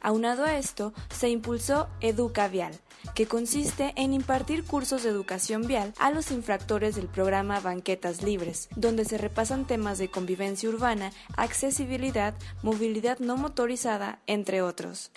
Aunado 0.02 0.44
a 0.44 0.58
esto, 0.58 0.94
se 1.10 1.30
impulsó 1.30 1.88
Educa 2.02 2.50
Vial, 2.50 2.74
que 3.16 3.26
consiste 3.26 3.94
en 3.96 4.14
impartir 4.14 4.66
cursos 4.66 5.04
de 5.04 5.10
educación 5.10 5.66
vial 5.66 5.94
a 5.98 6.12
los 6.12 6.32
infractores 6.32 6.96
del 6.98 7.08
programa 7.08 7.62
Banquetas 7.62 8.22
Libres, 8.22 8.68
donde 8.76 9.06
se 9.06 9.18
repasan 9.18 9.66
temas 9.66 9.98
de 9.98 10.12
convivencia 10.12 10.68
urbana, 10.68 11.12
accesibilidad, 11.38 12.34
movilidad 12.64 13.20
no 13.20 13.38
motorizada, 13.38 14.20
entre 14.28 14.62
otros. 14.62 15.12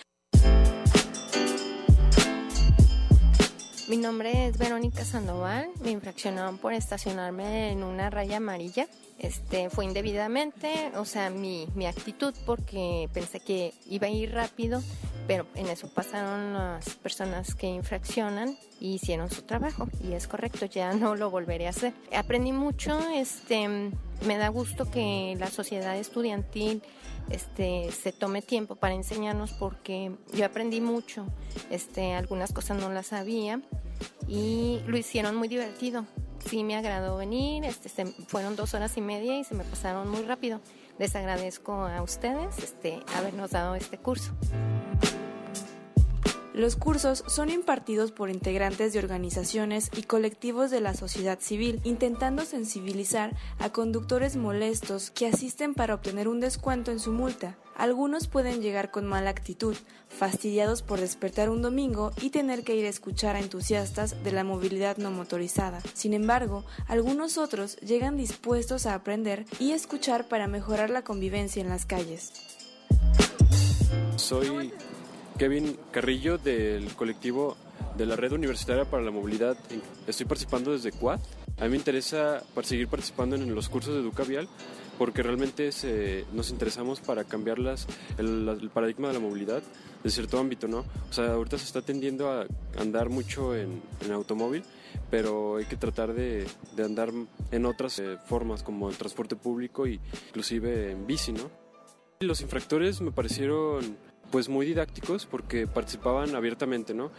Mi 3.93 3.99
nombre 3.99 4.47
es 4.47 4.57
Verónica 4.57 5.05
Sandoval. 5.05 5.69
Me 5.83 5.91
infraccionaron 5.91 6.57
por 6.57 6.73
estacionarme 6.73 7.71
en 7.71 7.83
una 7.83 8.09
raya 8.09 8.37
amarilla. 8.37 8.87
Este 9.19 9.69
fue 9.69 9.85
indebidamente, 9.85 10.91
o 10.95 11.05
sea, 11.05 11.29
mi, 11.29 11.67
mi 11.75 11.85
actitud 11.85 12.33
porque 12.43 13.07
pensé 13.13 13.39
que 13.39 13.71
iba 13.87 14.07
a 14.07 14.09
ir 14.09 14.33
rápido, 14.33 14.81
pero 15.27 15.45
en 15.53 15.67
eso 15.67 15.93
pasaron 15.93 16.53
las 16.53 16.89
personas 16.95 17.53
que 17.53 17.67
infraccionan 17.67 18.57
y 18.79 18.95
hicieron 18.95 19.29
su 19.29 19.43
trabajo 19.43 19.87
y 20.03 20.13
es 20.13 20.27
correcto, 20.27 20.65
ya 20.65 20.91
no 20.93 21.15
lo 21.15 21.29
volveré 21.29 21.67
a 21.67 21.69
hacer. 21.69 21.93
Aprendí 22.17 22.51
mucho, 22.51 22.99
este 23.11 23.91
me 24.25 24.37
da 24.37 24.47
gusto 24.47 24.89
que 24.89 25.35
la 25.37 25.51
sociedad 25.51 25.95
estudiantil 25.97 26.81
este, 27.29 27.91
se 27.91 28.11
tome 28.11 28.41
tiempo 28.41 28.75
para 28.75 28.95
enseñarnos 28.95 29.51
porque 29.51 30.11
yo 30.33 30.45
aprendí 30.45 30.81
mucho, 30.81 31.27
este, 31.69 32.13
algunas 32.13 32.53
cosas 32.53 32.79
no 32.79 32.91
las 32.91 33.07
sabía 33.07 33.61
y 34.27 34.81
lo 34.87 34.97
hicieron 34.97 35.35
muy 35.35 35.47
divertido. 35.47 36.05
Sí 36.39 36.63
me 36.63 36.75
agradó 36.75 37.17
venir, 37.17 37.63
este, 37.63 38.05
fueron 38.05 38.55
dos 38.55 38.73
horas 38.73 38.97
y 38.97 39.01
media 39.01 39.39
y 39.39 39.43
se 39.43 39.55
me 39.55 39.63
pasaron 39.63 40.09
muy 40.09 40.23
rápido. 40.23 40.59
Les 40.99 41.15
agradezco 41.15 41.73
a 41.73 42.01
ustedes 42.01 42.57
este, 42.59 42.99
habernos 43.15 43.51
dado 43.51 43.75
este 43.75 43.97
curso. 43.97 44.33
Los 46.53 46.75
cursos 46.75 47.23
son 47.25 47.49
impartidos 47.49 48.11
por 48.11 48.29
integrantes 48.29 48.93
de 48.93 48.99
organizaciones 48.99 49.89
y 49.97 50.03
colectivos 50.03 50.69
de 50.69 50.81
la 50.81 50.93
sociedad 50.93 51.39
civil, 51.39 51.81
intentando 51.83 52.45
sensibilizar 52.45 53.35
a 53.57 53.71
conductores 53.71 54.35
molestos 54.35 55.09
que 55.09 55.25
asisten 55.25 55.73
para 55.73 55.95
obtener 55.95 56.27
un 56.27 56.39
descuento 56.39 56.91
en 56.91 56.99
su 56.99 57.11
multa. 57.11 57.57
Algunos 57.75 58.27
pueden 58.27 58.61
llegar 58.61 58.91
con 58.91 59.07
mala 59.07 59.31
actitud, 59.31 59.75
fastidiados 60.09 60.83
por 60.83 60.99
despertar 60.99 61.49
un 61.49 61.63
domingo 61.63 62.11
y 62.21 62.29
tener 62.29 62.63
que 62.63 62.75
ir 62.75 62.85
a 62.85 62.89
escuchar 62.89 63.35
a 63.35 63.39
entusiastas 63.39 64.23
de 64.23 64.31
la 64.31 64.43
movilidad 64.43 64.97
no 64.97 65.09
motorizada. 65.09 65.81
Sin 65.95 66.13
embargo, 66.13 66.65
algunos 66.87 67.39
otros 67.39 67.77
llegan 67.77 68.15
dispuestos 68.15 68.85
a 68.85 68.93
aprender 68.93 69.47
y 69.59 69.71
escuchar 69.71 70.27
para 70.27 70.45
mejorar 70.45 70.91
la 70.91 71.03
convivencia 71.03 71.63
en 71.63 71.69
las 71.69 71.87
calles. 71.87 72.31
Soy 74.17 74.49
Kevin 75.37 75.77
Carrillo 75.91 76.37
del 76.37 76.93
colectivo 76.95 77.57
de 77.97 78.05
la 78.05 78.15
Red 78.15 78.33
Universitaria 78.33 78.85
para 78.85 79.03
la 79.03 79.11
Movilidad. 79.11 79.57
Estoy 80.07 80.25
participando 80.25 80.71
desde 80.71 80.91
Quad. 80.91 81.19
A 81.59 81.63
mí 81.65 81.69
me 81.69 81.77
interesa 81.77 82.43
seguir 82.63 82.87
participando 82.87 83.35
en 83.35 83.53
los 83.53 83.69
cursos 83.69 83.93
de 83.93 84.01
Educa 84.01 84.23
Vial 84.23 84.47
porque 84.97 85.23
realmente 85.23 85.69
nos 86.33 86.49
interesamos 86.49 86.99
para 86.99 87.23
cambiar 87.23 87.59
las, 87.59 87.87
el, 88.17 88.69
paradigma 88.73 89.07
de 89.07 89.15
la 89.15 89.19
movilidad 89.19 89.63
de 90.03 90.09
cierto 90.09 90.37
ámbito, 90.39 90.67
¿no? 90.67 90.85
O 91.09 91.13
sea, 91.13 91.33
ahorita 91.33 91.57
se 91.57 91.65
está 91.65 91.81
tendiendo 91.81 92.29
a 92.29 92.45
andar 92.77 93.09
mucho 93.09 93.55
en, 93.55 93.81
automóvil, 94.11 94.63
pero 95.09 95.57
hay 95.57 95.65
que 95.65 95.77
tratar 95.77 96.13
de, 96.13 96.45
de 96.75 96.83
andar 96.83 97.11
en 97.51 97.65
otras 97.65 97.99
eh, 97.99 98.17
formas 98.25 98.63
como 98.63 98.89
el 98.89 98.97
transporte 98.97 99.35
público 99.35 99.85
e 99.85 99.99
inclusive 100.27 100.91
en 100.91 101.07
bici, 101.07 101.31
¿no? 101.31 101.49
Los 102.19 102.41
infractores 102.41 103.01
me 103.01 103.11
parecieron 103.11 103.97
pues 104.33 104.49
muy 104.49 104.65
didácticos 104.65 105.27
porque 105.27 105.67
participaban 105.67 106.35
abiertamente, 106.35 106.95
¿no? 106.95 107.11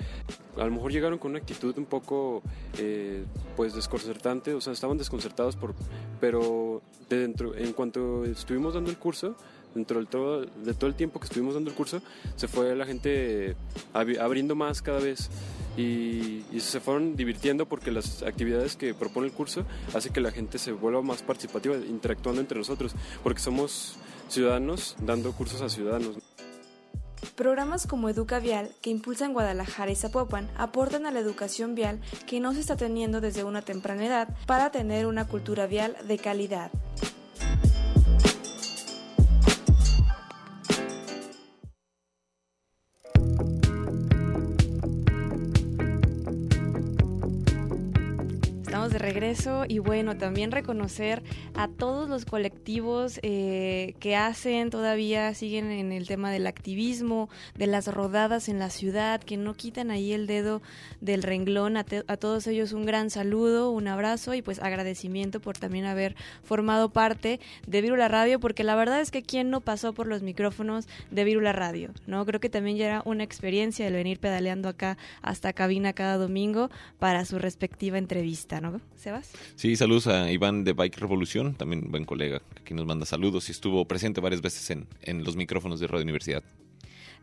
A 0.57 0.65
lo 0.65 0.73
mejor 0.73 0.91
llegaron 0.91 1.17
con 1.17 1.31
una 1.31 1.39
actitud 1.39 1.73
un 1.79 1.85
poco 1.85 2.43
eh, 2.77 3.23
pues 3.57 3.73
desconcertante, 3.73 4.53
o 4.53 4.61
sea, 4.61 4.73
estaban 4.73 4.99
desconcertados 4.99 5.55
por, 5.55 5.77
pero 6.21 6.83
de 7.09 7.21
dentro, 7.21 7.55
en 7.55 7.73
cuanto 7.73 8.25
estuvimos 8.25 8.75
dando 8.75 8.91
el 8.91 8.99
curso, 8.99 9.37
dentro 9.77 9.99
del 9.99 10.09
todo, 10.09 10.45
de 10.45 10.75
todo 10.75 10.89
el 10.89 10.97
tiempo 10.97 11.21
que 11.21 11.27
estuvimos 11.27 11.55
dando 11.55 11.71
el 11.71 11.77
curso, 11.77 12.03
se 12.35 12.49
fue 12.49 12.75
la 12.75 12.85
gente 12.85 13.55
abriendo 13.93 14.57
más 14.57 14.83
cada 14.83 14.99
vez 14.99 15.31
y, 15.77 16.43
y, 16.51 16.59
se 16.59 16.81
fueron 16.81 17.15
divirtiendo 17.15 17.67
porque 17.67 17.93
las 17.93 18.25
actividades 18.25 18.75
que 18.75 18.93
propone 18.93 19.29
el 19.29 19.33
curso 19.33 19.65
hace 19.95 20.11
que 20.11 20.21
la 20.21 20.33
gente 20.33 20.59
se 20.59 20.73
vuelva 20.73 21.01
más 21.01 21.23
participativa, 21.23 21.77
interactuando 21.77 22.41
entre 22.41 22.59
nosotros, 22.59 22.93
porque 23.23 23.41
somos 23.41 23.99
ciudadanos 24.29 24.97
dando 25.01 25.31
cursos 25.31 25.61
a 25.63 25.69
ciudadanos. 25.69 26.17
Programas 27.31 27.87
como 27.87 28.09
Educa 28.09 28.39
Vial, 28.39 28.71
que 28.81 28.91
impulsan 28.91 29.33
Guadalajara 29.33 29.91
y 29.91 29.97
Zapopan, 29.97 30.49
aportan 30.57 31.07
a 31.07 31.11
la 31.11 31.21
educación 31.21 31.75
vial 31.75 32.01
que 32.27 32.41
no 32.41 32.53
se 32.55 32.61
está 32.61 32.77
teniendo 32.77 33.21
desde 33.21 33.45
una 33.45 33.63
temprana 33.63 34.07
edad 34.07 34.29
para 34.47 34.71
tener 34.71 35.07
una 35.07 35.27
cultura 35.27 35.67
vial 35.67 35.97
de 36.07 36.19
calidad. 36.19 36.71
Regreso 49.15 49.65
y 49.69 49.79
bueno, 49.79 50.17
también 50.17 50.51
reconocer 50.51 51.23
a 51.55 51.69
todos 51.69 52.09
los 52.09 52.25
colectivos 52.25 53.21
eh, 53.23 53.95
que 54.01 54.17
hacen, 54.17 54.71
todavía 54.71 55.33
siguen 55.35 55.71
en 55.71 55.93
el 55.93 56.09
tema 56.09 56.33
del 56.33 56.49
activismo, 56.49 57.29
de 57.57 57.69
las 57.69 57.87
rodadas 57.87 58.49
en 58.49 58.59
la 58.59 58.71
ciudad, 58.71 59.21
que 59.21 59.37
no 59.37 59.55
quitan 59.55 59.93
ahí 59.93 60.13
el 60.13 60.27
dedo 60.27 60.63
del 61.01 61.23
renglón. 61.23 61.77
A, 61.77 61.85
todos 61.85 62.47
ellos 62.49 62.73
un 62.73 62.87
gran 62.87 63.09
saludo, 63.09 63.71
un 63.71 63.87
abrazo 63.87 64.35
y 64.35 64.43
pues 64.43 64.59
agradecimiento 64.59 65.39
por 65.41 65.57
también 65.57 65.85
haber 65.85 66.17
formado 66.43 66.89
parte 66.89 67.39
de 67.69 67.83
Virula 67.83 68.09
Radio, 68.09 68.41
porque 68.41 68.65
la 68.65 68.75
verdad 68.75 69.01
es 69.01 69.13
que 69.13 69.23
quien 69.23 69.49
no 69.49 69.61
pasó 69.61 69.93
por 69.93 70.09
los 70.09 70.23
micrófonos 70.23 70.89
de 71.13 71.23
Virula 71.23 71.53
Radio, 71.53 71.93
¿no? 72.09 72.27
Creo 72.27 72.41
que 72.41 72.51
también 72.51 72.77
ya 72.77 72.87
era 72.87 73.03
una 73.05 73.23
experiencia 73.23 73.87
el 73.87 73.95
venir 73.95 74.19
pedaleando 74.19 74.69
acá 74.69 74.99
hasta 75.23 75.53
cabina 75.53 75.93
cada 75.93 76.17
domingo 76.17 76.69
para 76.99 77.25
su 77.25 77.39
respectiva 77.39 77.97
entrevista, 77.97 78.61
¿no? 78.61 78.81
Sí, 79.57 79.77
saludos 79.77 80.07
a 80.07 80.31
Iván 80.31 80.65
de 80.65 80.73
Bike 80.73 80.99
Revolución, 80.99 81.55
también 81.55 81.91
buen 81.91 82.05
colega, 82.05 82.41
que 82.55 82.63
aquí 82.63 82.75
nos 82.75 82.87
manda 82.87 83.07
saludos 83.07 83.49
y 83.49 83.53
estuvo 83.53 83.85
presente 83.87 84.21
varias 84.21 84.41
veces 84.41 84.71
en 85.03 85.25
los 85.25 85.37
micrófonos 85.37 85.81
de 85.81 85.87
Radio 85.87 86.03
Universidad. 86.05 86.43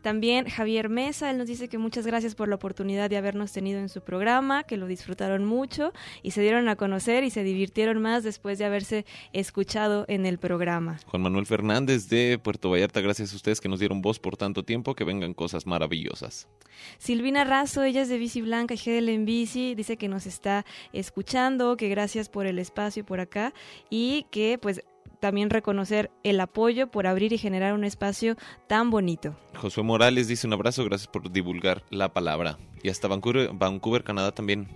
También 0.02 0.48
Javier 0.48 0.88
Mesa, 0.88 1.30
él 1.30 1.38
nos 1.38 1.46
dice 1.46 1.68
que 1.68 1.78
muchas 1.78 2.06
gracias 2.06 2.34
por 2.34 2.48
la 2.48 2.56
oportunidad 2.56 3.08
de 3.08 3.16
habernos 3.16 3.52
tenido 3.52 3.78
en 3.78 3.88
su 3.88 4.02
programa, 4.02 4.64
que 4.64 4.76
lo 4.76 4.86
disfrutaron 4.86 5.44
mucho 5.44 5.92
y 6.22 6.32
se 6.32 6.42
dieron 6.42 6.68
a 6.68 6.76
conocer 6.76 7.24
y 7.24 7.30
se 7.30 7.44
divirtieron 7.44 8.02
más 8.02 8.24
después 8.24 8.58
de 8.58 8.64
haberse 8.64 9.06
escuchado 9.32 10.04
en 10.08 10.26
el 10.26 10.38
programa. 10.38 10.98
Juan 11.06 11.22
Manuel 11.22 11.46
Fernández 11.46 12.08
de 12.08 12.38
Puerto 12.42 12.70
Vallarta, 12.70 13.00
gracias 13.00 13.32
a 13.32 13.36
ustedes 13.36 13.60
que 13.60 13.68
nos 13.68 13.78
dieron 13.78 14.02
voz 14.02 14.18
por 14.18 14.36
tanto 14.36 14.64
tiempo, 14.64 14.94
que 14.94 15.04
vengan 15.04 15.34
cosas 15.34 15.66
maravillosas. 15.66 16.48
Silvina 16.98 17.44
Razo, 17.44 17.84
ella 17.84 18.02
es 18.02 18.08
de 18.08 18.18
Bici 18.18 18.42
Blanca 18.42 18.74
y 18.74 18.78
GDL 18.78 19.08
en 19.10 19.24
Bici, 19.24 19.74
dice 19.74 19.96
que 19.96 20.08
nos 20.08 20.26
está 20.26 20.66
escuchando, 20.92 21.76
que 21.76 21.88
gracias 21.88 22.28
por 22.28 22.46
el 22.46 22.58
espacio 22.58 23.04
por 23.04 23.20
acá 23.20 23.54
y 23.88 24.26
que 24.30 24.58
pues 24.60 24.82
también 25.22 25.50
reconocer 25.50 26.10
el 26.24 26.40
apoyo 26.40 26.90
por 26.90 27.06
abrir 27.06 27.32
y 27.32 27.38
generar 27.38 27.74
un 27.74 27.84
espacio 27.84 28.34
tan 28.66 28.90
bonito. 28.90 29.36
Josué 29.54 29.84
Morales 29.84 30.26
dice 30.26 30.48
un 30.48 30.52
abrazo, 30.52 30.84
gracias 30.84 31.06
por 31.06 31.30
divulgar 31.30 31.84
la 31.90 32.12
palabra. 32.12 32.58
Y 32.82 32.88
hasta 32.88 33.06
Vancouver, 33.06 33.50
Vancouver 33.54 34.02
Canadá 34.02 34.32
también. 34.32 34.66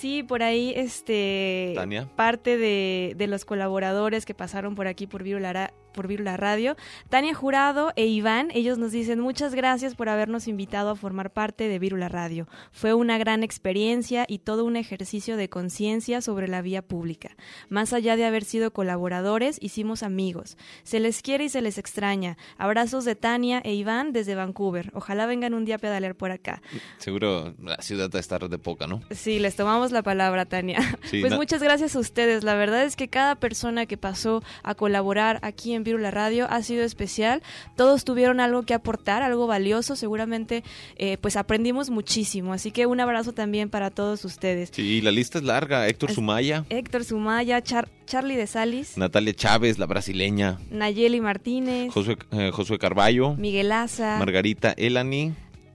Sí, 0.00 0.22
por 0.22 0.42
ahí 0.42 0.72
este 0.76 1.72
Tania. 1.76 2.08
parte 2.16 2.58
de, 2.58 3.14
de 3.16 3.26
los 3.26 3.44
colaboradores 3.44 4.26
que 4.26 4.34
pasaron 4.34 4.74
por 4.74 4.86
aquí 4.86 5.06
por 5.06 5.22
Virula, 5.22 5.72
por 5.92 6.08
Virula 6.08 6.36
Radio, 6.36 6.76
Tania 7.08 7.32
Jurado 7.34 7.92
e 7.94 8.06
Iván, 8.06 8.48
ellos 8.52 8.76
nos 8.76 8.90
dicen 8.90 9.20
muchas 9.20 9.54
gracias 9.54 9.94
por 9.94 10.08
habernos 10.08 10.48
invitado 10.48 10.90
a 10.90 10.96
formar 10.96 11.32
parte 11.32 11.68
de 11.68 11.78
Virula 11.78 12.08
Radio. 12.08 12.48
Fue 12.72 12.92
una 12.92 13.16
gran 13.18 13.44
experiencia 13.44 14.24
y 14.28 14.40
todo 14.40 14.64
un 14.64 14.74
ejercicio 14.76 15.36
de 15.36 15.48
conciencia 15.48 16.20
sobre 16.20 16.48
la 16.48 16.60
vía 16.60 16.82
pública. 16.82 17.36
Más 17.68 17.92
allá 17.92 18.16
de 18.16 18.24
haber 18.24 18.42
sido 18.44 18.72
colaboradores, 18.72 19.58
hicimos 19.62 20.02
amigos. 20.02 20.58
Se 20.82 20.98
les 20.98 21.22
quiere 21.22 21.44
y 21.44 21.48
se 21.48 21.62
les 21.62 21.78
extraña. 21.78 22.36
Abrazos 22.58 23.04
de 23.04 23.14
Tania 23.14 23.60
e 23.64 23.74
Iván 23.74 24.12
desde 24.12 24.34
Vancouver. 24.34 24.90
Ojalá 24.92 25.26
vengan 25.26 25.54
un 25.54 25.64
día 25.64 25.76
a 25.76 25.78
pedalear 25.78 26.16
por 26.16 26.32
acá. 26.32 26.60
Seguro 26.98 27.54
la 27.62 27.80
ciudad 27.80 28.10
va 28.12 28.18
a 28.18 28.20
estar 28.20 28.48
de 28.48 28.58
poca, 28.58 28.88
¿no? 28.88 29.00
Sí, 29.12 29.38
les 29.38 29.54
tomamos 29.54 29.83
la 29.92 30.02
palabra, 30.02 30.44
Tania. 30.46 30.78
Sí, 31.10 31.20
pues 31.20 31.34
muchas 31.34 31.62
gracias 31.62 31.94
a 31.96 31.98
ustedes. 31.98 32.44
La 32.44 32.54
verdad 32.54 32.84
es 32.84 32.96
que 32.96 33.08
cada 33.08 33.34
persona 33.36 33.86
que 33.86 33.96
pasó 33.96 34.42
a 34.62 34.74
colaborar 34.74 35.38
aquí 35.42 35.74
en 35.74 35.84
Virula 35.84 36.10
Radio 36.10 36.46
ha 36.50 36.62
sido 36.62 36.82
especial. 36.84 37.42
Todos 37.76 38.04
tuvieron 38.04 38.40
algo 38.40 38.62
que 38.64 38.74
aportar, 38.74 39.22
algo 39.22 39.46
valioso. 39.46 39.96
Seguramente, 39.96 40.64
eh, 40.96 41.18
pues 41.20 41.36
aprendimos 41.36 41.90
muchísimo. 41.90 42.52
Así 42.52 42.70
que 42.70 42.86
un 42.86 43.00
abrazo 43.00 43.32
también 43.32 43.68
para 43.70 43.90
todos 43.90 44.24
ustedes. 44.24 44.70
Sí, 44.72 45.00
la 45.02 45.10
lista 45.12 45.38
es 45.38 45.44
larga. 45.44 45.86
Héctor 45.88 46.10
Es- 46.10 46.14
Sumaya, 46.16 46.64
Héctor 46.70 47.04
Sumaya, 47.04 47.62
Char- 47.62 47.88
Charlie 48.06 48.36
de 48.36 48.46
Salis, 48.46 48.96
Natalia 48.98 49.34
Chávez, 49.34 49.78
la 49.78 49.86
brasileña, 49.86 50.58
Nayeli 50.70 51.20
Martínez, 51.20 51.92
Josué, 51.92 52.16
eh, 52.32 52.50
Josué 52.52 52.78
Carballo, 52.78 53.34
Miguel 53.34 53.72
Asa, 53.72 54.16
Margarita 54.18 54.72
Elani, 54.76 55.32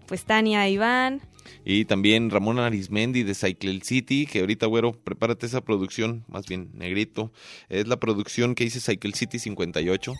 pues 0.07 0.25
Tania 0.25 0.67
Iván. 0.69 1.21
Y 1.65 1.85
también 1.85 2.29
Ramón 2.29 2.59
Arismendi 2.59 3.23
de 3.23 3.35
Cycle 3.35 3.81
City, 3.83 4.25
que 4.25 4.39
ahorita, 4.39 4.65
güero, 4.65 4.93
prepárate 4.93 5.45
esa 5.45 5.61
producción, 5.61 6.23
más 6.27 6.47
bien 6.47 6.69
negrito. 6.73 7.31
Es 7.69 7.87
la 7.87 7.99
producción 7.99 8.55
que 8.55 8.63
hice 8.63 8.79
Cycle 8.79 9.13
City 9.13 9.39
58. 9.39 10.13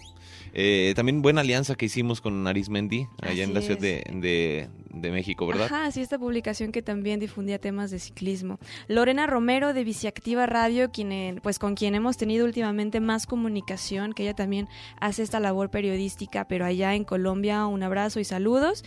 Eh, 0.54 0.94
también 0.96 1.22
buena 1.22 1.42
alianza 1.42 1.76
que 1.76 1.86
hicimos 1.86 2.22
con 2.22 2.48
Arismendi, 2.48 3.08
allá 3.22 3.44
en 3.44 3.54
la 3.54 3.62
Ciudad 3.62 3.80
de, 3.80 4.68
de 4.92 5.12
México, 5.12 5.46
¿verdad? 5.48 5.66
Ajá, 5.66 5.92
sí, 5.92 6.02
esta 6.02 6.18
publicación 6.18 6.72
que 6.72 6.82
también 6.82 7.20
difundía 7.20 7.60
temas 7.60 7.92
de 7.92 8.00
ciclismo. 8.00 8.60
Lorena 8.88 9.28
Romero 9.28 9.74
de 9.74 9.84
Biciactiva 9.84 10.46
Radio, 10.46 10.92
quien, 10.92 11.12
eh, 11.12 11.36
pues 11.42 11.60
con 11.60 11.76
quien 11.76 11.96
hemos 11.96 12.18
tenido 12.18 12.46
últimamente 12.46 13.00
más 13.00 13.26
comunicación, 13.26 14.14
que 14.14 14.24
ella 14.24 14.34
también 14.34 14.68
hace 15.00 15.24
esta 15.24 15.40
labor 15.40 15.70
periodística, 15.70 16.48
pero 16.48 16.66
allá 16.66 16.96
en 16.96 17.04
Colombia, 17.04 17.66
un 17.68 17.84
abrazo 17.84 18.20
y 18.20 18.24
saludos. 18.24 18.84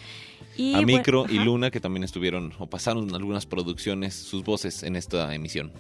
Y, 0.57 0.75
a 0.75 0.77
bueno, 0.77 0.87
Micro 0.87 1.27
y. 1.29 1.39
Luna, 1.39 1.71
que 1.71 1.81
también 1.81 2.05
estuvieron 2.05 2.53
o 2.59 2.69
pasaron 2.69 3.15
algunas 3.15 3.47
producciones, 3.47 4.15
sus 4.15 4.45
voces 4.45 4.83
en 4.83 4.97
esta 4.97 5.35
emisión. 5.35 5.73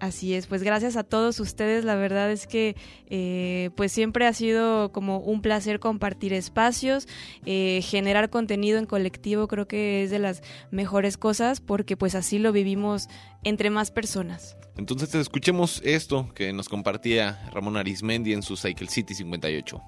Así 0.00 0.32
es, 0.32 0.46
pues 0.46 0.62
gracias 0.62 0.96
a 0.96 1.04
todos 1.04 1.40
ustedes, 1.40 1.84
la 1.84 1.94
verdad 1.94 2.32
es 2.32 2.46
que 2.46 2.74
eh, 3.10 3.68
pues 3.76 3.92
siempre 3.92 4.26
ha 4.26 4.32
sido 4.32 4.92
como 4.92 5.18
un 5.18 5.42
placer 5.42 5.78
compartir 5.78 6.32
espacios, 6.32 7.06
eh, 7.44 7.82
generar 7.82 8.30
contenido 8.30 8.78
en 8.78 8.86
colectivo 8.86 9.46
creo 9.46 9.68
que 9.68 10.02
es 10.02 10.10
de 10.10 10.18
las 10.18 10.42
mejores 10.70 11.18
cosas 11.18 11.60
porque 11.60 11.98
pues 11.98 12.14
así 12.14 12.38
lo 12.38 12.50
vivimos 12.50 13.08
entre 13.44 13.68
más 13.68 13.90
personas. 13.90 14.56
Entonces 14.78 15.14
escuchemos 15.14 15.82
esto 15.84 16.32
que 16.34 16.54
nos 16.54 16.70
compartía 16.70 17.46
Ramón 17.52 17.76
Arismendi 17.76 18.32
en 18.32 18.42
su 18.42 18.56
Cycle 18.56 18.88
City 18.88 19.12
58. 19.12 19.82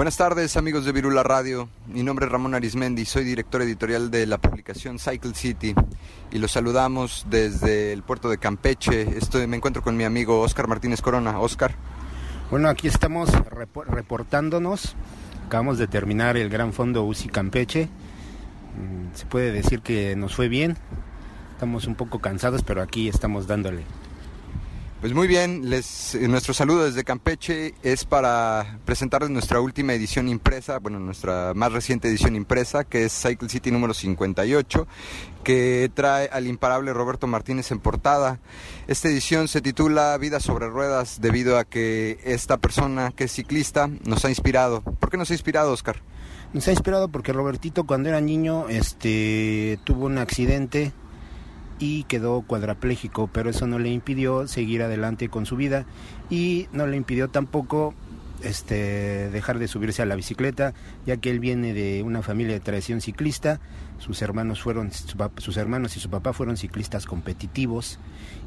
Buenas 0.00 0.16
tardes 0.16 0.56
amigos 0.56 0.86
de 0.86 0.92
Virula 0.92 1.22
Radio, 1.22 1.68
mi 1.86 2.02
nombre 2.02 2.24
es 2.24 2.32
Ramón 2.32 2.54
Arismendi, 2.54 3.04
soy 3.04 3.22
director 3.22 3.60
editorial 3.60 4.10
de 4.10 4.24
la 4.26 4.38
publicación 4.38 4.98
Cycle 4.98 5.34
City 5.34 5.74
y 6.32 6.38
los 6.38 6.52
saludamos 6.52 7.26
desde 7.28 7.92
el 7.92 8.02
puerto 8.02 8.30
de 8.30 8.38
Campeche. 8.38 9.18
Estoy, 9.18 9.46
me 9.46 9.58
encuentro 9.58 9.82
con 9.82 9.98
mi 9.98 10.04
amigo 10.04 10.40
Oscar 10.40 10.68
Martínez 10.68 11.02
Corona. 11.02 11.38
Oscar. 11.38 11.74
Bueno, 12.50 12.70
aquí 12.70 12.88
estamos 12.88 13.28
repo- 13.30 13.84
reportándonos. 13.84 14.94
Acabamos 15.46 15.76
de 15.76 15.86
terminar 15.86 16.38
el 16.38 16.48
Gran 16.48 16.72
Fondo 16.72 17.04
UCI 17.04 17.28
Campeche. 17.28 17.84
Mm, 18.78 19.14
Se 19.14 19.26
puede 19.26 19.52
decir 19.52 19.82
que 19.82 20.16
nos 20.16 20.34
fue 20.34 20.48
bien. 20.48 20.78
Estamos 21.52 21.86
un 21.86 21.94
poco 21.94 22.20
cansados, 22.20 22.62
pero 22.62 22.80
aquí 22.80 23.10
estamos 23.10 23.46
dándole. 23.46 23.82
Pues 25.00 25.14
muy 25.14 25.28
bien, 25.28 25.70
les, 25.70 26.14
eh, 26.14 26.28
nuestro 26.28 26.52
saludo 26.52 26.84
desde 26.84 27.04
Campeche 27.04 27.72
es 27.82 28.04
para 28.04 28.78
presentarles 28.84 29.30
nuestra 29.30 29.58
última 29.58 29.94
edición 29.94 30.28
impresa, 30.28 30.78
bueno, 30.78 31.00
nuestra 31.00 31.54
más 31.54 31.72
reciente 31.72 32.06
edición 32.08 32.36
impresa, 32.36 32.84
que 32.84 33.06
es 33.06 33.12
Cycle 33.14 33.48
City 33.48 33.70
número 33.70 33.94
58, 33.94 34.86
que 35.42 35.90
trae 35.94 36.28
al 36.30 36.46
imparable 36.46 36.92
Roberto 36.92 37.26
Martínez 37.26 37.70
en 37.70 37.78
portada. 37.78 38.40
Esta 38.88 39.08
edición 39.08 39.48
se 39.48 39.62
titula 39.62 40.18
Vida 40.18 40.38
sobre 40.38 40.68
Ruedas 40.68 41.22
debido 41.22 41.56
a 41.56 41.64
que 41.64 42.18
esta 42.22 42.58
persona 42.58 43.10
que 43.16 43.24
es 43.24 43.32
ciclista 43.32 43.88
nos 44.04 44.26
ha 44.26 44.28
inspirado. 44.28 44.82
¿Por 44.82 45.08
qué 45.08 45.16
nos 45.16 45.30
ha 45.30 45.34
inspirado, 45.34 45.72
Oscar? 45.72 46.02
Nos 46.52 46.68
ha 46.68 46.72
inspirado 46.72 47.08
porque 47.08 47.32
Robertito 47.32 47.84
cuando 47.84 48.10
era 48.10 48.20
niño 48.20 48.68
este, 48.68 49.78
tuvo 49.84 50.04
un 50.04 50.18
accidente 50.18 50.92
y 51.80 52.04
quedó 52.04 52.42
cuadraplégico, 52.42 53.28
pero 53.32 53.50
eso 53.50 53.66
no 53.66 53.78
le 53.78 53.88
impidió 53.88 54.46
seguir 54.46 54.82
adelante 54.82 55.28
con 55.28 55.46
su 55.46 55.56
vida 55.56 55.86
y 56.28 56.68
no 56.72 56.86
le 56.86 56.96
impidió 56.96 57.28
tampoco 57.28 57.94
este, 58.42 59.30
dejar 59.30 59.58
de 59.58 59.66
subirse 59.66 60.02
a 60.02 60.06
la 60.06 60.14
bicicleta, 60.14 60.74
ya 61.06 61.16
que 61.16 61.30
él 61.30 61.40
viene 61.40 61.72
de 61.72 62.02
una 62.02 62.22
familia 62.22 62.52
de 62.52 62.60
tradición 62.60 63.00
ciclista, 63.00 63.60
sus 63.98 64.20
hermanos 64.20 64.62
fueron 64.62 64.90
sus 64.92 65.56
hermanos 65.56 65.96
y 65.96 66.00
su 66.00 66.10
papá 66.10 66.32
fueron 66.34 66.56
ciclistas 66.56 67.06
competitivos 67.06 67.98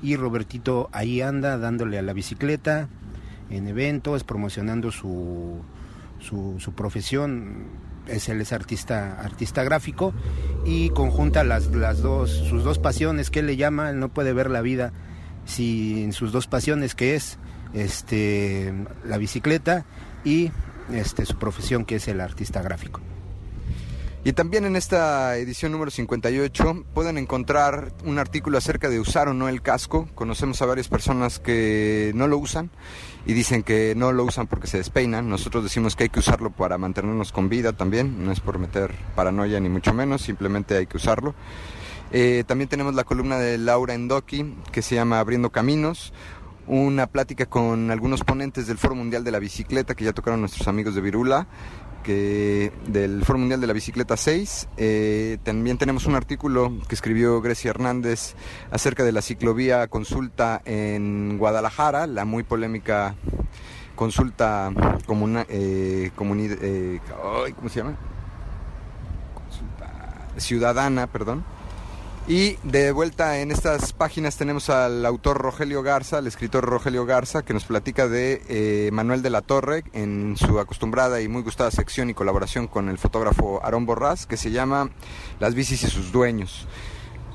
y 0.01 0.15
Robertito 0.15 0.89
ahí 0.91 1.21
anda 1.21 1.57
dándole 1.57 1.97
a 1.97 2.03
la 2.03 2.13
bicicleta 2.13 2.87
en 3.49 3.67
eventos, 3.67 4.23
promocionando 4.23 4.91
su, 4.91 5.59
su 6.19 6.73
profesión 6.75 7.67
es 8.07 8.29
él 8.29 8.41
es 8.41 8.53
artista 8.53 9.19
artista 9.21 9.63
gráfico 9.63 10.13
y 10.65 10.89
conjunta 10.89 11.43
las, 11.43 11.67
las 11.67 12.01
dos 12.01 12.31
sus 12.31 12.63
dos 12.63 12.79
pasiones 12.79 13.29
que 13.29 13.39
él 13.39 13.47
le 13.47 13.55
llama 13.55 13.89
él 13.89 13.99
no 13.99 14.09
puede 14.09 14.33
ver 14.33 14.49
la 14.49 14.61
vida 14.61 14.93
sin 15.45 16.13
sus 16.13 16.31
dos 16.31 16.47
pasiones 16.47 16.95
que 16.95 17.15
es 17.15 17.37
este 17.73 18.73
la 19.05 19.17
bicicleta 19.17 19.85
y 20.23 20.51
este 20.91 21.25
su 21.25 21.37
profesión 21.37 21.85
que 21.85 21.95
es 21.95 22.07
el 22.07 22.21
artista 22.21 22.61
gráfico 22.61 23.01
Y 24.25 24.31
también 24.33 24.63
en 24.63 24.77
esta 24.77 25.35
edición 25.37 25.73
número 25.73 25.91
58 25.91 26.85
pueden 26.93 27.17
encontrar 27.17 27.91
un 28.05 28.19
artículo 28.19 28.57
acerca 28.57 28.89
de 28.89 28.99
usar 28.99 29.27
o 29.27 29.33
no 29.33 29.49
el 29.49 29.61
casco. 29.61 30.07
Conocemos 30.15 30.61
a 30.61 30.65
varias 30.65 30.87
personas 30.87 31.39
que 31.39 32.13
no 32.15 32.29
lo 32.29 32.37
usan 32.37 32.69
y 33.25 33.33
dicen 33.33 33.63
que 33.63 33.93
no 33.95 34.11
lo 34.11 34.23
usan 34.25 34.47
porque 34.47 34.67
se 34.67 34.77
despeinan. 34.77 35.29
Nosotros 35.29 35.63
decimos 35.63 35.95
que 35.95 36.03
hay 36.03 36.09
que 36.09 36.19
usarlo 36.19 36.51
para 36.51 36.77
mantenernos 36.77 37.31
con 37.31 37.49
vida 37.49 37.73
también. 37.73 38.25
No 38.25 38.31
es 38.31 38.39
por 38.39 38.59
meter 38.59 38.93
paranoia 39.15 39.59
ni 39.59 39.69
mucho 39.69 39.93
menos, 39.93 40.21
simplemente 40.21 40.75
hay 40.75 40.87
que 40.87 40.97
usarlo. 40.97 41.33
Eh, 42.11 42.43
también 42.45 42.69
tenemos 42.69 42.93
la 42.93 43.03
columna 43.03 43.37
de 43.37 43.57
Laura 43.57 43.93
Endoki 43.93 44.55
que 44.71 44.81
se 44.81 44.95
llama 44.95 45.19
Abriendo 45.19 45.51
Caminos. 45.51 46.13
Una 46.65 47.07
plática 47.07 47.45
con 47.45 47.91
algunos 47.91 48.23
ponentes 48.23 48.67
del 48.67 48.77
Foro 48.77 48.95
Mundial 48.95 49.23
de 49.23 49.31
la 49.31 49.39
Bicicleta 49.39 49.95
que 49.95 50.05
ya 50.05 50.13
tocaron 50.13 50.39
nuestros 50.39 50.67
amigos 50.67 50.95
de 50.95 51.01
Virula 51.01 51.47
del 52.11 53.23
Foro 53.23 53.39
Mundial 53.39 53.61
de 53.61 53.67
la 53.67 53.73
Bicicleta 53.73 54.17
6. 54.17 54.67
Eh, 54.77 55.37
también 55.43 55.77
tenemos 55.77 56.05
un 56.05 56.15
artículo 56.15 56.71
que 56.87 56.95
escribió 56.95 57.41
Grecia 57.41 57.69
Hernández 57.69 58.35
acerca 58.71 59.03
de 59.03 59.11
la 59.11 59.21
ciclovía 59.21 59.87
consulta 59.87 60.61
en 60.65 61.37
Guadalajara, 61.37 62.07
la 62.07 62.25
muy 62.25 62.43
polémica 62.43 63.15
consulta 63.95 64.71
comuna, 65.05 65.45
eh, 65.49 66.11
eh, 66.11 66.99
¿cómo 67.55 67.69
se 67.69 67.79
llama? 67.79 67.95
Consulta 69.33 70.27
ciudadana, 70.37 71.07
perdón. 71.07 71.43
Y 72.25 72.55
de 72.63 72.93
vuelta 72.93 73.39
en 73.39 73.51
estas 73.51 73.91
páginas 73.91 74.37
tenemos 74.37 74.69
al 74.69 75.05
autor 75.05 75.39
Rogelio 75.39 75.83
Garza, 75.83 76.19
el 76.19 76.27
escritor 76.27 76.63
Rogelio 76.63 77.05
Garza, 77.05 77.43
que 77.43 77.53
nos 77.53 77.65
platica 77.65 78.07
de 78.07 78.41
eh, 78.47 78.91
Manuel 78.93 79.21
de 79.21 79.29
la 79.29 79.41
Torre 79.41 79.83
en 79.91 80.37
su 80.37 80.57
acostumbrada 80.57 81.19
y 81.19 81.27
muy 81.27 81.41
gustada 81.41 81.69
sección 81.69 82.09
y 82.09 82.13
colaboración 82.13 82.67
con 82.67 82.87
el 82.87 82.97
fotógrafo 82.97 83.59
Aarón 83.61 83.85
Borrás, 83.85 84.25
que 84.25 84.37
se 84.37 84.51
llama 84.51 84.89
Las 85.41 85.53
bicis 85.53 85.83
y 85.83 85.87
sus 85.87 86.13
dueños. 86.13 86.65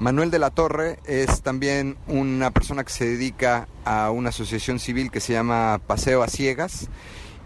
Manuel 0.01 0.31
de 0.31 0.39
la 0.39 0.51
Torre 0.51 1.01
es 1.05 1.43
también 1.43 1.99
una 2.07 2.51
persona 2.51 2.83
que 2.83 2.93
se 2.93 3.05
dedica 3.05 3.69
a 3.85 4.11
una 4.11 4.31
asociación 4.31 4.79
civil 4.79 5.11
que 5.11 5.21
se 5.21 5.35
llama 5.35 5.83
Paseo 5.87 6.23
a 6.23 6.29
Ciegas 6.29 6.89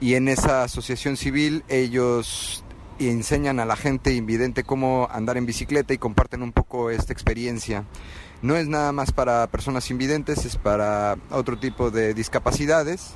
y 0.00 0.14
en 0.14 0.28
esa 0.28 0.64
asociación 0.64 1.16
civil 1.16 1.64
ellos 1.68 2.61
enseñan 2.98 3.60
a 3.60 3.64
la 3.64 3.76
gente 3.76 4.14
invidente 4.14 4.64
cómo 4.64 5.08
andar 5.10 5.36
en 5.36 5.46
bicicleta 5.46 5.94
y 5.94 5.98
comparten 5.98 6.42
un 6.42 6.52
poco 6.52 6.90
esta 6.90 7.12
experiencia. 7.12 7.84
No 8.42 8.56
es 8.56 8.68
nada 8.68 8.92
más 8.92 9.12
para 9.12 9.46
personas 9.46 9.90
invidentes, 9.90 10.44
es 10.44 10.56
para 10.56 11.16
otro 11.30 11.58
tipo 11.58 11.90
de 11.90 12.14
discapacidades. 12.14 13.14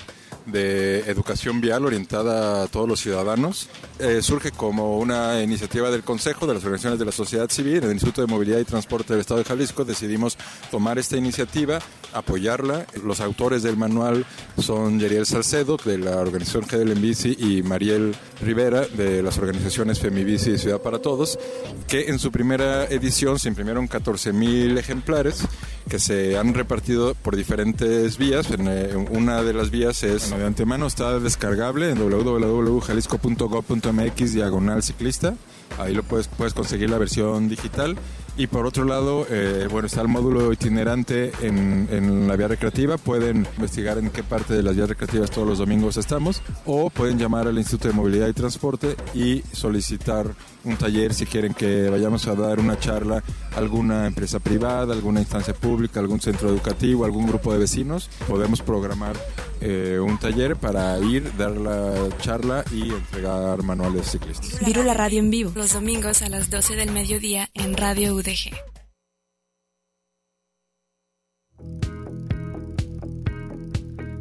de 0.47 1.01
educación 1.11 1.61
vial 1.61 1.85
orientada 1.85 2.65
a 2.65 2.67
todos 2.69 2.89
los 2.89 3.01
ciudadanos. 3.01 3.69
Eh, 3.99 4.23
surge 4.23 4.51
como 4.51 4.99
una 4.99 5.43
iniciativa 5.43 5.91
del 5.91 6.03
Consejo 6.03 6.47
de 6.47 6.55
las 6.55 6.65
Organizaciones 6.65 6.99
de 6.99 7.05
la 7.05 7.13
Sociedad 7.13 7.49
Civil. 7.51 7.79
En 7.79 7.85
el 7.85 7.93
Instituto 7.93 8.21
de 8.21 8.27
Movilidad 8.27 8.59
y 8.59 8.65
Transporte 8.65 9.13
del 9.13 9.21
Estado 9.21 9.39
de 9.39 9.45
Jalisco 9.45 9.85
decidimos 9.85 10.37
tomar 10.71 10.99
esta 10.99 11.17
iniciativa, 11.17 11.79
apoyarla. 12.13 12.87
Los 13.05 13.21
autores 13.21 13.63
del 13.63 13.77
manual 13.77 14.27
son 14.59 14.99
Yeriel 14.99 15.27
Salcedo, 15.27 15.77
de 15.85 15.99
la 15.99 16.17
organización 16.17 16.65
GDL 16.65 16.93
en 16.93 17.03
Bici, 17.03 17.37
y 17.39 17.63
Mariel 17.63 18.15
Rivera, 18.41 18.87
de 18.87 19.23
las 19.23 19.39
organizaciones 19.39 20.01
Femibici 20.01 20.51
y 20.51 20.59
Ciudad 20.59 20.81
para 20.81 20.99
Todos, 20.99 21.39
que 21.87 22.09
en 22.09 22.19
su 22.19 22.33
primera 22.33 22.85
edición 22.87 23.39
se 23.39 23.49
imprimieron 23.49 23.89
14.000 23.89 24.79
ejemplares 24.79 25.45
que 25.93 25.99
se 25.99 26.39
han 26.39 26.55
repartido 26.55 27.15
por 27.15 27.37
diferentes 27.37 28.17
vías. 28.17 28.51
En, 28.51 28.67
eh, 28.67 28.97
una 29.11 29.43
de 29.43 29.53
las 29.53 29.71
vías 29.71 30.03
es 30.05 30.31
de 30.31 30.47
antemano 30.47 30.87
está 30.87 31.21
descargable 31.21 31.91
en 31.91 31.99
www.jalisco.gov.mx 31.99 34.33
diagonal 34.33 34.83
ciclista. 34.83 35.35
Ahí 35.79 35.93
lo 35.93 36.03
puedes, 36.03 36.29
puedes 36.29 36.55
conseguir 36.55 36.89
la 36.89 36.97
versión 36.97 37.47
digital. 37.47 37.99
Y 38.39 38.47
por 38.47 38.65
otro 38.65 38.87
lado, 38.87 39.27
eh, 39.29 39.69
bueno, 39.71 39.87
está 39.87 40.01
el 40.01 40.09
módulo 40.09 40.51
itinerante 40.51 41.33
en, 41.43 41.87
en, 41.91 42.27
la 42.27 42.37
vía 42.37 42.49
recreativa. 42.49 42.97
Pueden 42.97 43.47
investigar 43.59 43.99
en 43.99 44.09
qué 44.09 44.23
parte 44.23 44.55
de 44.55 44.63
las 44.63 44.75
vías 44.75 44.89
recreativas 44.89 45.31
todos 45.31 45.47
los 45.47 45.59
domingos 45.59 45.99
estamos. 45.99 46.41
O 46.65 46.89
pueden 46.89 47.19
llamar 47.19 47.49
al 47.49 47.59
Instituto 47.59 47.89
de 47.89 47.95
Movilidad 47.95 48.29
y 48.29 48.33
Transporte 48.33 48.97
y 49.13 49.43
solicitar 49.53 50.35
un 50.65 50.77
taller 50.77 51.15
si 51.15 51.27
quieren 51.27 51.55
que 51.55 51.89
vayamos 51.91 52.27
a 52.27 52.35
dar 52.35 52.61
una 52.61 52.79
charla 52.79 53.23
a 53.55 53.59
alguna 53.59 54.07
empresa 54.07 54.41
privada, 54.41 54.93
alguna 54.95 55.21
instancia 55.21 55.55
pública, 55.55 56.01
algún 56.01 56.21
centro 56.21 56.49
educativo, 56.49 57.05
algún 57.05 57.27
grupo 57.27 57.53
de 57.53 57.59
vecinos. 57.59 58.09
Podemos 58.29 58.63
programar 58.63 59.17
eh, 59.61 59.99
un 60.01 60.19
taller 60.19 60.57
para 60.57 60.99
ir, 60.99 61.37
dar 61.37 61.53
la 61.53 62.09
charla 62.19 62.65
y 62.73 62.91
entregar 62.91 63.63
manuales 63.63 64.11
ciclistas. 64.11 64.65
Viro 64.65 64.83
la 64.83 64.95
radio 64.95 65.19
en 65.19 65.31
vivo 65.31 65.53
los 65.55 65.73
domingos 65.73 66.23
a 66.23 66.29
las 66.29 66.51
12 66.51 66.77
del 66.77 66.91
mediodía 66.93 67.49
en 67.55 67.77
Radio 67.77 68.15
UDG. 68.15 68.82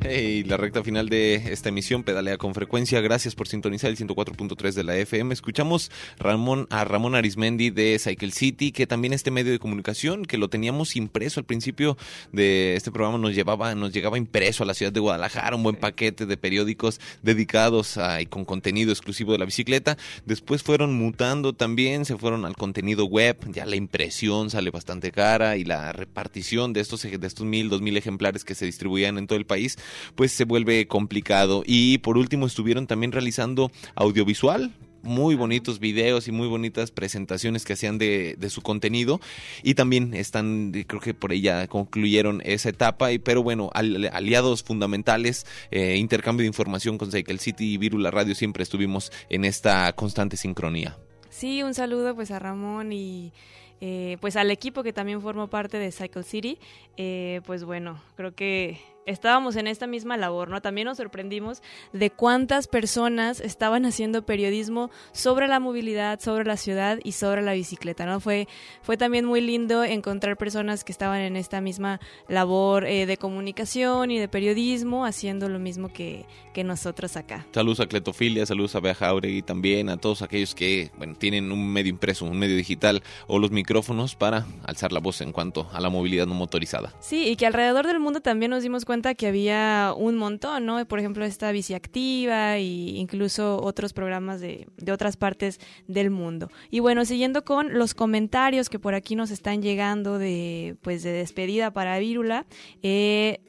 Hey, 0.03 0.43
la 0.45 0.57
recta 0.57 0.83
final 0.83 1.09
de 1.09 1.35
esta 1.35 1.69
emisión 1.69 2.01
pedalea 2.01 2.39
con 2.39 2.55
frecuencia. 2.55 2.99
Gracias 3.01 3.35
por 3.35 3.47
sintonizar 3.47 3.91
el 3.91 3.97
104.3 3.97 4.73
de 4.73 4.83
la 4.83 4.97
FM. 4.97 5.31
Escuchamos 5.31 5.91
Ramón, 6.17 6.65
a 6.71 6.83
Ramón 6.85 7.13
Arismendi 7.13 7.69
de 7.69 7.99
Cycle 7.99 8.31
City, 8.31 8.71
que 8.71 8.87
también 8.87 9.13
este 9.13 9.29
medio 9.29 9.51
de 9.51 9.59
comunicación, 9.59 10.25
que 10.25 10.39
lo 10.39 10.49
teníamos 10.49 10.95
impreso 10.95 11.39
al 11.39 11.45
principio 11.45 11.97
de 12.31 12.75
este 12.75 12.91
programa, 12.91 13.19
nos 13.19 13.35
llevaba, 13.35 13.75
nos 13.75 13.93
llegaba 13.93 14.17
impreso 14.17 14.63
a 14.63 14.65
la 14.65 14.73
ciudad 14.73 14.91
de 14.91 14.99
Guadalajara, 14.99 15.55
un 15.55 15.61
buen 15.61 15.75
paquete 15.75 16.25
de 16.25 16.35
periódicos 16.35 16.99
dedicados 17.21 17.97
a, 17.97 18.23
y 18.23 18.25
con 18.25 18.43
contenido 18.43 18.91
exclusivo 18.91 19.33
de 19.33 19.37
la 19.37 19.45
bicicleta. 19.45 19.99
Después 20.25 20.63
fueron 20.63 20.95
mutando 20.95 21.53
también, 21.53 22.05
se 22.05 22.17
fueron 22.17 22.45
al 22.45 22.55
contenido 22.55 23.05
web, 23.05 23.37
ya 23.51 23.67
la 23.67 23.75
impresión 23.75 24.49
sale 24.49 24.71
bastante 24.71 25.11
cara 25.11 25.57
y 25.57 25.63
la 25.63 25.93
repartición 25.93 26.73
de 26.73 26.79
estos, 26.79 27.03
de 27.03 27.27
estos 27.27 27.45
mil, 27.45 27.69
dos 27.69 27.83
mil 27.83 27.95
ejemplares 27.97 28.43
que 28.43 28.55
se 28.55 28.65
distribuían 28.65 29.19
en 29.19 29.27
todo 29.27 29.37
el 29.37 29.45
país 29.45 29.77
pues 30.15 30.31
se 30.31 30.45
vuelve 30.45 30.87
complicado. 30.87 31.63
Y 31.65 31.99
por 31.99 32.17
último 32.17 32.47
estuvieron 32.47 32.87
también 32.87 33.11
realizando 33.11 33.71
audiovisual, 33.95 34.71
muy 35.03 35.35
bonitos 35.35 35.79
videos 35.79 36.27
y 36.27 36.31
muy 36.31 36.47
bonitas 36.47 36.91
presentaciones 36.91 37.65
que 37.65 37.73
hacían 37.73 37.97
de, 37.97 38.35
de, 38.37 38.49
su 38.49 38.61
contenido. 38.61 39.19
Y 39.63 39.73
también 39.75 40.13
están 40.13 40.71
creo 40.87 41.01
que 41.01 41.13
por 41.13 41.31
ella 41.31 41.67
concluyeron 41.67 42.41
esa 42.45 42.69
etapa. 42.69 43.11
Y 43.11 43.19
pero 43.19 43.43
bueno 43.43 43.69
aliados 43.73 44.63
fundamentales 44.63 45.45
eh, 45.71 45.97
intercambio 45.97 46.43
de 46.43 46.47
información 46.47 46.97
con 46.97 47.11
Cycle 47.11 47.37
City 47.37 47.73
y 47.73 47.77
Virula 47.77 48.11
Radio 48.11 48.35
siempre 48.35 48.63
estuvimos 48.63 49.11
en 49.29 49.45
esta 49.45 49.91
constante 49.93 50.37
sincronía. 50.37 50.97
Sí 51.29 51.63
un 51.63 51.73
saludo 51.73 52.15
pues 52.15 52.31
a 52.31 52.39
Ramón 52.39 52.91
y 52.91 53.31
eh, 53.79 54.17
pues 54.21 54.35
al 54.35 54.51
equipo 54.51 54.83
que 54.83 54.93
también 54.93 55.21
formó 55.21 55.49
parte 55.49 55.77
de 55.77 55.91
Cycle 55.91 56.23
City. 56.23 56.59
Eh, 56.97 57.41
pues 57.45 57.63
bueno 57.63 58.01
creo 58.15 58.35
que 58.35 58.79
estábamos 59.05 59.55
en 59.55 59.67
esta 59.67 59.87
misma 59.87 60.17
labor, 60.17 60.49
¿no? 60.49 60.61
También 60.61 60.85
nos 60.85 60.97
sorprendimos 60.97 61.61
de 61.93 62.09
cuántas 62.09 62.67
personas 62.67 63.39
estaban 63.39 63.85
haciendo 63.85 64.25
periodismo 64.25 64.89
sobre 65.11 65.47
la 65.47 65.59
movilidad, 65.59 66.19
sobre 66.19 66.45
la 66.45 66.57
ciudad 66.57 66.99
y 67.03 67.13
sobre 67.13 67.41
la 67.41 67.53
bicicleta, 67.53 68.05
¿no? 68.05 68.19
Fue, 68.19 68.47
fue 68.81 68.97
también 68.97 69.25
muy 69.25 69.41
lindo 69.41 69.83
encontrar 69.83 70.37
personas 70.37 70.83
que 70.83 70.91
estaban 70.91 71.21
en 71.21 71.35
esta 71.35 71.61
misma 71.61 71.99
labor 72.27 72.85
eh, 72.85 73.05
de 73.05 73.17
comunicación 73.17 74.11
y 74.11 74.19
de 74.19 74.27
periodismo 74.27 75.05
haciendo 75.05 75.49
lo 75.49 75.59
mismo 75.59 75.91
que, 75.91 76.25
que 76.53 76.63
nosotros 76.63 77.17
acá. 77.17 77.45
Saludos 77.53 77.79
a 77.79 77.87
Cletofilia, 77.87 78.45
saludos 78.45 78.75
a 78.75 78.79
Bea 78.79 78.95
Jauregui 78.95 79.41
también, 79.41 79.89
a 79.89 79.97
todos 79.97 80.21
aquellos 80.21 80.55
que, 80.55 80.91
bueno, 80.97 81.15
tienen 81.15 81.51
un 81.51 81.71
medio 81.71 81.89
impreso, 81.89 82.25
un 82.25 82.37
medio 82.37 82.55
digital 82.55 83.03
o 83.27 83.39
los 83.39 83.51
micrófonos 83.51 84.15
para 84.15 84.45
alzar 84.63 84.91
la 84.91 84.99
voz 84.99 85.21
en 85.21 85.31
cuanto 85.31 85.69
a 85.73 85.81
la 85.81 85.89
movilidad 85.89 86.27
no 86.27 86.33
motorizada. 86.33 86.93
Sí, 86.99 87.27
y 87.27 87.35
que 87.35 87.45
alrededor 87.45 87.87
del 87.87 87.99
mundo 87.99 88.21
también 88.21 88.51
nos 88.51 88.63
dimos 88.63 88.85
cuenta 88.85 88.90
que 89.15 89.27
había 89.27 89.93
un 89.95 90.17
montón, 90.17 90.65
¿no? 90.65 90.85
Por 90.85 90.99
ejemplo, 90.99 91.23
esta 91.23 91.51
bici 91.51 91.73
activa 91.73 92.57
e 92.57 92.63
incluso 92.63 93.61
otros 93.61 93.93
programas 93.93 94.41
de, 94.41 94.67
de 94.77 94.91
otras 94.91 95.15
partes 95.15 95.59
del 95.87 96.09
mundo. 96.09 96.49
Y 96.69 96.81
bueno, 96.81 97.05
siguiendo 97.05 97.45
con 97.45 97.77
los 97.77 97.93
comentarios 97.93 98.69
que 98.69 98.79
por 98.79 98.93
aquí 98.93 99.15
nos 99.15 99.31
están 99.31 99.61
llegando 99.61 100.17
de, 100.17 100.75
pues, 100.81 101.03
de 101.03 101.11
despedida 101.11 101.71
para 101.71 101.99
Vírula, 101.99 102.45
eh, 102.83 103.39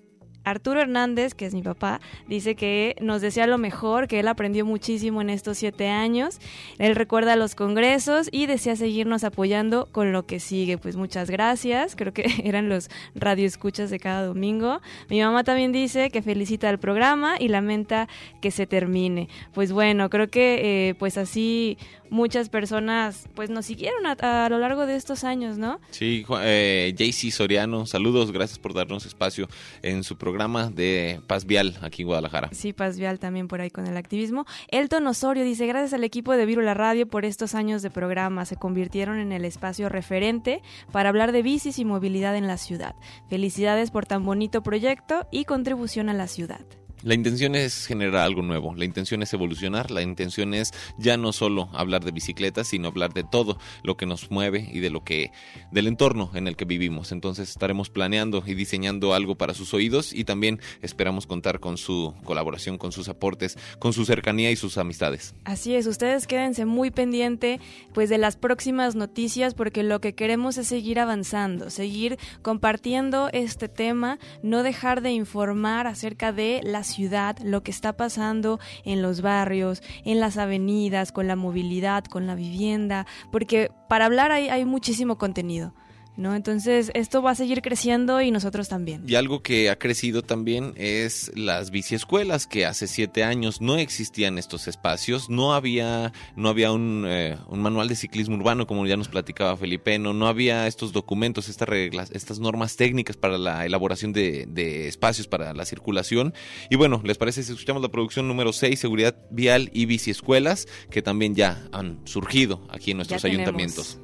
Arturo 0.45 0.81
Hernández, 0.81 1.35
que 1.35 1.47
es 1.47 1.55
mi 1.55 1.63
papá, 1.63 2.01
dice 2.29 2.55
que 2.55 2.97
nos 3.01 3.21
desea 3.21 3.47
lo 3.47 3.59
mejor, 3.59 4.09
que 4.09 4.21
él 4.21 4.29
aprendió 4.29 4.65
muchísimo 4.65 5.21
en 5.21 5.31
estos 5.31 5.59
siete 5.59 5.89
años. 5.89 6.39
Él 6.79 6.97
recuerda 6.97 7.37
los 7.37 7.55
congresos 7.55 8.29
y 8.33 8.47
desea 8.47 8.77
seguirnos 8.77 9.25
apoyando 9.25 9.89
con 9.93 10.13
lo 10.13 10.27
que 10.27 10.41
sigue. 10.41 10.79
Pues 10.79 10.97
muchas 10.97 11.31
gracias. 11.31 11.97
Creo 11.97 12.13
que 12.13 12.25
eran 12.45 12.69
los 12.69 12.91
radioescuchas 13.15 13.91
de 13.91 13.99
cada 13.99 14.27
domingo. 14.27 14.81
Mi 15.09 15.21
mamá 15.21 15.45
también 15.45 15.73
dice 15.73 16.11
que 16.11 16.23
felicita 16.23 16.69
el 16.71 16.79
programa 16.79 17.37
y 17.39 17.49
lamenta 17.49 18.09
que 18.41 18.51
se 18.51 18.67
termine. 18.67 19.29
Pues 19.53 19.73
bueno, 19.73 20.11
creo 20.11 20.29
que 20.29 20.89
eh, 20.89 20.95
pues 20.95 21.19
así 21.19 21.79
muchas 22.13 22.51
personas 22.51 23.27
pues 23.35 23.49
nos 23.49 23.65
siguieron 23.65 24.05
a, 24.07 24.45
a, 24.45 24.49
lo 24.51 24.59
largo 24.59 24.85
de 24.87 24.97
estos 24.97 25.25
años, 25.25 25.57
¿no? 25.57 25.81
Sí, 25.91 26.25
eh, 26.43 26.95
JC 26.97 27.33
Soriano, 27.33 27.87
saludos, 27.87 28.33
gracias 28.33 28.59
por 28.59 28.75
darnos 28.75 29.07
espacio 29.07 29.49
en 29.81 30.05
su 30.05 30.19
programa 30.19 30.71
de 30.71 31.21
Paz 31.27 31.47
Vial 31.47 31.79
aquí 31.81 32.03
en 32.03 32.09
Guadalajara. 32.09 32.51
Sí, 32.53 32.75
Paz 32.75 32.99
Vial 32.99 33.19
también 33.19 33.49
por 33.49 33.63
ahí 33.63 33.71
con 33.71 33.87
el 33.87 33.97
activismo. 33.97 34.45
Elton 34.69 35.07
Osorio 35.07 35.43
dice, 35.43 35.67
gracias 35.67 35.95
al 35.95 36.05
equipo 36.05 36.37
de 36.37 36.45
Virula 36.45 36.75
Radio 36.75 37.09
por 37.09 37.25
estos 37.25 37.55
años 37.55 37.81
de 37.81 37.91
programa. 37.91 38.45
Se 38.45 38.57
convirtieron 38.57 39.19
en 39.19 39.33
el 39.33 39.47
espacio 39.47 39.89
referente 39.89 40.63
para 40.93 41.09
hablar 41.09 41.33
de 41.33 41.43
bicis 41.43 41.79
y 41.79 41.87
movilidad 41.87 42.37
en 42.37 42.47
la 42.47 42.59
ciudad. 42.59 42.95
Felicidades 43.29 43.91
por 43.91 44.05
tan 44.05 44.23
bonito 44.25 44.63
proyecto 44.63 45.27
y 45.31 45.47
contribución 45.47 46.11
a 46.11 46.13
la 46.15 46.27
ciudad. 46.27 46.61
La 47.03 47.15
intención 47.15 47.57
es 47.57 47.87
generar 47.87 48.23
algo 48.23 48.43
nuevo, 48.43 48.77
la 48.77 48.85
intención 48.85 49.25
es 49.25 49.33
evolucionar, 49.33 49.91
la 49.91 50.03
intención 50.03 50.55
es 50.55 50.71
ya 50.99 51.17
no 51.17 51.33
solo 51.33 51.69
hablar 51.73 52.05
de 52.05 52.13
bicicletas, 52.13 52.69
sino 52.69 52.87
hablar 52.87 53.13
de 53.13 53.25
todo 53.25 53.59
lo 53.83 53.97
que 53.97 54.07
nos 54.07 54.31
mueve 54.31 54.71
y 54.73 54.79
de 54.79 54.91
lo 54.91 55.03
que 55.03 55.33
del 55.73 55.89
entorno 55.89 56.31
en 56.35 56.47
el 56.47 56.55
que 56.55 56.65
vivimos. 56.65 57.11
Entonces 57.11 57.51
estaremos 57.51 57.91
planeando 57.91 58.45
y 58.47 58.55
diseñando 58.55 59.15
algo 59.15 59.35
para 59.35 59.53
sus 59.53 59.75
oídos 59.75 60.13
y 60.13 60.23
también 60.23 60.61
esperamos 60.81 61.27
contar 61.27 61.59
con 61.59 61.77
su 61.77 62.15
colaboración, 62.23 62.79
con 62.79 62.93
sus 62.93 63.09
aportes, 63.09 63.59
con 63.81 63.93
su 63.93 64.05
cercanía 64.05 64.53
y 64.53 64.57
sus 64.57 64.79
amistades. 64.79 65.35
Así 65.43 65.75
es, 65.75 65.89
ustedes 65.89 66.29
quédense 66.29 66.67
muy 66.67 66.93
pendiente 66.93 67.59
pues 67.95 68.11
de 68.11 68.19
las 68.19 68.37
próximas 68.37 68.95
noticias 68.95 69.55
porque 69.55 69.83
lo 69.83 70.01
que 70.01 70.15
queremos 70.15 70.57
es 70.57 70.69
seguir 70.69 71.01
avanzando, 71.01 71.69
seguir 71.69 72.17
compartiendo 72.43 73.29
este 73.33 73.69
tema, 73.69 74.21
no 74.45 74.63
dejar 74.63 75.03
de 75.03 75.11
informar 75.11 75.89
acerca 75.89 76.31
de 76.33 76.61
las 76.63 76.92
ciudad, 76.93 77.37
lo 77.43 77.63
que 77.63 77.71
está 77.71 77.95
pasando 77.95 78.61
en 78.85 79.03
los 79.03 79.21
barrios, 79.21 79.83
en 80.05 80.21
las 80.21 80.37
avenidas, 80.37 81.11
con 81.11 81.27
la 81.27 81.37
movilidad, 81.37 82.05
con 82.05 82.27
la 82.27 82.35
vivienda, 82.35 83.07
porque 83.33 83.71
para 83.89 84.05
hablar 84.05 84.31
hay, 84.31 84.49
hay 84.49 84.65
muchísimo 84.65 85.19
contenido. 85.19 85.75
¿No? 86.17 86.35
Entonces, 86.35 86.91
esto 86.95 87.23
va 87.23 87.33
a 87.33 87.35
seguir 87.35 87.63
creciendo 87.63 88.21
y 88.21 88.31
nosotros 88.31 88.69
también. 88.69 89.05
Y 89.07 89.15
algo 89.15 89.43
que 89.43 89.71
ha 89.71 89.79
crecido 89.79 90.23
también 90.23 90.75
es 90.77 91.33
las 91.35 91.71
biciescuelas, 91.71 92.47
que 92.47 92.67
hace 92.67 92.87
siete 92.87 93.25
años 93.25 93.61
no 93.61 93.77
existían 93.77 94.39
estos 94.39 94.69
espacios, 94.69 95.31
no 95.31 95.55
había, 95.55 96.13
no 96.37 96.49
había 96.49 96.73
un, 96.73 97.05
eh, 97.07 97.39
un 97.49 97.61
manual 97.61 97.89
de 97.89 97.97
ciclismo 97.97 98.37
urbano, 98.37 98.67
como 98.67 98.87
ya 98.87 98.97
nos 98.97 99.09
platicaba 99.09 99.57
Felipe, 99.57 99.99
no, 99.99 100.13
no 100.13 100.27
había 100.27 100.67
estos 100.67 100.93
documentos, 100.93 101.49
estas 101.49 101.69
reglas, 101.69 102.11
estas 102.13 102.39
normas 102.39 102.77
técnicas 102.77 103.17
para 103.17 103.39
la 103.39 103.65
elaboración 103.65 104.13
de, 104.13 104.47
de 104.49 104.89
espacios 104.89 105.27
para 105.29 105.55
la 105.55 105.65
circulación. 105.65 106.35
Y 106.71 106.77
bueno, 106.77 107.01
¿les 107.05 107.19
parece 107.19 107.43
si 107.43 107.53
escuchamos 107.53 107.83
la 107.83 107.89
producción 107.89 108.29
número 108.29 108.53
6, 108.53 108.79
Seguridad 108.79 109.17
Vial 109.31 109.71
y 109.73 109.87
Biciescuelas, 109.87 110.67
que 110.91 111.03
también 111.03 111.35
ya 111.35 111.63
han 111.73 112.01
surgido 112.05 112.67
aquí 112.71 112.91
en 112.91 112.99
nuestros 112.99 113.25
ayuntamientos? 113.25 113.99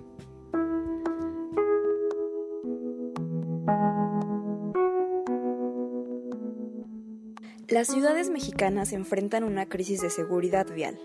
Las 7.69 7.89
ciudades 7.89 8.31
mexicanas 8.31 8.95
enfrentan 8.95 9.45
una 9.45 9.66
crisis 9.66 10.01
de 10.01 10.09
seguridad 10.09 10.66
vial. 10.75 10.99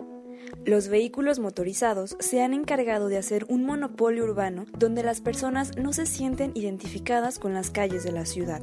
Los 0.64 0.88
vehículos 0.88 1.40
motorizados 1.40 2.16
se 2.22 2.42
han 2.42 2.54
encargado 2.54 3.10
de 3.10 3.18
hacer 3.18 3.46
un 3.50 3.66
monopolio 3.66 4.24
urbano 4.24 4.64
donde 4.78 5.04
las 5.04 5.20
personas 5.20 5.76
no 5.76 5.92
se 5.92 6.06
sienten 6.06 6.52
identificadas 6.56 7.38
con 7.38 7.54
las 7.54 7.70
calles 7.70 8.06
de 8.06 8.14
la 8.14 8.26
ciudad. 8.26 8.62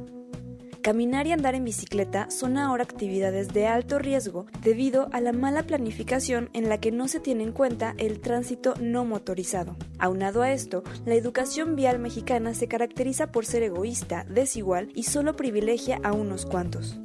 Caminar 0.81 1.27
y 1.27 1.31
andar 1.31 1.53
en 1.53 1.63
bicicleta 1.63 2.31
son 2.31 2.57
ahora 2.57 2.85
actividades 2.85 3.49
de 3.49 3.67
alto 3.67 3.99
riesgo 3.99 4.47
debido 4.63 5.09
a 5.11 5.21
la 5.21 5.31
mala 5.31 5.61
planificación 5.61 6.49
en 6.53 6.69
la 6.69 6.79
que 6.79 6.91
no 6.91 7.07
se 7.07 7.19
tiene 7.19 7.43
en 7.43 7.51
cuenta 7.51 7.93
el 7.99 8.19
tránsito 8.19 8.73
no 8.81 9.05
motorizado. 9.05 9.75
Aunado 9.99 10.41
a 10.41 10.51
esto, 10.51 10.83
la 11.05 11.13
educación 11.13 11.75
vial 11.75 11.99
mexicana 11.99 12.55
se 12.55 12.67
caracteriza 12.67 13.31
por 13.31 13.45
ser 13.45 13.61
egoísta, 13.61 14.25
desigual 14.27 14.89
y 14.95 15.03
solo 15.03 15.35
privilegia 15.35 15.99
a 16.01 16.13
unos 16.13 16.47
cuantos. 16.47 16.99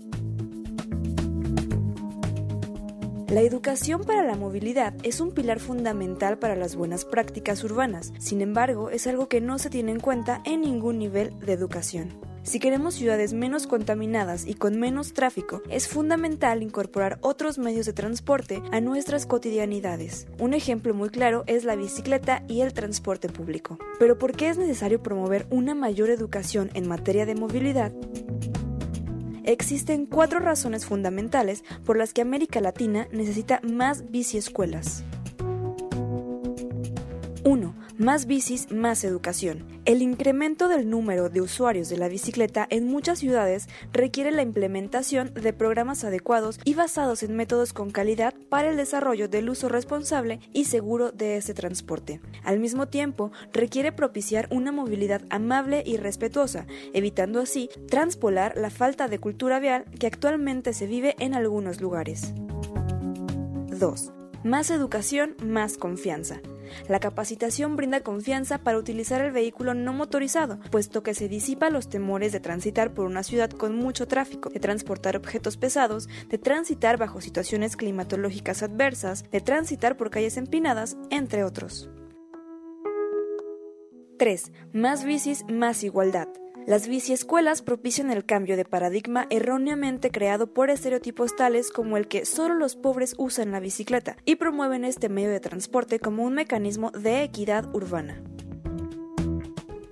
La 3.29 3.41
educación 3.41 4.05
para 4.05 4.23
la 4.23 4.37
movilidad 4.37 4.95
es 5.03 5.21
un 5.21 5.33
pilar 5.33 5.59
fundamental 5.59 6.39
para 6.39 6.55
las 6.55 6.77
buenas 6.77 7.05
prácticas 7.05 7.65
urbanas, 7.65 8.13
sin 8.21 8.41
embargo 8.41 8.89
es 8.89 9.09
algo 9.09 9.29
que 9.29 9.41
no 9.41 9.59
se 9.59 9.69
tiene 9.69 9.91
en 9.91 9.99
cuenta 9.99 10.43
en 10.45 10.61
ningún 10.61 11.01
nivel 11.01 11.37
de 11.41 11.53
educación. 11.53 12.21
Si 12.45 12.61
queremos 12.61 12.95
ciudades 12.95 13.33
menos 13.33 13.67
contaminadas 13.67 14.47
y 14.47 14.55
con 14.55 14.79
menos 14.79 15.13
tráfico, 15.13 15.61
es 15.69 15.89
fundamental 15.89 16.63
incorporar 16.63 17.19
otros 17.21 17.59
medios 17.59 17.87
de 17.87 17.93
transporte 17.93 18.63
a 18.71 18.81
nuestras 18.81 19.27
cotidianidades. 19.27 20.29
Un 20.39 20.55
ejemplo 20.55 20.95
muy 20.95 21.09
claro 21.09 21.43
es 21.49 21.65
la 21.65 21.75
bicicleta 21.75 22.45
y 22.47 22.61
el 22.61 22.73
transporte 22.75 23.29
público. 23.29 23.77
Pero 23.99 24.17
¿por 24.17 24.37
qué 24.37 24.51
es 24.51 24.57
necesario 24.57 25.03
promover 25.03 25.49
una 25.51 25.75
mayor 25.75 26.11
educación 26.11 26.71
en 26.75 26.87
materia 26.87 27.27
de 27.27 27.35
movilidad? 27.35 27.93
Existen 29.47 30.07
cuatro 30.07 30.41
razones 30.41 30.87
fundamentales 30.87 31.63
por 31.85 31.97
las 31.97 32.13
que 32.13 32.21
América 32.21 32.61
Latina 32.61 33.07
necesita 33.13 33.61
más 33.63 34.11
biciescuelas. 34.11 35.05
1. 37.47 37.75
Más 37.97 38.27
bicis, 38.27 38.73
más 38.73 39.05
educación. 39.05 39.65
El 39.85 40.03
incremento 40.03 40.67
del 40.67 40.91
número 40.91 41.29
de 41.29 41.41
usuarios 41.41 41.89
de 41.89 41.97
la 41.97 42.09
bicicleta 42.09 42.67
en 42.71 42.89
muchas 42.89 43.21
ciudades 43.21 43.69
requiere 43.93 44.33
la 44.33 44.43
implementación 44.43 45.33
de 45.33 45.53
programas 45.53 46.03
adecuados 46.03 46.59
y 46.65 46.75
basados 46.75 47.23
en 47.23 47.37
métodos 47.37 47.73
con 47.73 47.93
calidad 47.93 48.35
para 48.49 48.71
el 48.71 48.77
desarrollo 48.77 49.29
del 49.29 49.49
uso 49.49 49.69
responsable 49.69 50.41
y 50.53 50.65
seguro 50.65 51.13
de 51.13 51.37
este 51.37 51.55
transporte. 51.55 52.21
Al 52.43 52.59
mismo 52.59 52.89
tiempo, 52.89 53.31
requiere 53.53 53.93
propiciar 53.93 54.49
una 54.51 54.73
movilidad 54.73 55.23
amable 55.31 55.85
y 55.87 55.99
respetuosa, 55.99 56.67
evitando 56.95 57.41
así 57.41 57.71
transpolar 57.89 58.57
la 58.57 58.71
falta 58.71 59.07
de 59.07 59.21
cultura 59.21 59.61
vial 59.61 59.85
que 60.01 60.09
actualmente 60.09 60.73
se 60.73 60.89
vive 60.89 61.15
en 61.21 61.33
algunos 61.35 61.81
lugares. 61.81 62.35
2. 63.69 64.13
Más 64.43 64.71
educación, 64.71 65.37
más 65.45 65.79
confianza. 65.79 66.41
La 66.89 67.01
capacitación 67.01 67.77
brinda 67.77 68.01
confianza 68.01 68.59
para 68.59 68.79
utilizar 68.79 69.21
el 69.21 69.33
vehículo 69.33 69.75
no 69.75 69.93
motorizado, 69.93 70.59
puesto 70.71 71.03
que 71.03 71.15
se 71.15 71.29
disipa 71.29 71.71
los 71.71 71.89
temores 71.89 72.33
de 72.33 72.41
transitar 72.41 72.95
por 72.95 73.07
una 73.07 73.23
ciudad 73.23 73.51
con 73.51 73.77
mucho 73.77 74.07
tráfico, 74.07 74.51
de 74.51 74.61
transportar 74.61 75.17
objetos 75.17 75.57
pesados, 75.57 76.09
de 76.29 76.39
transitar 76.39 76.97
bajo 76.97 77.21
situaciones 77.21 77.77
climatológicas 77.77 78.63
adversas, 78.63 79.31
de 79.31 79.41
transitar 79.41 79.97
por 79.97 80.11
calles 80.11 80.37
empinadas, 80.37 80.97
entre 81.11 81.45
otros. 81.45 81.89
3. 84.19 84.53
Más 84.73 85.05
bicis, 85.05 85.45
más 85.51 85.85
igualdad. 85.85 86.29
Las 86.67 86.89
biciescuelas 86.89 87.63
propician 87.63 88.11
el 88.11 88.25
cambio 88.25 88.57
de 88.57 88.65
paradigma 88.65 89.29
erróneamente 89.31 90.11
creado 90.11 90.53
por 90.53 90.69
estereotipos 90.69 91.37
tales 91.37 91.71
como 91.71 91.97
el 91.97 92.09
que 92.09 92.25
solo 92.25 92.57
los 92.57 92.75
pobres 92.75 93.15
usan 93.19 93.53
la 93.53 93.61
bicicleta 93.61 94.17
y 94.25 94.35
promueven 94.35 94.85
este 94.85 95.09
medio 95.09 95.31
de 95.31 95.39
transporte 95.39 96.01
como 96.01 96.25
un 96.25 96.35
mecanismo 96.35 96.91
de 96.91 97.23
equidad 97.23 97.73
urbana. 97.73 98.21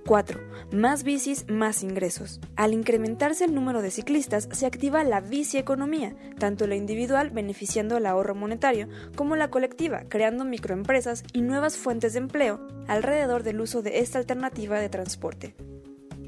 4. 0.05 0.41
Más 0.73 1.03
bicis, 1.05 1.45
más 1.49 1.81
ingresos. 1.81 2.41
Al 2.57 2.73
incrementarse 2.73 3.45
el 3.45 3.55
número 3.55 3.81
de 3.81 3.89
ciclistas, 3.89 4.49
se 4.51 4.65
activa 4.65 5.05
la 5.05 5.21
bicieconomía, 5.21 6.13
tanto 6.37 6.67
la 6.67 6.75
individual 6.75 7.29
beneficiando 7.29 7.95
el 7.95 8.05
ahorro 8.05 8.35
monetario 8.35 8.89
como 9.15 9.37
la 9.37 9.49
colectiva, 9.49 10.03
creando 10.09 10.43
microempresas 10.43 11.23
y 11.31 11.39
nuevas 11.39 11.77
fuentes 11.77 12.11
de 12.11 12.19
empleo 12.19 12.67
alrededor 12.89 13.43
del 13.43 13.61
uso 13.61 13.81
de 13.81 13.99
esta 13.99 14.19
alternativa 14.19 14.77
de 14.77 14.89
transporte. 14.89 15.55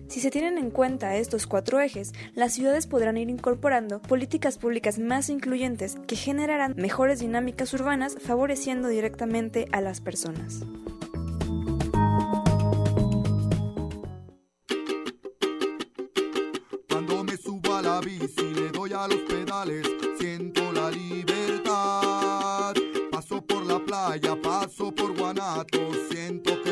Si 0.08 0.22
se 0.22 0.32
tienen 0.32 0.58
en 0.58 0.72
cuenta 0.72 1.18
estos 1.18 1.47
cuatro 1.47 1.82
ejes, 1.82 2.14
las 2.34 2.53
ciudades 2.53 2.88
podrán 2.88 3.18
ir 3.18 3.30
incorporando 3.30 4.01
políticas 4.01 4.58
públicas 4.58 4.99
más 4.99 5.30
incluyentes 5.30 5.97
que 6.08 6.16
generarán 6.16 6.76
mejores 6.78 7.20
dinámicas 7.20 7.74
urbanas 7.74 8.16
favoreciendo 8.20 8.88
directamente 8.88 9.68
a 9.74 9.82
las 9.82 9.99
personas. 9.99 10.62
Cuando 16.89 17.24
me 17.26 17.36
subo 17.36 17.76
a 17.76 17.82
la 17.82 17.99
bici, 17.99 18.53
le 18.55 18.70
doy 18.72 18.93
a 18.93 19.08
los 19.08 19.20
pedales, 19.22 19.86
siento 20.20 20.72
la 20.72 20.89
libertad. 20.89 22.74
Paso 23.12 23.41
por 23.45 23.66
la 23.66 23.80
playa, 23.80 24.41
paso 24.41 24.89
por 24.95 25.18
Guanato, 25.18 25.80
siento 26.10 26.62
que 26.64 26.66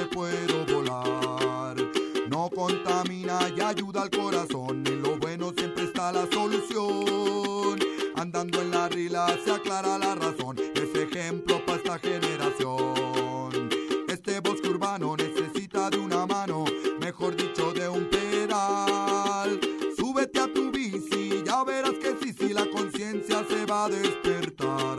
ayuda 3.68 4.04
al 4.04 4.12
corazón, 4.12 4.84
en 4.86 5.02
lo 5.02 5.18
bueno 5.18 5.52
siempre 5.58 5.86
está 5.86 6.12
la 6.12 6.28
solución. 6.32 7.80
Andando 8.16 8.62
en 8.62 8.72
la 8.72 8.88
rila 8.90 9.28
se 9.44 9.52
aclara 9.52 9.98
la 9.98 10.16
razón, 10.16 10.58
es 10.58 10.96
ejemplo 10.96 11.66
para 11.66 11.78
esta 11.78 12.00
generación. 12.00 13.70
Este 14.08 14.40
bosque 14.40 14.70
urbano 14.70 15.16
necesita 15.18 15.90
de 15.90 15.98
una 15.98 16.26
mano, 16.26 16.66
mejor 17.00 17.36
dicho 17.36 17.74
de 17.74 17.90
un 17.90 18.08
pedal. 18.10 19.60
Súbete 19.98 20.40
a 20.40 20.54
tu 20.54 20.72
bici, 20.72 21.44
ya 21.44 21.64
verás 21.64 21.94
que 21.94 22.16
sí, 22.22 22.34
sí, 22.38 22.54
la 22.54 22.70
conciencia 22.70 23.44
se 23.50 23.66
va 23.66 23.86
a 23.86 23.90
despertar. 23.90 24.98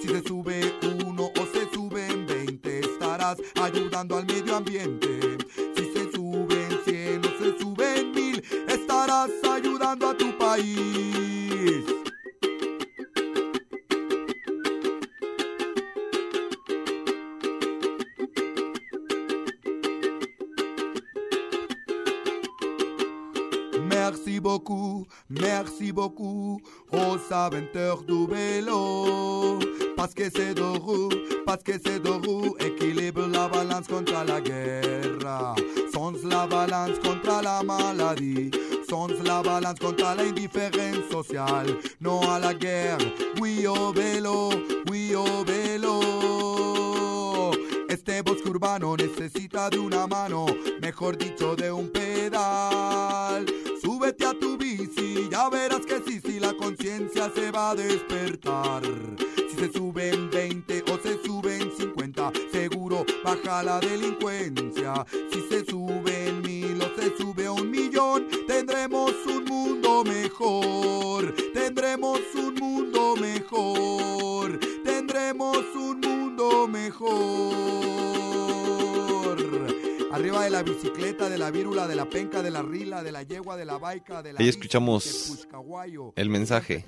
Si 0.00 0.08
se 0.08 0.22
sube 0.22 0.74
uno 1.06 1.30
o 1.38 1.46
se 1.52 1.70
suben 1.72 2.26
20, 2.26 2.80
estarás 2.80 3.36
ayudando 3.60 4.16
al 4.16 4.24
medio 4.24 4.56
ambiente. 4.56 5.19
Si 10.60 10.99
Este 48.00 48.22
bosque 48.22 48.48
urbano 48.48 48.96
necesita 48.96 49.68
de 49.68 49.78
una 49.78 50.06
mano, 50.06 50.46
mejor 50.80 51.18
dicho 51.18 51.54
de 51.54 51.70
un 51.70 51.90
pedal. 51.90 53.44
Súbete 53.82 54.24
a 54.24 54.32
tu 54.32 54.56
bici, 54.56 55.28
ya 55.30 55.50
verás 55.50 55.84
que 55.84 56.00
sí, 56.06 56.18
sí, 56.24 56.40
la 56.40 56.54
conciencia 56.54 57.30
se 57.34 57.50
va 57.50 57.72
a 57.72 57.74
despertar. 57.74 58.82
Si 59.50 59.54
se 59.54 59.70
suben 59.70 60.30
20 60.30 60.82
o 60.90 60.98
se 61.02 61.22
suben 61.22 61.70
50, 61.76 62.32
seguro 62.50 63.04
baja 63.22 63.62
la 63.62 63.78
delincuencia. 63.80 65.04
Si 65.30 65.42
se 65.50 65.62
suben 65.66 66.40
mil 66.40 66.80
o 66.80 66.98
se 66.98 67.14
sube 67.18 67.50
un 67.50 67.70
millón, 67.70 68.26
tendremos 68.46 69.12
un 69.26 69.44
mundo 69.44 70.04
mejor. 70.04 71.34
Tendremos 71.52 72.20
un 72.34 72.54
mundo 72.54 73.14
mejor. 73.16 74.58
Tendremos 75.12 75.56
un 75.74 76.00
mundo 76.00 76.68
mejor. 76.68 77.10
Arriba 80.20 80.44
de 80.44 80.50
la 80.50 80.62
bicicleta, 80.62 81.30
de 81.30 81.38
la 81.38 81.50
vírula, 81.50 81.88
de 81.88 81.96
la 81.96 82.04
penca, 82.04 82.42
de 82.42 82.50
la 82.50 82.60
rila, 82.60 83.02
de 83.02 83.10
la 83.10 83.22
yegua, 83.22 83.56
de 83.56 83.64
la 83.64 83.78
baica, 83.78 84.22
de 84.22 84.34
la 84.34 84.40
Ahí 84.40 84.50
escuchamos 84.50 85.48
el 86.14 86.28
mensaje. 86.28 86.84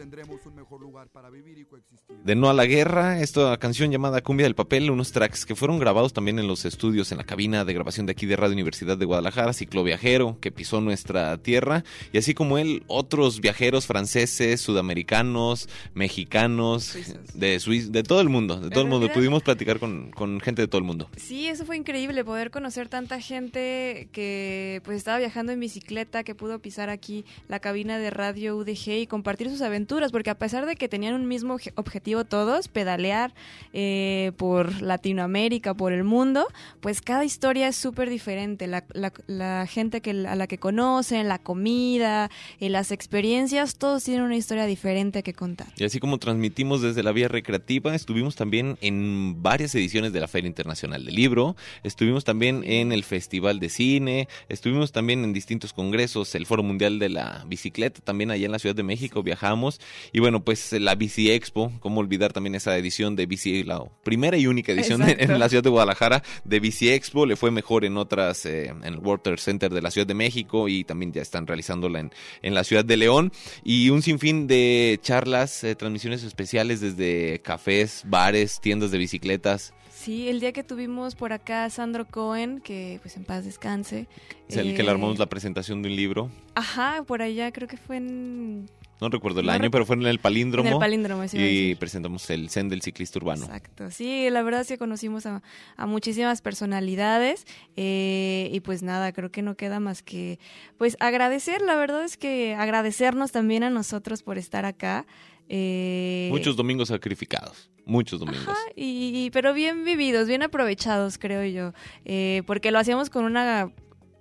De 2.23 2.35
No 2.35 2.51
a 2.51 2.53
la 2.53 2.67
Guerra, 2.67 3.23
esta 3.23 3.57
canción 3.57 3.91
llamada 3.91 4.21
Cumbia 4.21 4.45
del 4.45 4.55
Papel, 4.55 4.91
unos 4.91 5.13
tracks 5.13 5.47
que 5.47 5.55
fueron 5.55 5.79
grabados 5.79 6.13
también 6.13 6.39
en 6.41 6.47
los 6.47 6.67
estudios, 6.67 7.11
en 7.11 7.17
la 7.17 7.25
cabina 7.25 7.65
de 7.65 7.73
grabación 7.73 8.05
de 8.05 8.13
aquí 8.13 8.27
de 8.27 8.37
Radio 8.37 8.53
Universidad 8.53 8.99
de 8.99 9.07
Guadalajara, 9.07 9.55
Cicloviajero, 9.55 10.37
que 10.39 10.53
pisó 10.53 10.83
nuestra 10.83 11.39
tierra, 11.39 11.85
y 12.13 12.19
así 12.19 12.35
como 12.35 12.59
él, 12.59 12.85
otros 12.87 13.41
viajeros 13.41 13.87
franceses, 13.87 14.61
sudamericanos, 14.61 15.71
mexicanos, 15.95 16.99
de 17.33 17.59
Suiza, 17.61 17.89
de 17.91 18.03
todo 18.03 18.21
el 18.21 18.29
mundo, 18.29 18.61
de 18.61 18.69
todo 18.69 18.85
el 18.85 18.91
mundo. 18.91 19.11
Pudimos 19.11 19.43
platicar 19.43 19.79
con, 19.79 20.11
con 20.11 20.39
gente 20.41 20.61
de 20.61 20.69
todo 20.69 20.81
el 20.81 20.85
mundo. 20.85 21.09
Sí, 21.17 21.47
eso 21.49 21.65
fue 21.65 21.79
increíble, 21.79 22.27
poder 22.27 22.51
conocer 22.51 22.91
tanta 22.91 23.22
gente 23.23 24.09
que 24.13 24.81
pues 24.85 24.99
estaba 24.99 25.19
viajando 25.19 25.53
en 25.53 25.61
bicicleta, 25.61 26.23
que 26.25 26.35
pudo 26.35 26.59
pisar 26.59 26.91
aquí 26.91 27.25
la 27.49 27.61
cabina 27.61 27.99
de 27.99 28.11
radio 28.11 28.57
UDG 28.57 28.89
y 29.03 29.07
compartir 29.07 29.49
sus 29.49 29.63
aventuras, 29.63 30.13
porque 30.13 30.31
a 30.31 30.39
pesar 30.39 30.67
de 30.67 30.77
que 30.77 30.89
tenían 30.89 31.15
un 31.15 31.27
mismo 31.29 31.55
obje- 31.59 31.73
objetivo 31.77 32.25
todos, 32.25 32.69
pedalear 32.69 33.33
eh, 33.73 34.33
por 34.37 34.83
Latinoamérica, 34.83 35.75
por 35.75 35.93
el 35.93 36.05
mundo, 36.05 36.47
pues 36.81 37.01
cada 37.01 37.25
historia 37.25 37.69
es 37.69 37.77
súper 37.77 38.11
diferente. 38.11 38.67
La, 38.67 38.85
la- 38.93 39.13
la 39.27 39.67
gente 39.67 40.01
que, 40.01 40.11
a 40.11 40.37
la 40.37 40.47
que 40.47 40.59
conocen, 40.59 41.29
la 41.29 41.39
comida, 41.39 42.31
eh, 42.61 42.69
las 42.69 42.91
experiencias, 42.93 43.77
todos 43.77 44.05
tienen 44.05 44.23
una 44.23 44.37
historia 44.37 44.67
diferente 44.67 45.23
que 45.23 45.33
contar. 45.33 45.69
Y 45.77 45.85
así 45.85 46.01
como 46.01 46.19
transmitimos 46.19 46.83
desde 46.83 47.03
la 47.03 47.13
vía 47.13 47.29
recreativa, 47.29 47.95
estuvimos 47.95 48.37
también 48.37 48.77
en 48.81 49.43
varias 49.43 49.75
ediciones 49.75 50.13
de 50.13 50.21
la 50.21 50.29
Feria 50.29 50.49
Internacional 50.49 51.05
del 51.05 51.15
Libro, 51.15 51.57
estuvimos 51.83 52.25
también 52.25 52.63
en 52.65 52.93
el 52.93 53.05
Festival 53.13 53.61
de 53.61 53.69
Cine, 53.69 54.27
estuvimos 54.49 54.91
también 54.91 55.23
en 55.23 55.35
distintos 55.35 55.75
congresos, 55.75 56.35
el 56.35 56.47
Foro 56.47 56.63
Mundial 56.63 56.99
de 56.99 57.11
la 57.11 57.45
Bicicleta, 57.47 58.01
también 58.01 58.31
allá 58.31 58.47
en 58.47 58.53
la 58.53 58.59
Ciudad 58.59 58.75
de 58.75 58.83
México 58.83 59.23
viajamos, 59.23 59.83
y 60.15 60.21
bueno, 60.21 60.43
pues 60.43 60.73
la 60.73 60.95
Bici 60.95 61.31
Expo, 61.31 61.71
cómo 61.81 62.01
olvidar 62.01 62.33
también 62.33 62.55
esa 62.55 62.75
edición 62.79 63.15
de 63.15 63.27
Bici, 63.27 63.65
la 63.65 63.85
primera 64.03 64.39
y 64.39 64.47
única 64.47 64.73
edición 64.73 65.03
en 65.07 65.39
la 65.39 65.51
Ciudad 65.51 65.63
de 65.63 65.69
Guadalajara 65.69 66.23
de 66.45 66.59
Bici 66.59 66.89
Expo, 66.89 67.27
le 67.27 67.37
fue 67.37 67.51
mejor 67.51 67.85
en 67.85 67.99
otras, 67.99 68.47
eh, 68.47 68.69
en 68.69 68.83
el 68.83 68.97
Water 68.97 69.39
Center 69.39 69.71
de 69.71 69.83
la 69.83 69.91
Ciudad 69.91 70.07
de 70.07 70.15
México 70.15 70.71
y 70.71 70.85
también 70.85 71.13
ya 71.13 71.21
están 71.21 71.47
realizándola 71.47 72.01
en, 72.01 72.13
en 72.41 72.55
la 72.55 72.65
Ciudad 72.65 72.87
de 72.87 72.97
León 72.97 73.31
y 73.63 73.91
un 73.91 74.01
sinfín 74.01 74.47
de 74.47 74.99
charlas, 75.03 75.65
eh, 75.65 75.75
transmisiones 75.75 76.23
especiales 76.23 76.81
desde 76.81 77.43
cafés, 77.43 78.05
bares, 78.07 78.59
tiendas 78.59 78.91
de 78.91 78.97
bicicletas. 78.97 79.75
Sí, 80.03 80.29
el 80.29 80.41
día 80.41 80.53
que 80.53 80.65
tuvimos 80.65 81.15
por 81.15 81.33
acá 81.33 81.65
a 81.65 81.71
Sandro 81.71 82.07
Cohen, 82.09 82.61
que 82.61 82.99
pues 83.03 83.17
en 83.17 83.25
paz 83.25 83.45
descanse. 83.45 84.09
Es 84.49 84.57
el 84.57 84.75
que 84.75 84.81
eh, 84.81 84.85
le 84.85 84.91
armamos 84.91 85.19
la 85.21 85.27
presentación 85.27 85.81
de 85.81 85.91
un 85.91 85.95
libro. 85.95 86.29
Ajá, 86.57 87.05
por 87.07 87.23
allá 87.23 87.53
creo 87.53 87.69
que 87.69 87.77
fue 87.77 87.99
en... 87.99 88.69
No 89.01 89.09
recuerdo 89.09 89.41
el 89.41 89.47
No 89.47 89.53
año, 89.53 89.65
recu- 89.65 89.71
pero 89.71 89.87
fue 89.87 89.95
en 89.97 90.07
el 90.07 90.19
palíndromo. 90.19 90.69
En 90.69 90.75
el 90.75 90.81
palíndromo, 90.81 91.27
sí 91.29 91.39
Y 91.39 91.75
presentamos 91.77 92.29
el 92.31 92.51
Zen 92.51 92.69
del 92.69 92.83
ciclista 92.83 93.19
urbano. 93.21 93.45
Exacto. 93.45 93.91
Sí, 93.93 94.29
la 94.31 94.43
verdad 94.43 94.63
es 94.63 94.69
que 94.69 94.79
conocimos 94.79 95.25
a, 95.27 95.41
a 95.77 95.87
muchísimas 95.87 96.41
personalidades 96.43 97.47
eh, 97.77 98.49
y 98.53 98.59
pues 98.61 98.83
nada, 98.83 99.13
creo 99.13 99.31
que 99.31 99.43
no 99.43 99.57
queda 99.57 99.79
más 99.79 100.03
que 100.03 100.39
pues 100.79 100.97
agradecer, 100.99 101.63
la 101.63 101.77
verdad 101.77 102.05
es 102.05 102.17
que 102.17 102.55
agradecernos 102.57 103.31
también 103.31 103.63
a 103.63 103.71
nosotros 103.71 104.23
por 104.25 104.37
estar 104.37 104.65
acá. 104.65 105.07
Eh, 105.49 106.29
Muchos 106.31 106.57
domingos 106.57 106.89
sacrificados. 106.89 107.71
Muchos 107.85 108.21
domingos. 108.21 108.47
y, 108.77 109.13
y- 109.27 109.31
pero 109.31 109.53
bien 109.53 109.85
vividos, 109.85 110.29
bien 110.29 110.43
aprovechados, 110.43 111.19
creo 111.19 111.45
yo, 111.45 111.73
eh, 112.05 112.43
porque 112.47 112.71
lo 112.71 112.79
hacíamos 112.79 113.11
con 113.11 113.25
una 113.25 113.71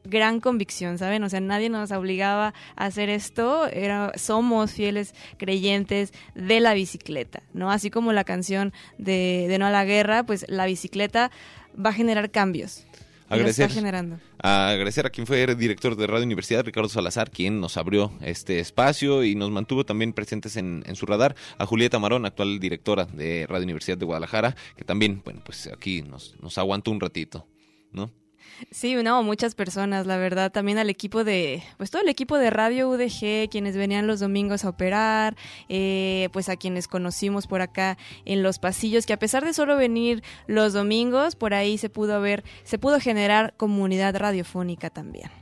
gran 0.04 0.40
convicción, 0.40 0.98
¿saben? 0.98 1.24
O 1.24 1.30
sea, 1.30 1.42
nadie 1.42 1.70
nos 1.70 1.92
obligaba 1.92 2.56
a 2.76 2.86
hacer 2.86 3.10
esto, 3.10 3.68
era, 3.68 4.12
somos 4.16 4.72
fieles 4.72 5.14
creyentes 5.38 6.12
de 6.34 6.60
la 6.60 6.74
bicicleta, 6.74 7.44
¿no? 7.54 7.70
Así 7.70 7.92
como 7.92 8.12
la 8.14 8.24
canción 8.24 8.74
de, 8.98 9.46
de 9.48 9.60
No 9.60 9.68
a 9.68 9.70
la 9.70 9.86
Guerra, 9.86 10.24
pues 10.26 10.46
la 10.50 10.66
bicicleta 10.66 11.30
va 11.74 11.92
a 11.92 11.94
generar 11.94 12.32
cambios. 12.32 12.88
Agradecer. 13.32 13.66
está 13.66 13.76
generando. 13.76 14.20
A 14.42 14.70
agradecer 14.70 15.06
a 15.06 15.10
quien 15.10 15.26
fue 15.28 15.44
el 15.44 15.58
director 15.58 15.96
de 15.96 16.08
Radio 16.08 16.26
Universidad, 16.26 16.64
Ricardo 16.66 16.90
Salazar, 16.90 17.32
quien 17.32 17.60
nos 17.60 17.78
abrió 17.78 18.12
este 18.22 18.60
espacio 18.60 19.24
y 19.24 19.36
nos 19.36 19.52
mantuvo 19.52 19.86
también 19.86 20.14
presentes 20.14 20.58
en, 20.58 20.84
en 20.86 20.96
su 20.96 21.06
radar. 21.06 21.36
A 21.58 21.66
Julieta 21.66 22.00
Marón, 22.00 22.26
actual 22.26 22.60
directora 22.60 23.06
de 23.06 23.46
Radio 23.48 23.64
Universidad 23.64 23.98
de 23.98 24.06
Guadalajara, 24.06 24.56
que 24.76 24.84
también, 24.84 25.22
bueno, 25.24 25.42
pues 25.46 25.68
aquí 25.68 26.02
nos, 26.02 26.36
nos 26.42 26.58
aguantó 26.58 26.92
un 26.92 27.00
ratito, 27.00 27.48
¿no? 27.92 28.12
Sí, 28.70 28.96
no, 28.96 29.24
muchas 29.24 29.56
personas, 29.56 30.06
la 30.06 30.18
verdad, 30.18 30.52
también 30.52 30.78
al 30.78 30.90
equipo 30.90 31.24
de, 31.24 31.64
pues 31.78 31.90
todo 31.90 32.02
el 32.02 32.10
equipo 32.10 32.38
de 32.38 32.50
Radio 32.50 32.90
UDG, 32.90 33.50
quienes 33.50 33.76
venían 33.76 34.08
los 34.08 34.20
domingos 34.20 34.64
a 34.64 34.70
operar, 34.70 35.36
eh, 35.68 36.30
pues 36.32 36.48
a 36.50 36.56
quienes 36.56 36.88
conocimos 36.88 37.48
por 37.48 37.62
acá 37.62 37.98
en 38.26 38.44
los 38.44 38.60
pasillos, 38.60 39.06
que 39.06 39.14
a 39.14 39.20
pesar 39.20 39.44
de 39.46 39.54
solo 39.54 39.76
venir 39.78 40.24
los 40.48 40.74
domingos, 40.74 41.36
por 41.36 41.54
ahí 41.54 41.78
se 41.78 41.90
pudo 41.90 42.22
ver, 42.22 42.44
se 42.64 42.78
pudo 42.78 43.00
generar 43.00 43.54
comunidad 43.58 44.16
radiofónica 44.16 44.90
también. 44.90 45.41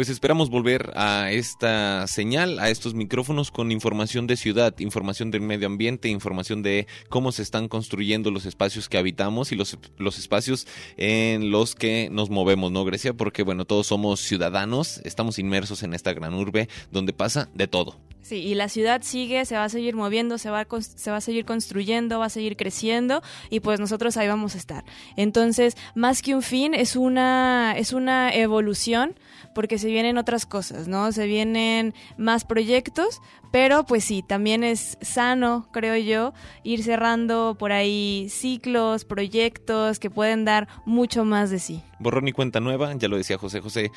Pues 0.00 0.08
esperamos 0.08 0.48
volver 0.48 0.92
a 0.96 1.30
esta 1.30 2.06
señal, 2.06 2.58
a 2.58 2.70
estos 2.70 2.94
micrófonos 2.94 3.50
con 3.50 3.70
información 3.70 4.26
de 4.26 4.38
ciudad, 4.38 4.74
información 4.78 5.30
del 5.30 5.42
medio 5.42 5.66
ambiente, 5.66 6.08
información 6.08 6.62
de 6.62 6.86
cómo 7.10 7.32
se 7.32 7.42
están 7.42 7.68
construyendo 7.68 8.30
los 8.30 8.46
espacios 8.46 8.88
que 8.88 8.96
habitamos 8.96 9.52
y 9.52 9.56
los, 9.56 9.76
los 9.98 10.18
espacios 10.18 10.66
en 10.96 11.50
los 11.50 11.74
que 11.74 12.08
nos 12.10 12.30
movemos, 12.30 12.72
¿no, 12.72 12.82
Grecia? 12.86 13.12
Porque, 13.12 13.42
bueno, 13.42 13.66
todos 13.66 13.88
somos 13.88 14.20
ciudadanos, 14.20 15.02
estamos 15.04 15.38
inmersos 15.38 15.82
en 15.82 15.92
esta 15.92 16.14
gran 16.14 16.32
urbe 16.32 16.70
donde 16.90 17.12
pasa 17.12 17.50
de 17.52 17.68
todo. 17.68 17.98
Sí, 18.22 18.36
y 18.36 18.54
la 18.54 18.68
ciudad 18.68 19.02
sigue, 19.02 19.44
se 19.44 19.56
va 19.56 19.64
a 19.64 19.68
seguir 19.68 19.96
moviendo, 19.96 20.38
se 20.38 20.50
va 20.50 20.60
a, 20.60 20.80
se 20.80 21.10
va 21.10 21.16
a 21.16 21.20
seguir 21.20 21.44
construyendo, 21.44 22.18
va 22.18 22.26
a 22.26 22.30
seguir 22.30 22.56
creciendo 22.56 23.22
y 23.48 23.60
pues 23.60 23.80
nosotros 23.80 24.16
ahí 24.16 24.28
vamos 24.28 24.54
a 24.54 24.58
estar. 24.58 24.84
Entonces, 25.16 25.76
más 25.94 26.22
que 26.22 26.34
un 26.34 26.42
fin, 26.42 26.74
es 26.74 26.96
una, 26.96 27.74
es 27.76 27.92
una 27.92 28.32
evolución 28.34 29.14
porque 29.54 29.78
se 29.78 29.88
vienen 29.88 30.18
otras 30.18 30.46
cosas, 30.46 30.86
¿no? 30.86 31.12
Se 31.12 31.26
vienen 31.26 31.94
más 32.16 32.44
proyectos, 32.44 33.20
pero 33.50 33.84
pues 33.84 34.04
sí, 34.04 34.22
también 34.22 34.64
es 34.64 34.96
sano, 35.00 35.68
creo 35.72 35.96
yo, 35.96 36.32
ir 36.62 36.84
cerrando 36.84 37.56
por 37.58 37.72
ahí 37.72 38.28
ciclos, 38.30 39.04
proyectos 39.04 39.98
que 39.98 40.10
pueden 40.10 40.44
dar 40.44 40.68
mucho 40.84 41.24
más 41.24 41.50
de 41.50 41.58
sí. 41.58 41.82
Borrón 41.98 42.28
y 42.28 42.32
cuenta 42.32 42.60
nueva, 42.60 42.94
ya 42.94 43.08
lo 43.08 43.16
decía 43.16 43.38
José 43.38 43.60
José. 43.60 43.90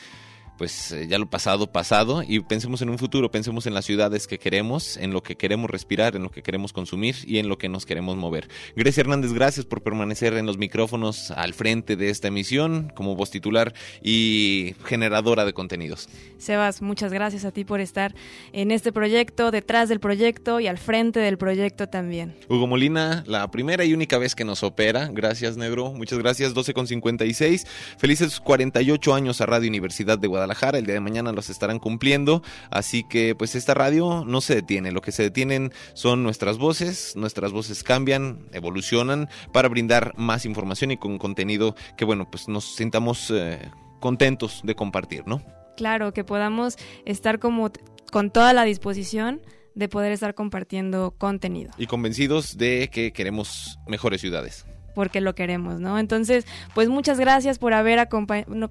Pues 0.57 0.91
eh, 0.91 1.07
ya 1.07 1.17
lo 1.17 1.29
pasado, 1.29 1.71
pasado, 1.71 2.23
y 2.27 2.39
pensemos 2.39 2.81
en 2.81 2.89
un 2.89 2.97
futuro, 2.97 3.31
pensemos 3.31 3.65
en 3.65 3.73
las 3.73 3.85
ciudades 3.85 4.27
que 4.27 4.37
queremos, 4.37 4.97
en 4.97 5.11
lo 5.11 5.23
que 5.23 5.35
queremos 5.35 5.69
respirar, 5.69 6.15
en 6.15 6.23
lo 6.23 6.31
que 6.31 6.43
queremos 6.43 6.73
consumir 6.73 7.15
y 7.25 7.39
en 7.39 7.49
lo 7.49 7.57
que 7.57 7.69
nos 7.69 7.85
queremos 7.85 8.15
mover. 8.15 8.47
Grecia 8.75 9.01
Hernández, 9.01 9.33
gracias 9.33 9.65
por 9.65 9.81
permanecer 9.81 10.33
en 10.35 10.45
los 10.45 10.57
micrófonos 10.57 11.31
al 11.31 11.53
frente 11.53 11.95
de 11.95 12.09
esta 12.09 12.27
emisión 12.27 12.91
como 12.95 13.15
voz 13.15 13.31
titular 13.31 13.73
y 14.01 14.75
generadora 14.85 15.45
de 15.45 15.53
contenidos. 15.53 16.07
Sebas, 16.37 16.81
muchas 16.81 17.11
gracias 17.11 17.45
a 17.45 17.51
ti 17.51 17.65
por 17.65 17.79
estar 17.79 18.13
en 18.51 18.71
este 18.71 18.91
proyecto, 18.91 19.49
detrás 19.51 19.89
del 19.89 19.99
proyecto 19.99 20.59
y 20.59 20.67
al 20.67 20.77
frente 20.77 21.19
del 21.19 21.37
proyecto 21.37 21.87
también. 21.87 22.35
Hugo 22.47 22.67
Molina, 22.67 23.23
la 23.25 23.49
primera 23.49 23.85
y 23.85 23.93
única 23.93 24.17
vez 24.17 24.35
que 24.35 24.45
nos 24.45 24.63
opera. 24.63 25.09
Gracias, 25.11 25.57
negro. 25.57 25.93
Muchas 25.93 26.19
gracias. 26.19 26.53
12 26.53 26.73
con 26.73 26.87
56. 26.87 27.65
Felices 27.97 28.39
48 28.39 29.13
años 29.13 29.41
a 29.41 29.45
Radio 29.45 29.69
Universidad 29.69 30.19
de 30.19 30.27
Guadalajara. 30.27 30.42
El 30.51 30.85
día 30.85 30.93
de 30.95 30.99
mañana 30.99 31.31
los 31.31 31.49
estarán 31.49 31.79
cumpliendo. 31.79 32.41
Así 32.69 33.03
que, 33.03 33.35
pues, 33.35 33.55
esta 33.55 33.73
radio 33.73 34.23
no 34.25 34.41
se 34.41 34.55
detiene. 34.55 34.91
Lo 34.91 35.01
que 35.01 35.11
se 35.11 35.23
detienen 35.23 35.71
son 35.93 36.23
nuestras 36.23 36.57
voces. 36.57 37.15
Nuestras 37.15 37.51
voces 37.51 37.83
cambian, 37.83 38.47
evolucionan 38.51 39.29
para 39.51 39.67
brindar 39.67 40.13
más 40.17 40.45
información 40.45 40.91
y 40.91 40.97
con 40.97 41.17
contenido 41.17 41.75
que, 41.97 42.05
bueno, 42.05 42.29
pues 42.29 42.47
nos 42.47 42.75
sintamos 42.75 43.31
eh, 43.31 43.59
contentos 43.99 44.61
de 44.63 44.75
compartir, 44.75 45.23
¿no? 45.25 45.41
Claro, 45.77 46.13
que 46.13 46.23
podamos 46.23 46.77
estar 47.05 47.39
como 47.39 47.71
con 48.11 48.29
toda 48.29 48.53
la 48.53 48.63
disposición 48.63 49.41
de 49.75 49.89
poder 49.89 50.11
estar 50.11 50.35
compartiendo 50.35 51.15
contenido. 51.17 51.71
Y 51.77 51.87
convencidos 51.87 52.57
de 52.57 52.89
que 52.91 53.11
queremos 53.11 53.79
mejores 53.87 54.21
ciudades 54.21 54.65
porque 54.93 55.21
lo 55.21 55.35
queremos, 55.35 55.79
¿no? 55.79 55.99
Entonces, 55.99 56.45
pues 56.73 56.89
muchas 56.89 57.19
gracias 57.19 57.59
por, 57.59 57.73
haber 57.73 58.07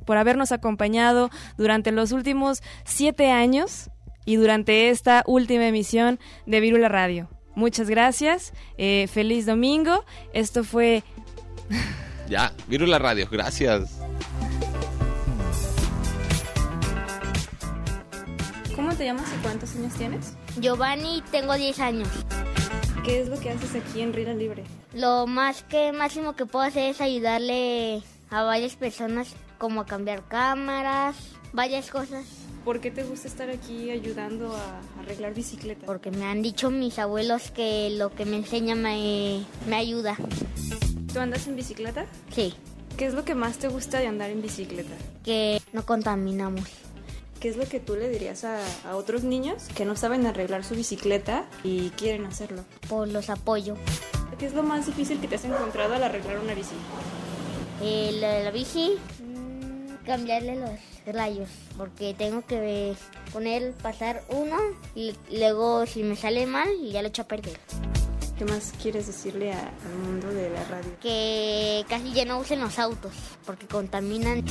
por 0.05 0.16
habernos 0.16 0.53
acompañado 0.53 1.31
durante 1.57 1.93
los 1.93 2.12
últimos 2.12 2.62
siete 2.85 3.31
años 3.31 3.91
y 4.25 4.37
durante 4.37 4.91
esta 4.91 5.25
última 5.27 5.66
emisión 5.66 6.18
de 6.47 6.61
Virula 6.61 6.89
Radio. 6.89 7.29
Muchas 7.55 7.91
gracias, 7.91 8.53
eh, 8.79 9.09
feliz 9.12 9.47
domingo. 9.47 10.05
Esto 10.33 10.64
fue... 10.64 11.03
ya, 12.29 12.53
Virula 12.66 12.99
Radio, 12.99 13.29
gracias. 13.31 13.99
¿Cómo 18.75 18.95
te 18.95 19.05
llamas 19.05 19.27
y 19.33 19.43
cuántos 19.43 19.77
años 19.77 19.95
tienes? 19.95 20.37
Giovanni, 20.59 21.23
tengo 21.31 21.55
10 21.55 21.79
años. 21.81 22.09
¿Qué 23.05 23.20
es 23.20 23.28
lo 23.28 23.38
que 23.40 23.50
haces 23.50 23.74
aquí 23.74 24.00
en 24.00 24.12
Rila 24.12 24.32
Libre? 24.32 24.62
Lo 24.94 25.26
más 25.26 25.64
que 25.64 25.90
máximo 25.90 26.34
que 26.34 26.46
puedo 26.46 26.64
hacer 26.64 26.90
es 26.90 27.00
ayudarle 27.00 28.00
a 28.30 28.44
varias 28.44 28.76
personas 28.76 29.34
como 29.59 29.80
a 29.80 29.86
cambiar 29.86 30.28
cámaras, 30.28 31.16
varias 31.53 31.90
cosas. 31.90 32.24
¿Por 32.64 32.80
qué 32.80 32.92
te 32.92 33.03
gusta 33.03 33.26
estar 33.26 33.50
aquí 33.50 33.90
ayudando 33.90 34.55
a 34.55 34.80
arreglar 35.00 35.34
bicicletas? 35.34 35.84
Porque 35.84 36.12
me 36.12 36.26
han 36.26 36.42
dicho 36.42 36.70
mis 36.70 37.00
abuelos 37.00 37.50
que 37.50 37.90
lo 37.90 38.14
que 38.14 38.24
me 38.24 38.36
enseña 38.36 38.76
me, 38.76 39.44
me 39.68 39.74
ayuda. 39.74 40.16
¿Tú 41.12 41.18
andas 41.18 41.48
en 41.48 41.57
bicicleta? 41.57 42.07
Sí. 42.30 42.55
¿Qué 42.96 43.07
es 43.07 43.14
lo 43.14 43.24
que 43.24 43.34
más 43.34 43.59
te 43.59 43.66
gusta 43.66 43.98
de 43.98 44.07
andar 44.07 44.30
en 44.30 44.42
bicicleta? 44.42 44.94
Que 45.24 45.61
no 45.72 45.84
contaminamos. 45.84 46.68
¿Qué 47.43 47.49
es 47.49 47.57
lo 47.57 47.66
que 47.68 47.80
tú 47.80 47.97
le 47.97 48.09
dirías 48.09 48.45
a, 48.45 48.61
otros 48.95 49.24
niños 49.24 49.64
que 49.74 49.84
no 49.84 49.97
saben 49.97 50.26
arreglar 50.26 50.62
su 50.62 50.76
bicicleta 50.76 51.45
y 51.64 51.90
quieren 51.90 52.24
hacerlo? 52.24 52.64
Pues 52.88 53.12
los 53.12 53.30
apoyo. 53.30 53.74
¿Qué 54.38 54.47
es 54.47 54.55
lo 54.55 54.62
más 54.62 54.86
difícil 54.86 55.20
que 55.20 55.26
te 55.26 55.34
has 55.34 55.45
encontrado 55.45 55.93
al 55.95 56.05
arreglar 56.05 56.38
una 56.38 56.55
bici? 56.55 56.76
Eh, 57.82 58.12
la, 58.20 58.49
bici, 58.53 58.97
cambiarle 60.07 60.55
los 60.55 60.70
rayos, 61.05 61.49
porque 61.76 62.14
tengo 62.14 62.47
que 62.47 62.95
poner, 63.32 63.72
pasar 63.72 64.22
uno 64.28 64.57
y 64.95 65.12
luego 65.32 65.84
si 65.86 66.05
me 66.05 66.14
sale 66.14 66.47
mal 66.47 66.68
ya 66.93 67.03
lo 67.03 67.09
echo 67.09 67.22
a 67.22 67.26
perder. 67.26 67.59
¿Qué 68.38 68.45
más 68.45 68.72
quieres 68.80 69.09
decirle 69.09 69.53
al 69.53 69.99
mundo 70.07 70.28
de 70.28 70.49
la 70.49 70.62
radio? 70.66 70.93
Que 71.03 71.84
casi 71.88 72.12
ya 72.12 72.24
no 72.24 72.38
usen 72.38 72.61
los 72.61 72.78
autos, 72.78 73.12
porque 73.45 73.66
contaminan. 73.66 74.45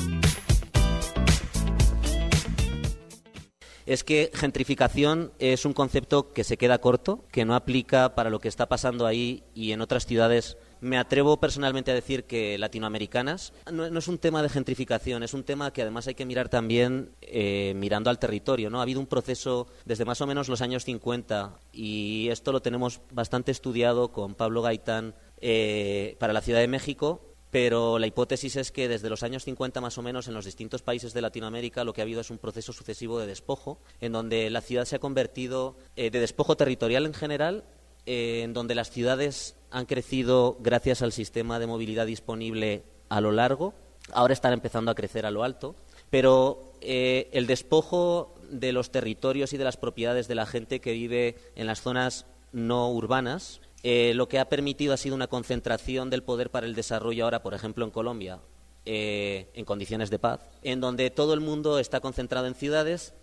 Es 3.86 4.03
que 4.03 4.32
gentrificación 4.34 5.32
es 5.39 5.65
un 5.65 5.73
concepto 5.73 6.32
que 6.32 6.43
se 6.43 6.57
queda 6.57 6.79
corto, 6.79 7.25
que 7.32 7.45
no 7.45 7.55
aplica 7.55 8.15
para 8.15 8.29
lo 8.29 8.39
que 8.39 8.47
está 8.47 8.67
pasando 8.67 9.05
ahí 9.05 9.43
y 9.53 9.71
en 9.71 9.82
otras 9.82 10.05
ciudades. 10.05 10.57
Me 10.79 10.97
atrevo 10.97 11.39
personalmente 11.39 11.91
a 11.91 11.93
decir 11.93 12.23
que 12.23 12.57
latinoamericanas 12.57 13.53
no, 13.71 13.86
es 13.86 14.07
un 14.07 14.17
tema 14.17 14.41
de 14.41 14.49
gentrificación, 14.49 15.21
es 15.21 15.34
un 15.34 15.43
tema 15.43 15.71
que 15.71 15.84
además 15.84 16.07
hay 16.07 16.15
que 16.15 16.25
mirar 16.25 16.49
también 16.49 17.11
eh, 17.21 17.73
mirando 17.75 18.09
al 18.09 18.17
territorio. 18.17 18.69
¿no? 18.69 18.79
Ha 18.79 18.84
habido 18.84 18.99
un 18.99 19.07
proceso 19.07 19.67
desde 19.86 20.05
más 20.05 20.21
o 20.21 20.27
menos 20.27 20.49
los 20.49 20.61
años 20.61 20.84
50 20.86 21.59
y 21.71 22.29
esto 22.29 22.51
lo 22.51 22.61
tenemos 22.61 23.01
bastante 23.11 23.51
estudiado 23.51 24.11
con 24.11 24.34
Pablo 24.34 24.63
Gaitán 24.63 25.13
eh, 25.39 26.15
para 26.19 26.34
la 26.34 26.41
Ciudad 26.41 26.59
de 26.59 26.67
México 26.67 27.30
pero 27.51 27.99
la 27.99 28.07
hipótesis 28.07 28.55
es 28.55 28.71
que 28.71 28.87
desde 28.87 29.09
los 29.09 29.23
años 29.23 29.43
50 29.43 29.81
más 29.81 29.97
o 29.97 30.01
menos 30.01 30.27
en 30.27 30.33
los 30.33 30.45
distintos 30.45 30.81
países 30.81 31.13
de 31.13 31.21
Latinoamérica 31.21 31.83
lo 31.83 31.93
que 31.93 32.01
ha 32.01 32.03
habido 32.03 32.21
es 32.21 32.31
un 32.31 32.37
proceso 32.37 32.71
sucesivo 32.73 33.19
de 33.19 33.27
despojo, 33.27 33.79
en 33.99 34.13
donde 34.13 34.49
la 34.49 34.61
ciudad 34.61 34.85
se 34.85 34.95
ha 34.95 34.99
convertido 34.99 35.75
eh, 35.97 36.09
de 36.09 36.21
despojo 36.21 36.55
territorial 36.55 37.05
en 37.05 37.13
general, 37.13 37.65
eh, 38.05 38.41
en 38.43 38.53
donde 38.53 38.73
las 38.73 38.89
ciudades 38.89 39.55
han 39.69 39.85
crecido 39.85 40.57
gracias 40.61 41.01
al 41.01 41.11
sistema 41.11 41.59
de 41.59 41.67
movilidad 41.67 42.05
disponible 42.05 42.83
a 43.09 43.19
lo 43.19 43.33
largo, 43.33 43.73
ahora 44.13 44.33
están 44.33 44.53
empezando 44.53 44.89
a 44.89 44.95
crecer 44.95 45.25
a 45.25 45.31
lo 45.31 45.43
alto, 45.43 45.75
pero 46.09 46.73
eh, 46.79 47.29
el 47.33 47.47
despojo 47.47 48.35
de 48.49 48.71
los 48.71 48.91
territorios 48.91 49.53
y 49.53 49.57
de 49.57 49.65
las 49.65 49.77
propiedades 49.77 50.27
de 50.27 50.35
la 50.35 50.45
gente 50.45 50.79
que 50.79 50.93
vive 50.93 51.35
en 51.55 51.67
las 51.67 51.81
zonas 51.81 52.25
no 52.53 52.91
urbanas 52.91 53.61
eh, 53.84 54.13
lo 54.15 54.27
que 54.27 54.39
ha 54.39 54.49
permitido 54.49 54.93
ha 54.93 54.97
sido 54.97 55.15
una 55.15 55.27
concentración 55.27 56.09
del 56.09 56.23
poder 56.23 56.51
para 56.51 56.67
el 56.67 56.75
desarrollo 56.75 57.23
ahora, 57.23 57.41
por 57.41 57.53
ejemplo, 57.53 57.84
en 57.84 57.91
Colombia, 57.91 58.39
eh, 58.86 59.49
en 59.53 59.65
condiciones 59.65 60.09
de 60.09 60.19
paz, 60.19 60.41
en 60.61 60.82
donde 60.82 61.09
todo 61.09 61.34
el 61.34 61.39
mundo 61.39 61.79
está 61.79 61.99
concentrado 61.99 62.45
en 62.45 62.53
ciudades. 62.53 63.13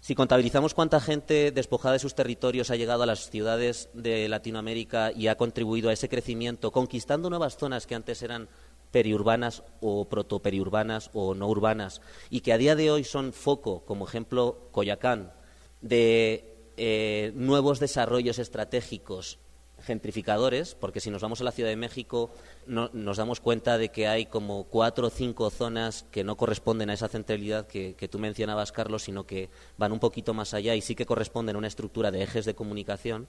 Si 0.00 0.14
contabilizamos 0.14 0.74
cuánta 0.74 1.00
gente 1.00 1.50
despojada 1.50 1.94
de 1.94 1.98
sus 1.98 2.14
territorios 2.14 2.70
ha 2.70 2.76
llegado 2.76 3.02
a 3.02 3.06
las 3.06 3.30
ciudades 3.30 3.88
de 3.94 4.28
Latinoamérica 4.28 5.10
y 5.10 5.28
ha 5.28 5.36
contribuido 5.36 5.88
a 5.88 5.92
ese 5.92 6.08
crecimiento, 6.08 6.70
conquistando 6.70 7.30
nuevas 7.30 7.56
zonas 7.56 7.86
que 7.86 7.94
antes 7.94 8.22
eran 8.22 8.48
periurbanas 8.92 9.64
o 9.80 10.08
protoperiurbanas 10.08 11.10
o 11.14 11.34
no 11.34 11.48
urbanas, 11.48 12.02
y 12.30 12.42
que 12.42 12.52
a 12.52 12.58
día 12.58 12.76
de 12.76 12.92
hoy 12.92 13.02
son 13.02 13.32
foco, 13.32 13.84
como 13.84 14.06
ejemplo 14.06 14.68
Coyacán, 14.70 15.32
de 15.80 16.72
eh, 16.76 17.32
nuevos 17.34 17.80
desarrollos 17.80 18.38
estratégicos 18.38 19.38
gentrificadores, 19.84 20.74
porque 20.74 21.00
si 21.00 21.10
nos 21.10 21.22
vamos 21.22 21.40
a 21.40 21.44
la 21.44 21.52
Ciudad 21.52 21.70
de 21.70 21.76
México 21.76 22.30
nos 22.66 23.16
damos 23.16 23.40
cuenta 23.40 23.78
de 23.78 23.90
que 23.90 24.08
hay 24.08 24.26
como 24.26 24.64
cuatro 24.64 25.08
o 25.08 25.10
cinco 25.10 25.50
zonas 25.50 26.04
que 26.10 26.24
no 26.24 26.36
corresponden 26.36 26.90
a 26.90 26.94
esa 26.94 27.08
centralidad 27.08 27.66
que, 27.66 28.08
tú 28.10 28.18
mencionabas, 28.18 28.72
Carlos, 28.72 29.02
sino 29.02 29.26
que 29.26 29.50
van 29.76 29.92
un 29.92 30.00
poquito 30.00 30.34
más 30.34 30.54
allá 30.54 30.74
y 30.74 30.80
sí 30.80 30.94
que 30.94 31.06
corresponden 31.06 31.56
a 31.56 31.58
una 31.58 31.68
estructura 31.68 32.10
de 32.10 32.22
ejes 32.22 32.44
de 32.44 32.54
comunicación, 32.54 33.28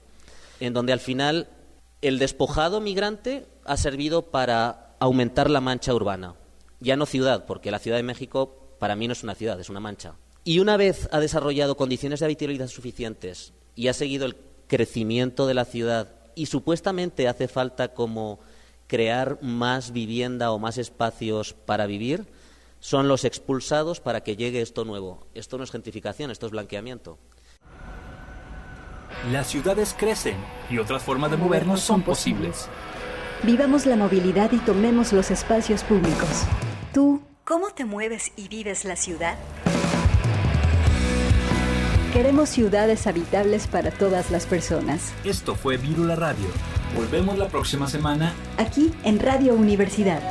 en 0.60 0.72
donde 0.72 0.92
al 0.92 1.00
final 1.00 1.48
el 2.02 2.18
despojado 2.18 2.80
migrante 2.80 3.46
ha 3.64 3.76
servido 3.76 4.22
para 4.22 4.96
aumentar 4.98 5.50
la 5.50 5.60
mancha 5.60 5.94
urbana. 5.94 6.34
Ya 6.80 6.96
no 6.96 7.06
ciudad, 7.06 7.46
porque 7.46 7.70
la 7.70 7.78
Ciudad 7.78 7.96
de 7.96 8.02
México 8.02 8.74
para 8.78 8.96
mí 8.96 9.06
no 9.06 9.12
es 9.12 9.22
una 9.22 9.34
ciudad, 9.34 9.58
es 9.60 9.70
una 9.70 9.80
mancha. 9.80 10.14
Y 10.44 10.60
una 10.60 10.76
vez 10.76 11.08
ha 11.10 11.20
desarrollado 11.20 11.76
condiciones 11.76 12.20
de 12.20 12.26
habitabilidad 12.26 12.68
suficientes 12.68 13.52
y 13.74 13.88
ha 13.88 13.92
seguido 13.92 14.26
el 14.26 14.36
crecimiento 14.66 15.46
de 15.46 15.54
la 15.54 15.64
ciudad 15.64 16.08
y 16.36 16.46
supuestamente 16.46 17.26
hace 17.26 17.48
falta 17.48 17.88
como 17.88 18.38
crear 18.86 19.38
más 19.42 19.90
vivienda 19.92 20.52
o 20.52 20.60
más 20.60 20.78
espacios 20.78 21.54
para 21.54 21.86
vivir, 21.86 22.28
son 22.78 23.08
los 23.08 23.24
expulsados 23.24 23.98
para 23.98 24.22
que 24.22 24.36
llegue 24.36 24.60
esto 24.60 24.84
nuevo. 24.84 25.26
Esto 25.34 25.58
no 25.58 25.64
es 25.64 25.72
gentrificación, 25.72 26.30
esto 26.30 26.46
es 26.46 26.52
blanqueamiento. 26.52 27.18
Las 29.32 29.48
ciudades 29.48 29.96
crecen 29.98 30.36
y 30.70 30.78
otras 30.78 31.02
formas 31.02 31.32
de 31.32 31.36
movernos 31.36 31.80
son 31.80 32.02
posibles. 32.02 32.68
Vivamos 33.42 33.86
la 33.86 33.96
movilidad 33.96 34.52
y 34.52 34.58
tomemos 34.58 35.12
los 35.12 35.30
espacios 35.30 35.82
públicos. 35.82 36.44
¿Tú 36.92 37.22
cómo 37.44 37.70
te 37.70 37.84
mueves 37.84 38.32
y 38.36 38.48
vives 38.48 38.84
la 38.84 38.96
ciudad? 38.96 39.36
Queremos 42.16 42.48
ciudades 42.48 43.06
habitables 43.06 43.66
para 43.66 43.90
todas 43.90 44.30
las 44.30 44.46
personas. 44.46 45.12
Esto 45.22 45.54
fue 45.54 45.76
Virula 45.76 46.16
Radio. 46.16 46.46
Volvemos 46.96 47.36
la 47.36 47.46
próxima 47.48 47.88
semana. 47.88 48.32
Aquí 48.56 48.90
en 49.04 49.20
Radio 49.20 49.52
Universidad. 49.52 50.22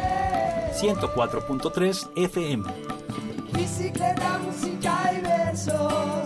104.3 0.73 2.09
FM. 2.15 2.63
Bicicleta, 3.53 4.39
música 4.39 5.13
y 5.15 5.21
versos. 5.21 6.23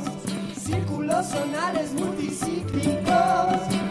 Círculos 0.57 1.28
sonales 1.28 1.91
multicíclicos 1.91 3.88